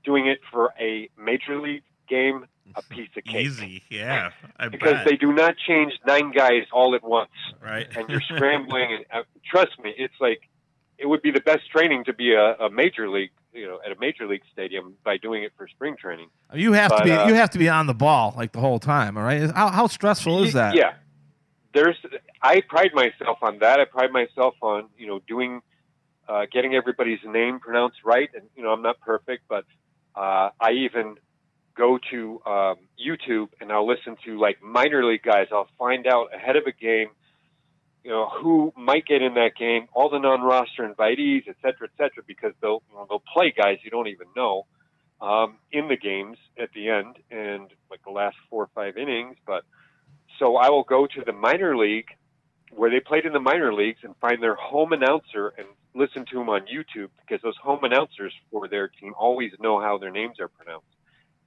doing 0.04 0.28
it 0.28 0.40
for 0.52 0.74
a 0.80 1.10
major 1.18 1.60
league 1.60 1.84
game 2.08 2.46
a 2.76 2.82
piece 2.90 3.10
of 3.16 3.24
cake 3.24 3.46
Easy, 3.46 3.84
yeah. 3.90 4.32
I 4.58 4.70
because 4.70 4.94
bet. 4.94 5.06
they 5.06 5.16
do 5.16 5.34
not 5.34 5.56
change 5.58 5.94
nine 6.06 6.32
guys 6.32 6.64
all 6.72 6.96
at 6.96 7.04
once 7.04 7.32
right. 7.62 7.88
and 7.96 8.10
you're 8.10 8.22
scrambling. 8.36 8.94
And 8.94 9.06
uh, 9.12 9.24
trust 9.50 9.80
me, 9.84 9.94
it's 9.98 10.14
like 10.20 10.42
it 10.98 11.08
would 11.08 11.22
be 11.22 11.32
the 11.32 11.42
best 11.42 11.70
training 11.72 12.06
to 12.06 12.14
be 12.14 12.34
a, 12.34 12.56
a 12.56 12.70
major 12.70 13.10
league, 13.10 13.32
you 13.54 13.68
know, 13.68 13.80
at 13.86 13.92
a 13.92 14.00
major 14.00 14.28
league 14.28 14.44
stadium 14.52 14.96
by 15.04 15.18
doing 15.18 15.44
it 15.44 15.52
for 15.58 15.68
spring 15.68 15.96
training. 16.00 16.30
you 16.54 16.74
have 16.74 16.92
to 16.92 16.98
but, 16.98 17.04
be 17.04 17.12
uh, 17.12 17.28
you 17.28 17.34
have 17.36 17.50
to 17.52 17.60
be 17.60 17.70
on 17.70 17.88
the 17.88 17.94
ball 17.94 18.34
like 18.36 18.52
the 18.52 18.60
whole 18.60 18.80
time. 18.80 19.18
All 19.18 19.24
right, 19.24 19.52
how, 19.52 19.70
how 19.70 19.88
stressful 19.88 20.44
is 20.44 20.54
that? 20.54 20.76
Yeah, 20.76 20.94
there's. 21.74 21.98
I 22.46 22.62
pride 22.62 22.94
myself 22.94 23.40
on 23.42 23.60
that. 23.60 23.80
I 23.80 23.86
pride 23.86 24.12
myself 24.12 24.56
on 24.62 24.90
you 24.98 25.08
know 25.08 25.20
doing, 25.28 25.62
uh, 26.28 26.46
getting 26.52 26.76
everybody's 26.76 27.20
name 27.26 27.60
pronounced 27.60 27.98
right. 28.06 28.30
And 28.36 28.44
you 28.56 28.64
know, 28.64 28.70
I'm 28.70 28.84
not 28.84 29.00
perfect, 29.02 29.44
but 29.50 29.66
uh, 30.16 30.50
I 30.60 30.72
even 30.72 31.16
go 31.76 32.00
to 32.12 32.42
um, 32.46 32.76
YouTube 33.04 33.50
and 33.60 33.72
I'll 33.72 33.88
listen 33.88 34.16
to 34.26 34.40
like 34.40 34.62
minor 34.62 35.04
league 35.04 35.24
guys. 35.24 35.48
I'll 35.52 35.68
find 35.78 36.08
out 36.08 36.28
ahead 36.34 36.56
of 36.56 36.64
a 36.68 36.72
game, 36.72 37.10
you 38.04 38.12
know, 38.12 38.30
who 38.30 38.72
might 38.78 39.06
get 39.06 39.22
in 39.22 39.34
that 39.34 39.56
game, 39.60 39.88
all 39.94 40.10
the 40.10 40.20
non-roster 40.20 40.88
invitees, 40.88 41.48
et 41.48 41.56
cetera, 41.62 41.88
et 41.88 41.98
cetera, 41.98 42.24
because 42.26 42.54
they'll 42.62 42.82
you 42.90 42.96
know, 42.96 43.06
they'll 43.10 43.24
play 43.34 43.54
guys 43.56 43.80
you 43.84 43.92
don't 43.92 44.08
even 44.08 44.28
know 44.36 44.66
um, 45.20 45.58
in 45.72 45.88
the 45.88 45.98
games 45.98 46.38
at 46.58 46.70
the 46.74 46.90
end 46.90 47.18
and 47.32 47.68
like 47.90 48.04
the 48.06 48.12
last 48.12 48.38
four 48.50 48.64
or 48.64 48.70
five 48.76 48.98
innings. 48.98 49.36
But 49.46 49.64
so 50.40 50.56
I 50.56 50.70
will 50.70 50.84
go 50.84 51.08
to 51.08 51.24
the 51.26 51.34
minor 51.34 51.76
league 51.76 52.10
where 52.72 52.90
they 52.90 53.00
played 53.00 53.26
in 53.26 53.34
the 53.34 53.40
minor 53.40 53.74
leagues 53.74 54.00
and 54.04 54.16
find 54.18 54.42
their 54.42 54.56
home 54.56 54.92
announcer 54.94 55.54
and 55.58 55.68
listen 55.94 56.26
to 56.26 56.38
them 56.38 56.50
on 56.50 56.62
YouTube 56.62 57.10
because 57.22 57.42
those 57.42 57.58
home 57.58 57.84
announcers 57.84 58.34
for 58.52 58.68
their 58.68 58.88
team 58.88 59.14
always 59.18 59.52
know 59.60 59.80
how 59.80 59.98
their 59.98 60.12
names 60.12 60.40
are 60.40 60.48
pronounced. 60.50 60.88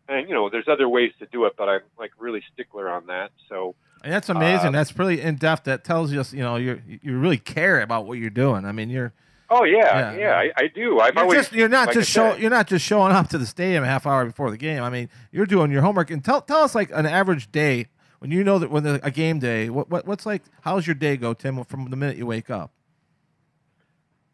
And 0.08 0.28
you 0.28 0.34
know, 0.34 0.48
there's 0.48 0.68
other 0.68 0.88
ways 0.88 1.12
to 1.18 1.26
do 1.26 1.44
it, 1.44 1.54
but 1.58 1.68
I'm 1.68 1.82
like 1.98 2.12
really 2.18 2.42
stickler 2.52 2.90
on 2.90 3.06
that. 3.06 3.30
So 3.48 3.74
And 4.02 4.12
that's 4.12 4.28
amazing. 4.30 4.68
Um, 4.68 4.72
that's 4.72 4.98
really 4.98 5.20
in 5.20 5.36
depth. 5.36 5.64
That 5.64 5.84
tells 5.84 6.14
us, 6.14 6.32
you 6.32 6.42
know, 6.42 6.56
you 6.56 6.80
you 6.86 7.18
really 7.18 7.38
care 7.38 7.80
about 7.80 8.06
what 8.06 8.18
you're 8.18 8.30
doing. 8.30 8.64
I 8.64 8.72
mean, 8.72 8.88
you're 8.88 9.12
Oh 9.50 9.64
yeah, 9.64 10.12
Yeah. 10.12 10.18
yeah, 10.18 10.34
I, 10.34 10.50
I 10.56 10.66
do. 10.68 11.00
I'm 11.00 11.12
you're 11.14 11.24
always 11.24 11.38
just 11.40 11.52
you're 11.52 11.68
not 11.68 11.88
like 11.88 11.94
just 11.94 12.10
show 12.10 12.36
you're 12.36 12.50
not 12.50 12.68
just 12.68 12.84
showing 12.84 13.12
up 13.12 13.28
to 13.28 13.38
the 13.38 13.46
stadium 13.46 13.82
a 13.82 13.86
half 13.86 14.06
hour 14.06 14.24
before 14.26 14.50
the 14.50 14.58
game. 14.58 14.82
I 14.82 14.90
mean, 14.90 15.08
you're 15.32 15.46
doing 15.46 15.70
your 15.70 15.82
homework. 15.82 16.10
And 16.10 16.22
tell 16.24 16.40
tell 16.42 16.62
us 16.62 16.74
like 16.74 16.90
an 16.92 17.06
average 17.06 17.50
day 17.50 17.88
when 18.18 18.30
you 18.30 18.44
know 18.44 18.58
that 18.58 18.70
when 18.70 18.86
a 18.86 19.10
game 19.10 19.38
day. 19.38 19.68
What, 19.70 19.90
what 19.90 20.06
what's 20.06 20.26
like? 20.26 20.42
How's 20.62 20.86
your 20.86 20.94
day 20.94 21.16
go, 21.16 21.34
Tim? 21.34 21.62
From 21.64 21.90
the 21.90 21.96
minute 21.96 22.16
you 22.16 22.26
wake 22.26 22.50
up. 22.50 22.72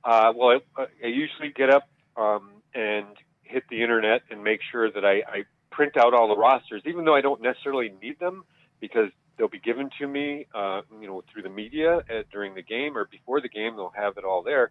Uh, 0.05 0.33
well, 0.37 0.61
I, 0.77 0.87
I 1.03 1.07
usually 1.07 1.51
get 1.55 1.71
up 1.71 1.89
um, 2.17 2.51
and 2.75 3.07
hit 3.43 3.65
the 3.71 3.83
internet 3.83 4.23
and 4.31 4.43
make 4.45 4.61
sure 4.71 4.91
that 4.91 5.05
I, 5.05 5.23
I 5.27 5.45
print 5.71 5.97
out 5.97 6.13
all 6.15 6.29
the 6.29 6.37
rosters, 6.37 6.83
even 6.87 7.05
though 7.05 7.15
I 7.15 7.21
don't 7.21 7.41
necessarily 7.41 7.93
need 8.03 8.19
them 8.19 8.45
because 8.81 9.11
they'll 9.37 9.49
be 9.49 9.61
given 9.61 9.91
to 9.99 10.07
me, 10.07 10.47
uh, 10.55 10.83
you 11.01 11.07
know, 11.07 11.23
through 11.33 11.43
the 11.43 11.49
media 11.49 11.97
uh, 11.97 12.23
during 12.31 12.55
the 12.55 12.63
game 12.63 12.97
or 12.97 13.07
before 13.11 13.41
the 13.41 13.49
game. 13.49 13.77
They'll 13.77 13.93
have 13.97 14.17
it 14.19 14.25
all 14.25 14.43
there. 14.43 14.71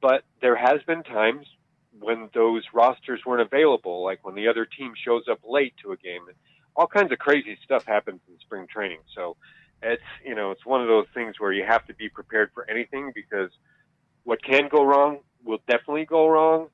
But 0.00 0.22
there 0.40 0.56
has 0.56 0.80
been 0.86 1.02
times 1.02 1.46
when 1.98 2.30
those 2.34 2.62
rosters 2.72 3.20
weren't 3.26 3.42
available, 3.42 4.04
like 4.04 4.24
when 4.24 4.34
the 4.34 4.48
other 4.48 4.64
team 4.64 4.92
shows 5.04 5.24
up 5.30 5.40
late 5.44 5.74
to 5.82 5.92
a 5.92 5.96
game. 5.96 6.22
All 6.78 6.86
kinds 6.86 7.10
of 7.12 7.18
crazy 7.18 7.58
stuff 7.64 7.84
happens 7.84 8.20
in 8.28 8.38
spring 8.38 8.68
training. 8.72 9.00
So 9.14 9.36
it's 9.82 10.02
you 10.24 10.34
know 10.34 10.52
it's 10.52 10.64
one 10.64 10.80
of 10.80 10.88
those 10.88 11.06
things 11.12 11.34
where 11.38 11.52
you 11.52 11.64
have 11.64 11.84
to 11.86 11.94
be 11.94 12.08
prepared 12.08 12.50
for 12.54 12.68
anything 12.70 13.12
because 13.14 13.50
what 14.22 14.42
can 14.42 14.68
go 14.70 14.84
wrong 14.84 15.18
will 15.44 15.58
definitely 15.68 16.04
go 16.04 16.28
wrong. 16.28 16.68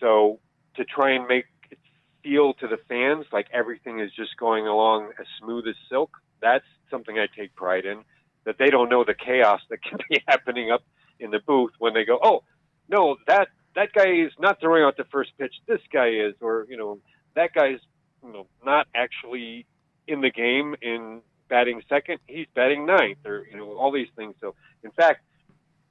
So 0.00 0.38
to 0.76 0.84
try 0.84 1.12
and 1.12 1.26
make 1.26 1.46
it 1.70 1.78
feel 2.22 2.52
to 2.54 2.68
the 2.68 2.78
fans 2.88 3.24
like 3.32 3.46
everything 3.52 4.00
is 4.00 4.10
just 4.14 4.36
going 4.36 4.66
along 4.66 5.12
as 5.18 5.26
smooth 5.40 5.66
as 5.66 5.76
silk, 5.88 6.10
that's 6.42 6.66
something 6.90 7.18
I 7.18 7.26
take 7.34 7.54
pride 7.54 7.86
in. 7.86 8.04
That 8.44 8.56
they 8.58 8.68
don't 8.68 8.90
know 8.90 9.04
the 9.04 9.14
chaos 9.14 9.60
that 9.70 9.82
can 9.88 9.98
be 10.10 10.22
happening 10.28 10.70
up 10.70 10.82
in 11.18 11.30
the 11.30 11.40
booth 11.40 11.72
when 11.78 11.94
they 11.94 12.04
go, 12.04 12.18
oh, 12.22 12.44
no, 12.88 13.16
that 13.26 13.48
that 13.74 13.92
guy 13.94 14.10
is 14.10 14.32
not 14.38 14.60
throwing 14.60 14.82
out 14.82 14.96
the 14.96 15.04
first 15.12 15.30
pitch. 15.38 15.54
This 15.66 15.80
guy 15.92 16.08
is, 16.08 16.34
or 16.40 16.66
you 16.68 16.76
know, 16.76 16.98
that 17.34 17.52
guy's 17.54 17.78
you 18.24 18.32
know 18.32 18.46
not 18.64 18.86
actually 18.94 19.66
in 20.06 20.20
the 20.20 20.30
game 20.30 20.74
in 20.80 21.20
batting 21.48 21.82
second. 21.88 22.18
He's 22.26 22.46
batting 22.54 22.86
ninth, 22.86 23.18
or 23.24 23.46
you 23.50 23.56
know, 23.56 23.76
all 23.76 23.90
these 23.90 24.08
things. 24.16 24.34
So, 24.40 24.54
in 24.82 24.90
fact, 24.90 25.22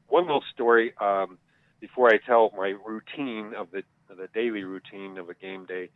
one 0.08 0.26
little 0.26 0.44
story 0.54 0.94
um, 1.00 1.38
before 1.80 2.10
I 2.10 2.18
tell 2.18 2.52
my 2.56 2.74
routine 2.86 3.54
of 3.56 3.72
the 3.72 3.84
the 4.10 4.28
daily 4.34 4.64
routine 4.64 5.18
of 5.18 5.30
a 5.30 5.34
game 5.34 5.66
day 5.66 5.90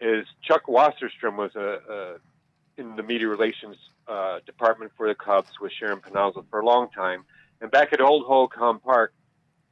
is 0.00 0.26
Chuck 0.42 0.66
Wasserstrom 0.66 1.36
was 1.36 1.54
a, 1.56 1.78
a 1.90 2.80
in 2.80 2.96
the 2.96 3.02
media 3.02 3.28
relations 3.28 3.76
uh, 4.08 4.40
department 4.44 4.92
for 4.96 5.08
the 5.08 5.14
Cubs 5.14 5.48
with 5.60 5.72
Sharon 5.72 6.00
Pannozzo 6.00 6.44
for 6.50 6.60
a 6.60 6.64
long 6.64 6.90
time, 6.90 7.24
and 7.60 7.70
back 7.70 7.92
at 7.92 8.00
Old 8.00 8.26
Hohokam 8.26 8.82
Park, 8.82 9.14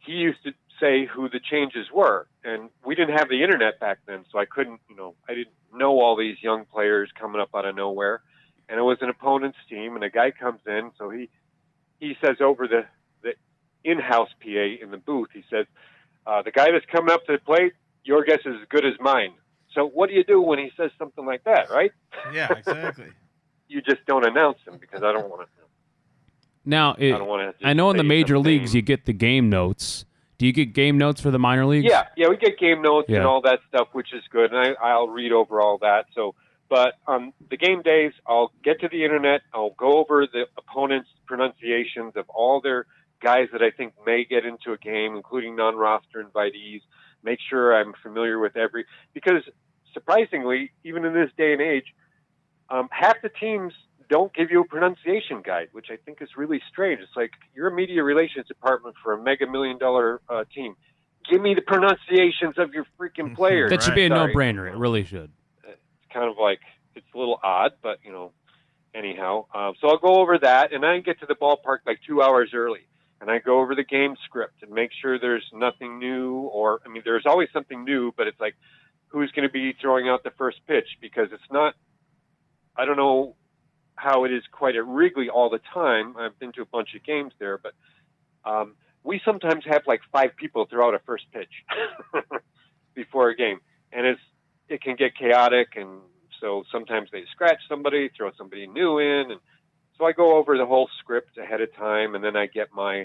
he 0.04 0.12
used 0.12 0.42
to 0.44 0.52
say 0.80 1.06
who 1.06 1.28
the 1.28 1.40
changes 1.40 1.86
were, 1.92 2.26
and 2.44 2.70
we 2.84 2.94
didn't 2.94 3.16
have 3.16 3.28
the 3.28 3.42
internet 3.42 3.78
back 3.78 3.98
then, 4.06 4.24
so 4.30 4.38
I 4.38 4.44
couldn't, 4.46 4.80
you 4.88 4.96
know, 4.96 5.14
I 5.28 5.34
didn't 5.34 5.54
know 5.72 6.00
all 6.00 6.16
these 6.16 6.36
young 6.42 6.64
players 6.64 7.10
coming 7.18 7.40
up 7.40 7.50
out 7.54 7.64
of 7.64 7.76
nowhere, 7.76 8.22
and 8.68 8.78
it 8.78 8.82
was 8.82 8.98
an 9.00 9.08
opponent's 9.08 9.58
team, 9.68 9.94
and 9.94 10.04
a 10.04 10.10
guy 10.10 10.30
comes 10.32 10.60
in, 10.66 10.90
so 10.98 11.08
he 11.10 11.28
he 12.00 12.16
says 12.24 12.36
over 12.40 12.66
the 12.66 12.84
the 13.22 13.34
in-house 13.84 14.30
PA 14.42 14.82
in 14.82 14.90
the 14.90 14.96
booth, 14.96 15.28
he 15.32 15.44
says, 15.48 15.66
uh, 16.26 16.42
the 16.42 16.50
guy 16.50 16.70
that's 16.72 16.86
coming 16.86 17.12
up 17.12 17.24
to 17.26 17.32
the 17.32 17.38
plate, 17.38 17.74
your 18.04 18.24
guess 18.24 18.40
is 18.44 18.54
as 18.60 18.68
good 18.68 18.84
as 18.84 18.94
mine. 19.00 19.32
So 19.74 19.86
what 19.88 20.08
do 20.08 20.14
you 20.14 20.24
do 20.24 20.40
when 20.40 20.58
he 20.58 20.70
says 20.76 20.90
something 20.98 21.24
like 21.24 21.44
that, 21.44 21.70
right? 21.70 21.92
Yeah, 22.32 22.48
exactly. 22.52 23.06
You 23.68 23.80
just 23.80 24.04
don't 24.06 24.26
announce 24.26 24.58
him 24.66 24.76
because 24.78 25.02
I 25.02 25.12
don't 25.12 25.30
want 25.30 25.48
to. 25.48 25.61
Now, 26.64 26.94
it, 26.98 27.12
I 27.14 27.18
don't 27.18 27.28
want 27.28 27.58
to. 27.58 27.66
I 27.66 27.72
know 27.72 27.90
in 27.90 27.96
the 27.96 28.04
major 28.04 28.34
something. 28.36 28.52
leagues 28.52 28.74
you 28.74 28.82
get 28.82 29.04
the 29.04 29.12
game 29.12 29.50
notes. 29.50 30.04
Do 30.38 30.46
you 30.46 30.52
get 30.52 30.72
game 30.74 30.98
notes 30.98 31.20
for 31.20 31.30
the 31.30 31.38
minor 31.38 31.66
leagues? 31.66 31.86
Yeah, 31.88 32.04
yeah, 32.16 32.28
we 32.28 32.36
get 32.36 32.58
game 32.58 32.82
notes 32.82 33.08
Yeah. 33.08 33.18
and 33.18 33.26
all 33.26 33.40
that 33.42 33.60
stuff, 33.68 33.88
which 33.92 34.12
is 34.12 34.22
good, 34.30 34.52
and 34.52 34.76
I, 34.82 34.88
I'll 34.90 35.08
read 35.08 35.32
over 35.32 35.60
all 35.60 35.78
that. 35.78 36.06
So, 36.14 36.34
but 36.68 36.94
on 37.06 37.32
the 37.50 37.56
game 37.56 37.82
days, 37.82 38.12
I'll 38.26 38.50
get 38.64 38.80
to 38.80 38.88
the 38.88 39.04
internet. 39.04 39.42
I'll 39.54 39.74
go 39.78 39.98
over 39.98 40.26
the 40.26 40.46
opponents' 40.58 41.08
pronunciations 41.26 42.14
of 42.16 42.28
all 42.28 42.60
their 42.60 42.86
guys 43.20 43.48
that 43.52 43.62
I 43.62 43.70
think 43.70 43.94
may 44.04 44.24
get 44.24 44.44
into 44.44 44.72
a 44.72 44.78
game, 44.78 45.14
including 45.14 45.54
non-roster 45.54 46.24
invitees. 46.24 46.80
Make 47.22 47.38
sure 47.48 47.76
I'm 47.76 47.92
familiar 48.02 48.40
with 48.40 48.56
every 48.56 48.84
because 49.14 49.42
surprisingly, 49.94 50.72
even 50.82 51.04
in 51.04 51.12
this 51.14 51.30
day 51.36 51.52
and 51.52 51.62
age, 51.62 51.94
um, 52.68 52.88
half 52.90 53.20
the 53.22 53.28
teams 53.28 53.72
don't 54.12 54.34
give 54.34 54.50
you 54.50 54.60
a 54.60 54.64
pronunciation 54.64 55.40
guide, 55.42 55.68
which 55.72 55.86
I 55.90 55.96
think 55.96 56.20
is 56.20 56.28
really 56.36 56.60
strange. 56.70 57.00
It's 57.00 57.16
like 57.16 57.30
you're 57.54 57.68
a 57.68 57.74
media 57.74 58.04
relations 58.04 58.46
department 58.46 58.94
for 59.02 59.14
a 59.14 59.22
mega 59.22 59.46
million 59.46 59.78
dollar 59.78 60.20
uh, 60.28 60.44
team. 60.54 60.76
Give 61.30 61.40
me 61.40 61.54
the 61.54 61.62
pronunciations 61.62 62.58
of 62.58 62.74
your 62.74 62.84
freaking 63.00 63.34
players. 63.34 63.70
That 63.70 63.82
should 63.82 63.94
be 63.94 64.04
a 64.04 64.10
no-brainer. 64.10 64.70
It 64.70 64.76
really 64.76 65.04
should. 65.04 65.30
It's 65.66 66.12
kind 66.12 66.30
of 66.30 66.36
like 66.36 66.60
it's 66.94 67.06
a 67.14 67.18
little 67.18 67.40
odd, 67.42 67.72
but 67.82 68.00
you 68.04 68.12
know, 68.12 68.32
anyhow. 68.94 69.46
Um, 69.54 69.74
so 69.80 69.88
I'll 69.88 69.96
go 69.96 70.20
over 70.20 70.38
that, 70.40 70.74
and 70.74 70.84
I 70.84 71.00
get 71.00 71.18
to 71.20 71.26
the 71.26 71.34
ballpark 71.34 71.78
like 71.86 72.00
two 72.06 72.20
hours 72.20 72.50
early, 72.52 72.86
and 73.18 73.30
I 73.30 73.38
go 73.38 73.60
over 73.60 73.74
the 73.74 73.84
game 73.84 74.16
script 74.26 74.62
and 74.62 74.70
make 74.72 74.90
sure 75.00 75.18
there's 75.18 75.48
nothing 75.54 75.98
new, 75.98 76.34
or 76.34 76.82
I 76.84 76.90
mean, 76.90 77.02
there's 77.02 77.24
always 77.24 77.48
something 77.54 77.82
new, 77.82 78.12
but 78.14 78.26
it's 78.26 78.40
like 78.40 78.56
who's 79.06 79.30
going 79.30 79.48
to 79.48 79.52
be 79.52 79.74
throwing 79.80 80.10
out 80.10 80.22
the 80.22 80.32
first 80.36 80.58
pitch 80.66 80.98
because 81.00 81.28
it's 81.32 81.50
not. 81.50 81.74
I 82.76 82.84
don't 82.84 82.96
know 82.98 83.36
how 84.02 84.24
it 84.24 84.32
is 84.32 84.42
quite 84.50 84.74
at 84.74 84.86
Wrigley 84.86 85.28
all 85.28 85.48
the 85.48 85.60
time. 85.72 86.16
I've 86.18 86.38
been 86.38 86.52
to 86.52 86.62
a 86.62 86.66
bunch 86.66 86.94
of 86.96 87.04
games 87.04 87.32
there, 87.38 87.58
but 87.58 87.72
um, 88.44 88.74
we 89.04 89.20
sometimes 89.24 89.64
have 89.66 89.82
like 89.86 90.00
five 90.10 90.36
people 90.36 90.66
throw 90.66 90.88
out 90.88 90.94
a 90.94 90.98
first 91.00 91.24
pitch 91.32 91.52
before 92.94 93.30
a 93.30 93.36
game, 93.36 93.60
and 93.92 94.06
it's 94.06 94.20
it 94.68 94.82
can 94.82 94.96
get 94.96 95.16
chaotic, 95.16 95.68
and 95.76 96.00
so 96.40 96.64
sometimes 96.72 97.10
they 97.12 97.24
scratch 97.30 97.60
somebody, 97.68 98.10
throw 98.16 98.30
somebody 98.36 98.66
new 98.66 98.98
in, 98.98 99.30
and 99.30 99.40
so 99.98 100.04
I 100.04 100.12
go 100.12 100.36
over 100.36 100.58
the 100.58 100.66
whole 100.66 100.88
script 100.98 101.38
ahead 101.38 101.60
of 101.60 101.74
time, 101.76 102.14
and 102.16 102.24
then 102.24 102.36
I 102.36 102.46
get 102.46 102.68
my 102.74 103.02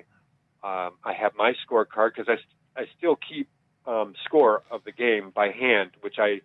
um, 0.63 0.91
I 1.03 1.13
have 1.13 1.33
my 1.37 1.53
scorecard 1.63 2.11
because 2.15 2.27
I 2.27 2.81
I 2.81 2.85
still 2.97 3.17
keep 3.17 3.47
um, 3.85 4.13
score 4.25 4.63
of 4.71 4.83
the 4.83 4.91
game 4.91 5.31
by 5.33 5.51
hand, 5.51 5.91
which 6.01 6.15
I 6.17 6.41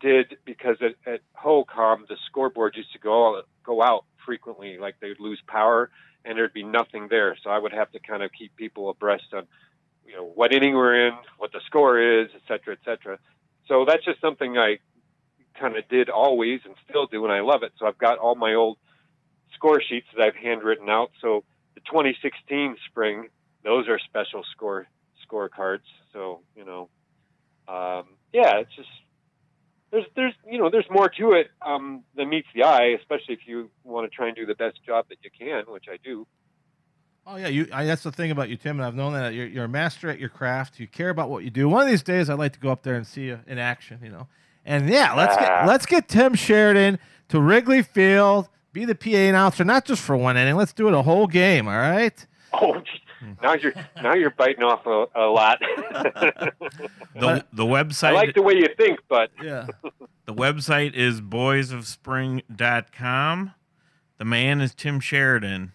did 0.00 0.36
because 0.44 0.76
at, 0.80 0.94
at 1.10 1.20
the 1.44 2.16
scoreboard 2.26 2.76
used 2.76 2.92
to 2.92 2.98
go 2.98 3.42
go 3.64 3.82
out 3.82 4.04
frequently, 4.24 4.78
like 4.78 4.96
they'd 5.00 5.20
lose 5.20 5.40
power 5.46 5.90
and 6.24 6.36
there'd 6.36 6.52
be 6.52 6.64
nothing 6.64 7.06
there. 7.08 7.36
So 7.42 7.50
I 7.50 7.58
would 7.58 7.72
have 7.72 7.90
to 7.92 8.00
kind 8.00 8.22
of 8.22 8.30
keep 8.36 8.54
people 8.56 8.90
abreast 8.90 9.32
on, 9.32 9.46
you 10.06 10.14
know, 10.14 10.24
what 10.24 10.52
inning 10.52 10.74
we're 10.74 11.06
in, 11.06 11.14
what 11.38 11.52
the 11.52 11.60
score 11.66 12.00
is, 12.00 12.28
et 12.34 12.42
cetera, 12.48 12.74
et 12.74 12.80
cetera. 12.84 13.18
So 13.68 13.84
that's 13.86 14.04
just 14.04 14.20
something 14.20 14.58
I 14.58 14.78
kind 15.58 15.76
of 15.76 15.88
did 15.88 16.10
always 16.10 16.60
and 16.64 16.74
still 16.88 17.06
do, 17.06 17.24
and 17.24 17.32
I 17.32 17.40
love 17.40 17.62
it. 17.62 17.72
So 17.78 17.86
I've 17.86 17.98
got 17.98 18.18
all 18.18 18.34
my 18.34 18.54
old 18.54 18.78
score 19.54 19.80
sheets 19.80 20.06
that 20.16 20.22
I've 20.22 20.36
handwritten 20.36 20.88
out. 20.88 21.12
So 21.20 21.44
the 21.74 21.80
2016 21.80 22.76
spring, 22.88 23.28
those 23.64 23.88
are 23.88 23.98
special 23.98 24.42
score 24.52 24.86
scorecards. 25.28 25.86
So 26.12 26.40
you 26.54 26.64
know, 26.64 26.88
um, 27.68 28.04
yeah, 28.32 28.58
it's 28.58 28.74
just 28.74 28.88
there's 29.96 30.06
there's 30.14 30.34
you 30.50 30.58
know 30.58 30.68
there's 30.70 30.84
more 30.90 31.08
to 31.08 31.32
it 31.32 31.48
um, 31.64 32.02
than 32.14 32.28
meets 32.28 32.48
the 32.54 32.64
eye, 32.64 32.96
especially 33.00 33.34
if 33.34 33.40
you 33.46 33.70
want 33.84 34.10
to 34.10 34.14
try 34.14 34.26
and 34.28 34.36
do 34.36 34.44
the 34.46 34.54
best 34.54 34.78
job 34.84 35.06
that 35.08 35.18
you 35.22 35.30
can, 35.36 35.64
which 35.72 35.84
I 35.90 35.96
do. 36.04 36.26
Oh 37.26 37.36
yeah, 37.36 37.48
you. 37.48 37.66
I, 37.72 37.84
that's 37.86 38.02
the 38.02 38.12
thing 38.12 38.30
about 38.30 38.48
you, 38.48 38.56
Tim, 38.56 38.78
and 38.78 38.84
I've 38.86 38.94
known 38.94 39.12
that 39.14 39.34
you're, 39.34 39.46
you're 39.46 39.64
a 39.64 39.68
master 39.68 40.08
at 40.10 40.18
your 40.20 40.28
craft. 40.28 40.78
You 40.78 40.86
care 40.86 41.08
about 41.10 41.28
what 41.30 41.42
you 41.44 41.50
do. 41.50 41.68
One 41.68 41.82
of 41.82 41.88
these 41.88 42.02
days, 42.02 42.30
I'd 42.30 42.38
like 42.38 42.52
to 42.52 42.60
go 42.60 42.70
up 42.70 42.82
there 42.82 42.94
and 42.94 43.06
see 43.06 43.22
you 43.22 43.40
in 43.46 43.58
action. 43.58 43.98
You 44.02 44.10
know, 44.10 44.28
and 44.64 44.88
yeah, 44.88 45.14
let's 45.14 45.36
Ah. 45.36 45.40
get 45.40 45.66
let's 45.66 45.86
get 45.86 46.08
Tim 46.08 46.34
Sheridan 46.34 46.98
to 47.30 47.40
Wrigley 47.40 47.82
Field, 47.82 48.48
be 48.72 48.84
the 48.84 48.94
PA 48.94 49.16
announcer, 49.16 49.64
not 49.64 49.84
just 49.86 50.02
for 50.02 50.16
one 50.16 50.36
inning. 50.36 50.56
Let's 50.56 50.72
do 50.72 50.86
it 50.88 50.94
a 50.94 51.02
whole 51.02 51.26
game. 51.26 51.66
All 51.68 51.74
right. 51.74 52.26
Oh, 52.52 52.74
now 53.42 53.54
you're 53.54 53.72
now 54.02 54.14
you're 54.14 54.30
biting 54.30 54.62
off 54.62 54.86
a, 54.86 55.06
a 55.14 55.26
lot. 55.26 55.60
The, 57.18 57.44
the 57.52 57.64
website 57.64 58.08
I 58.08 58.12
like 58.12 58.34
the 58.34 58.42
way 58.42 58.54
you 58.56 58.66
think, 58.76 59.00
but 59.08 59.30
Yeah. 59.42 59.66
the 60.26 60.34
website 60.34 60.92
is 60.94 61.20
boysofspring.com. 61.22 63.52
The 64.18 64.24
man 64.24 64.60
is 64.60 64.74
Tim 64.74 65.00
Sheridan. 65.00 65.72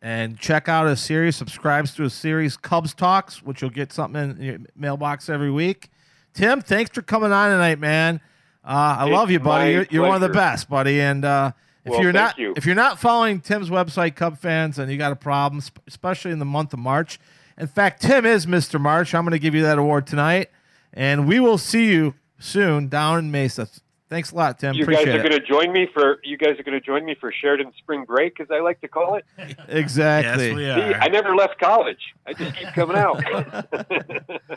and 0.00 0.38
check 0.38 0.68
out 0.68 0.86
his 0.86 1.00
series. 1.00 1.34
Subscribes 1.36 1.94
to 1.94 2.04
his 2.04 2.14
series, 2.14 2.56
Cubs 2.56 2.94
Talks, 2.94 3.42
which 3.42 3.60
you'll 3.62 3.70
get 3.72 3.92
something 3.92 4.36
in 4.38 4.42
your 4.42 4.58
mailbox 4.76 5.28
every 5.28 5.50
week. 5.50 5.88
Tim, 6.34 6.60
thanks 6.60 6.90
for 6.92 7.02
coming 7.02 7.32
on 7.32 7.50
tonight, 7.50 7.80
man. 7.80 8.20
Uh, 8.64 8.96
I 9.00 9.06
It's 9.06 9.12
love 9.12 9.28
you, 9.30 9.40
buddy. 9.40 9.72
You're, 9.72 9.86
you're 9.90 10.06
one 10.06 10.14
of 10.14 10.20
the 10.20 10.28
best, 10.28 10.68
buddy. 10.68 11.00
And 11.00 11.24
uh, 11.24 11.50
if 11.88 11.92
Well, 11.92 12.02
you're 12.02 12.12
not 12.12 12.38
you. 12.38 12.54
if 12.56 12.64
you're 12.66 12.74
not 12.74 12.98
following 12.98 13.40
Tim's 13.40 13.70
website, 13.70 14.14
Cub 14.16 14.38
fans, 14.38 14.78
and 14.78 14.90
you 14.90 14.98
got 14.98 15.12
a 15.12 15.16
problem, 15.16 15.62
especially 15.86 16.30
in 16.30 16.38
the 16.38 16.44
month 16.44 16.72
of 16.72 16.78
March. 16.78 17.18
In 17.58 17.66
fact, 17.66 18.02
Tim 18.02 18.24
is 18.24 18.46
Mr. 18.46 18.80
March. 18.80 19.14
I'm 19.14 19.24
going 19.24 19.32
to 19.32 19.38
give 19.38 19.54
you 19.54 19.62
that 19.62 19.78
award 19.78 20.06
tonight, 20.06 20.50
and 20.92 21.26
we 21.26 21.40
will 21.40 21.58
see 21.58 21.90
you 21.92 22.14
soon 22.38 22.88
down 22.88 23.18
in 23.18 23.30
Mesa. 23.30 23.66
Thanks 24.08 24.32
a 24.32 24.36
lot, 24.36 24.58
Tim. 24.58 24.74
You 24.74 24.86
guys 24.86 25.06
are 25.06 25.18
going 25.18 25.32
to 25.32 25.40
join 25.40 25.70
me 25.72 25.86
for 25.92 26.18
you 26.22 26.38
guys 26.38 26.58
are 26.58 26.62
going 26.62 26.78
to 26.78 26.80
join 26.80 27.04
me 27.04 27.14
for 27.14 27.30
Sheridan 27.30 27.72
Spring 27.76 28.04
Break, 28.04 28.40
as 28.40 28.46
I 28.50 28.60
like 28.60 28.80
to 28.80 28.88
call 28.88 29.16
it. 29.16 29.24
Exactly. 29.68 30.46
Yes, 30.48 30.56
we 30.56 30.62
See, 30.64 30.94
are. 30.94 31.00
I 31.00 31.08
never 31.08 31.34
left 31.36 31.58
college. 31.58 32.14
I 32.26 32.32
just 32.32 32.56
keep 32.56 32.68
coming 32.68 32.96
out. 32.96 33.22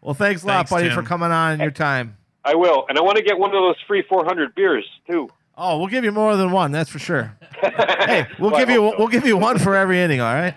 Well, 0.00 0.14
thanks 0.14 0.42
a 0.42 0.46
lot, 0.48 0.54
Thanks, 0.56 0.70
buddy, 0.72 0.88
Tim. 0.88 0.96
for 0.96 1.02
coming 1.08 1.30
on 1.30 1.52
and 1.52 1.62
your 1.62 1.70
time. 1.70 2.16
I 2.44 2.56
will, 2.56 2.86
and 2.88 2.98
I 2.98 3.02
want 3.02 3.18
to 3.18 3.22
get 3.22 3.38
one 3.38 3.50
of 3.50 3.62
those 3.62 3.76
free 3.86 4.02
400 4.02 4.52
beers 4.52 4.84
too. 5.08 5.28
Oh, 5.56 5.78
we'll 5.78 5.88
give 5.88 6.04
you 6.04 6.12
more 6.12 6.36
than 6.36 6.50
one. 6.50 6.72
That's 6.72 6.90
for 6.90 6.98
sure. 6.98 7.36
Hey, 7.62 8.26
we'll 8.40 8.50
Well, 8.50 8.58
give 8.58 8.68
you 8.68 8.76
so. 8.90 8.94
we'll 8.98 9.06
give 9.08 9.24
you 9.24 9.36
one 9.36 9.56
for 9.58 9.76
every 9.76 10.00
inning. 10.00 10.20
All 10.20 10.34
right. 10.34 10.54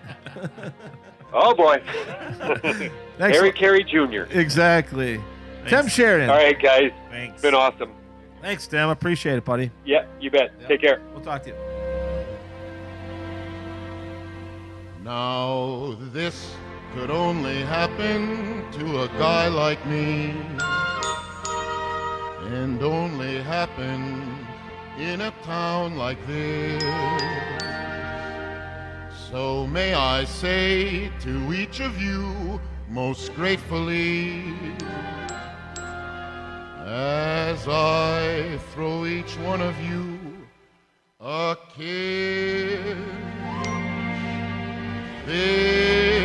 Oh 1.32 1.54
boy, 1.54 1.80
Thanks. 3.18 3.36
Harry 3.38 3.52
Caray 3.52 3.84
Jr. 3.84 4.22
Exactly. 4.36 5.20
Tim 5.68 5.86
Sheridan. 5.86 6.28
All 6.30 6.36
right, 6.36 6.60
guys, 6.60 6.90
Thanks. 7.10 7.34
it's 7.34 7.42
been 7.42 7.54
awesome. 7.54 7.92
Thanks, 8.42 8.66
Tim. 8.66 8.88
Appreciate 8.88 9.36
it, 9.36 9.44
buddy. 9.44 9.70
Yeah, 9.84 10.06
you 10.20 10.30
bet. 10.32 10.50
Take 10.66 10.80
care. 10.80 11.00
We'll 11.12 11.22
talk 11.22 11.44
to 11.44 11.50
you. 11.50 11.56
Now 15.04 15.96
this 16.12 16.54
could 16.94 17.10
only 17.12 17.62
happen 17.62 18.64
to 18.72 19.02
a 19.02 19.08
guy 19.18 19.46
like 19.48 19.84
me 19.86 20.34
And 22.48 22.82
only 22.82 23.40
happen 23.42 24.36
in 24.98 25.20
a 25.20 25.30
town 25.44 25.96
like 25.96 26.18
this. 26.26 26.82
So 29.30 29.66
may 29.66 29.92
I 29.94 30.24
say 30.24 31.10
to 31.20 31.52
each 31.52 31.80
of 31.80 32.00
you 32.00 32.60
most 32.88 33.34
gratefully 33.34 34.44
As 36.86 37.66
I 37.68 38.58
throw 38.72 39.04
each 39.06 39.36
one 39.38 39.60
of 39.60 39.78
you 39.82 40.18
a 41.20 41.56
kiss 41.76 42.96
this 45.26 46.15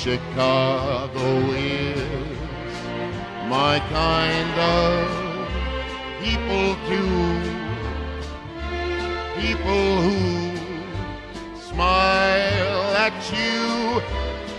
Chicago 0.00 1.28
is. 1.52 2.38
My 3.50 3.78
kind 3.90 4.58
of 4.58 5.06
people 6.22 6.74
too. 6.88 7.20
People 9.38 10.00
who 10.00 10.56
smile 11.60 12.96
at 12.96 13.12
you 13.30 14.00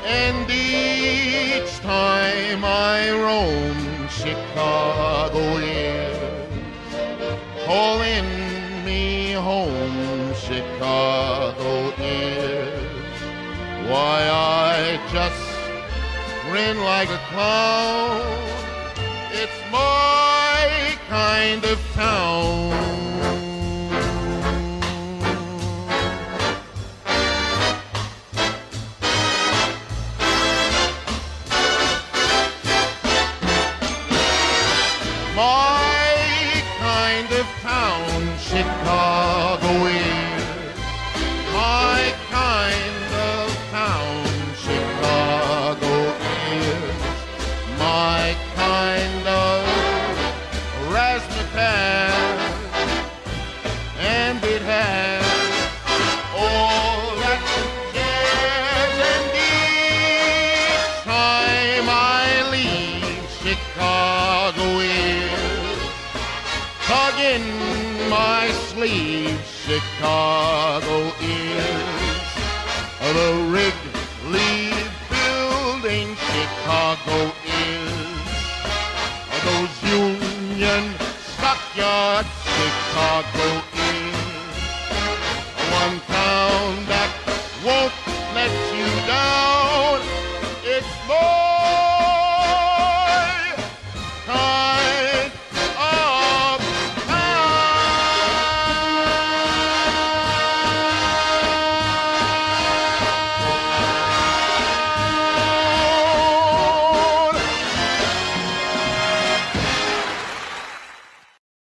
and 0.06 0.48
each 0.48 1.76
time 1.80 2.64
I 2.64 3.10
roam, 3.10 4.08
Chicago 4.10 5.58
is 5.58 6.20
calling 7.66 8.30
me 8.86 9.34
home. 9.34 10.36
Chicago 10.36 11.92
is 11.98 12.61
why 13.92 14.20
I 14.24 14.98
just 15.12 15.44
grin 16.48 16.80
like 16.80 17.10
a 17.10 17.20
clown. 17.30 18.22
It's 19.34 19.60
my 19.70 20.96
kind 21.10 21.66
of 21.66 21.78
town. 21.94 22.71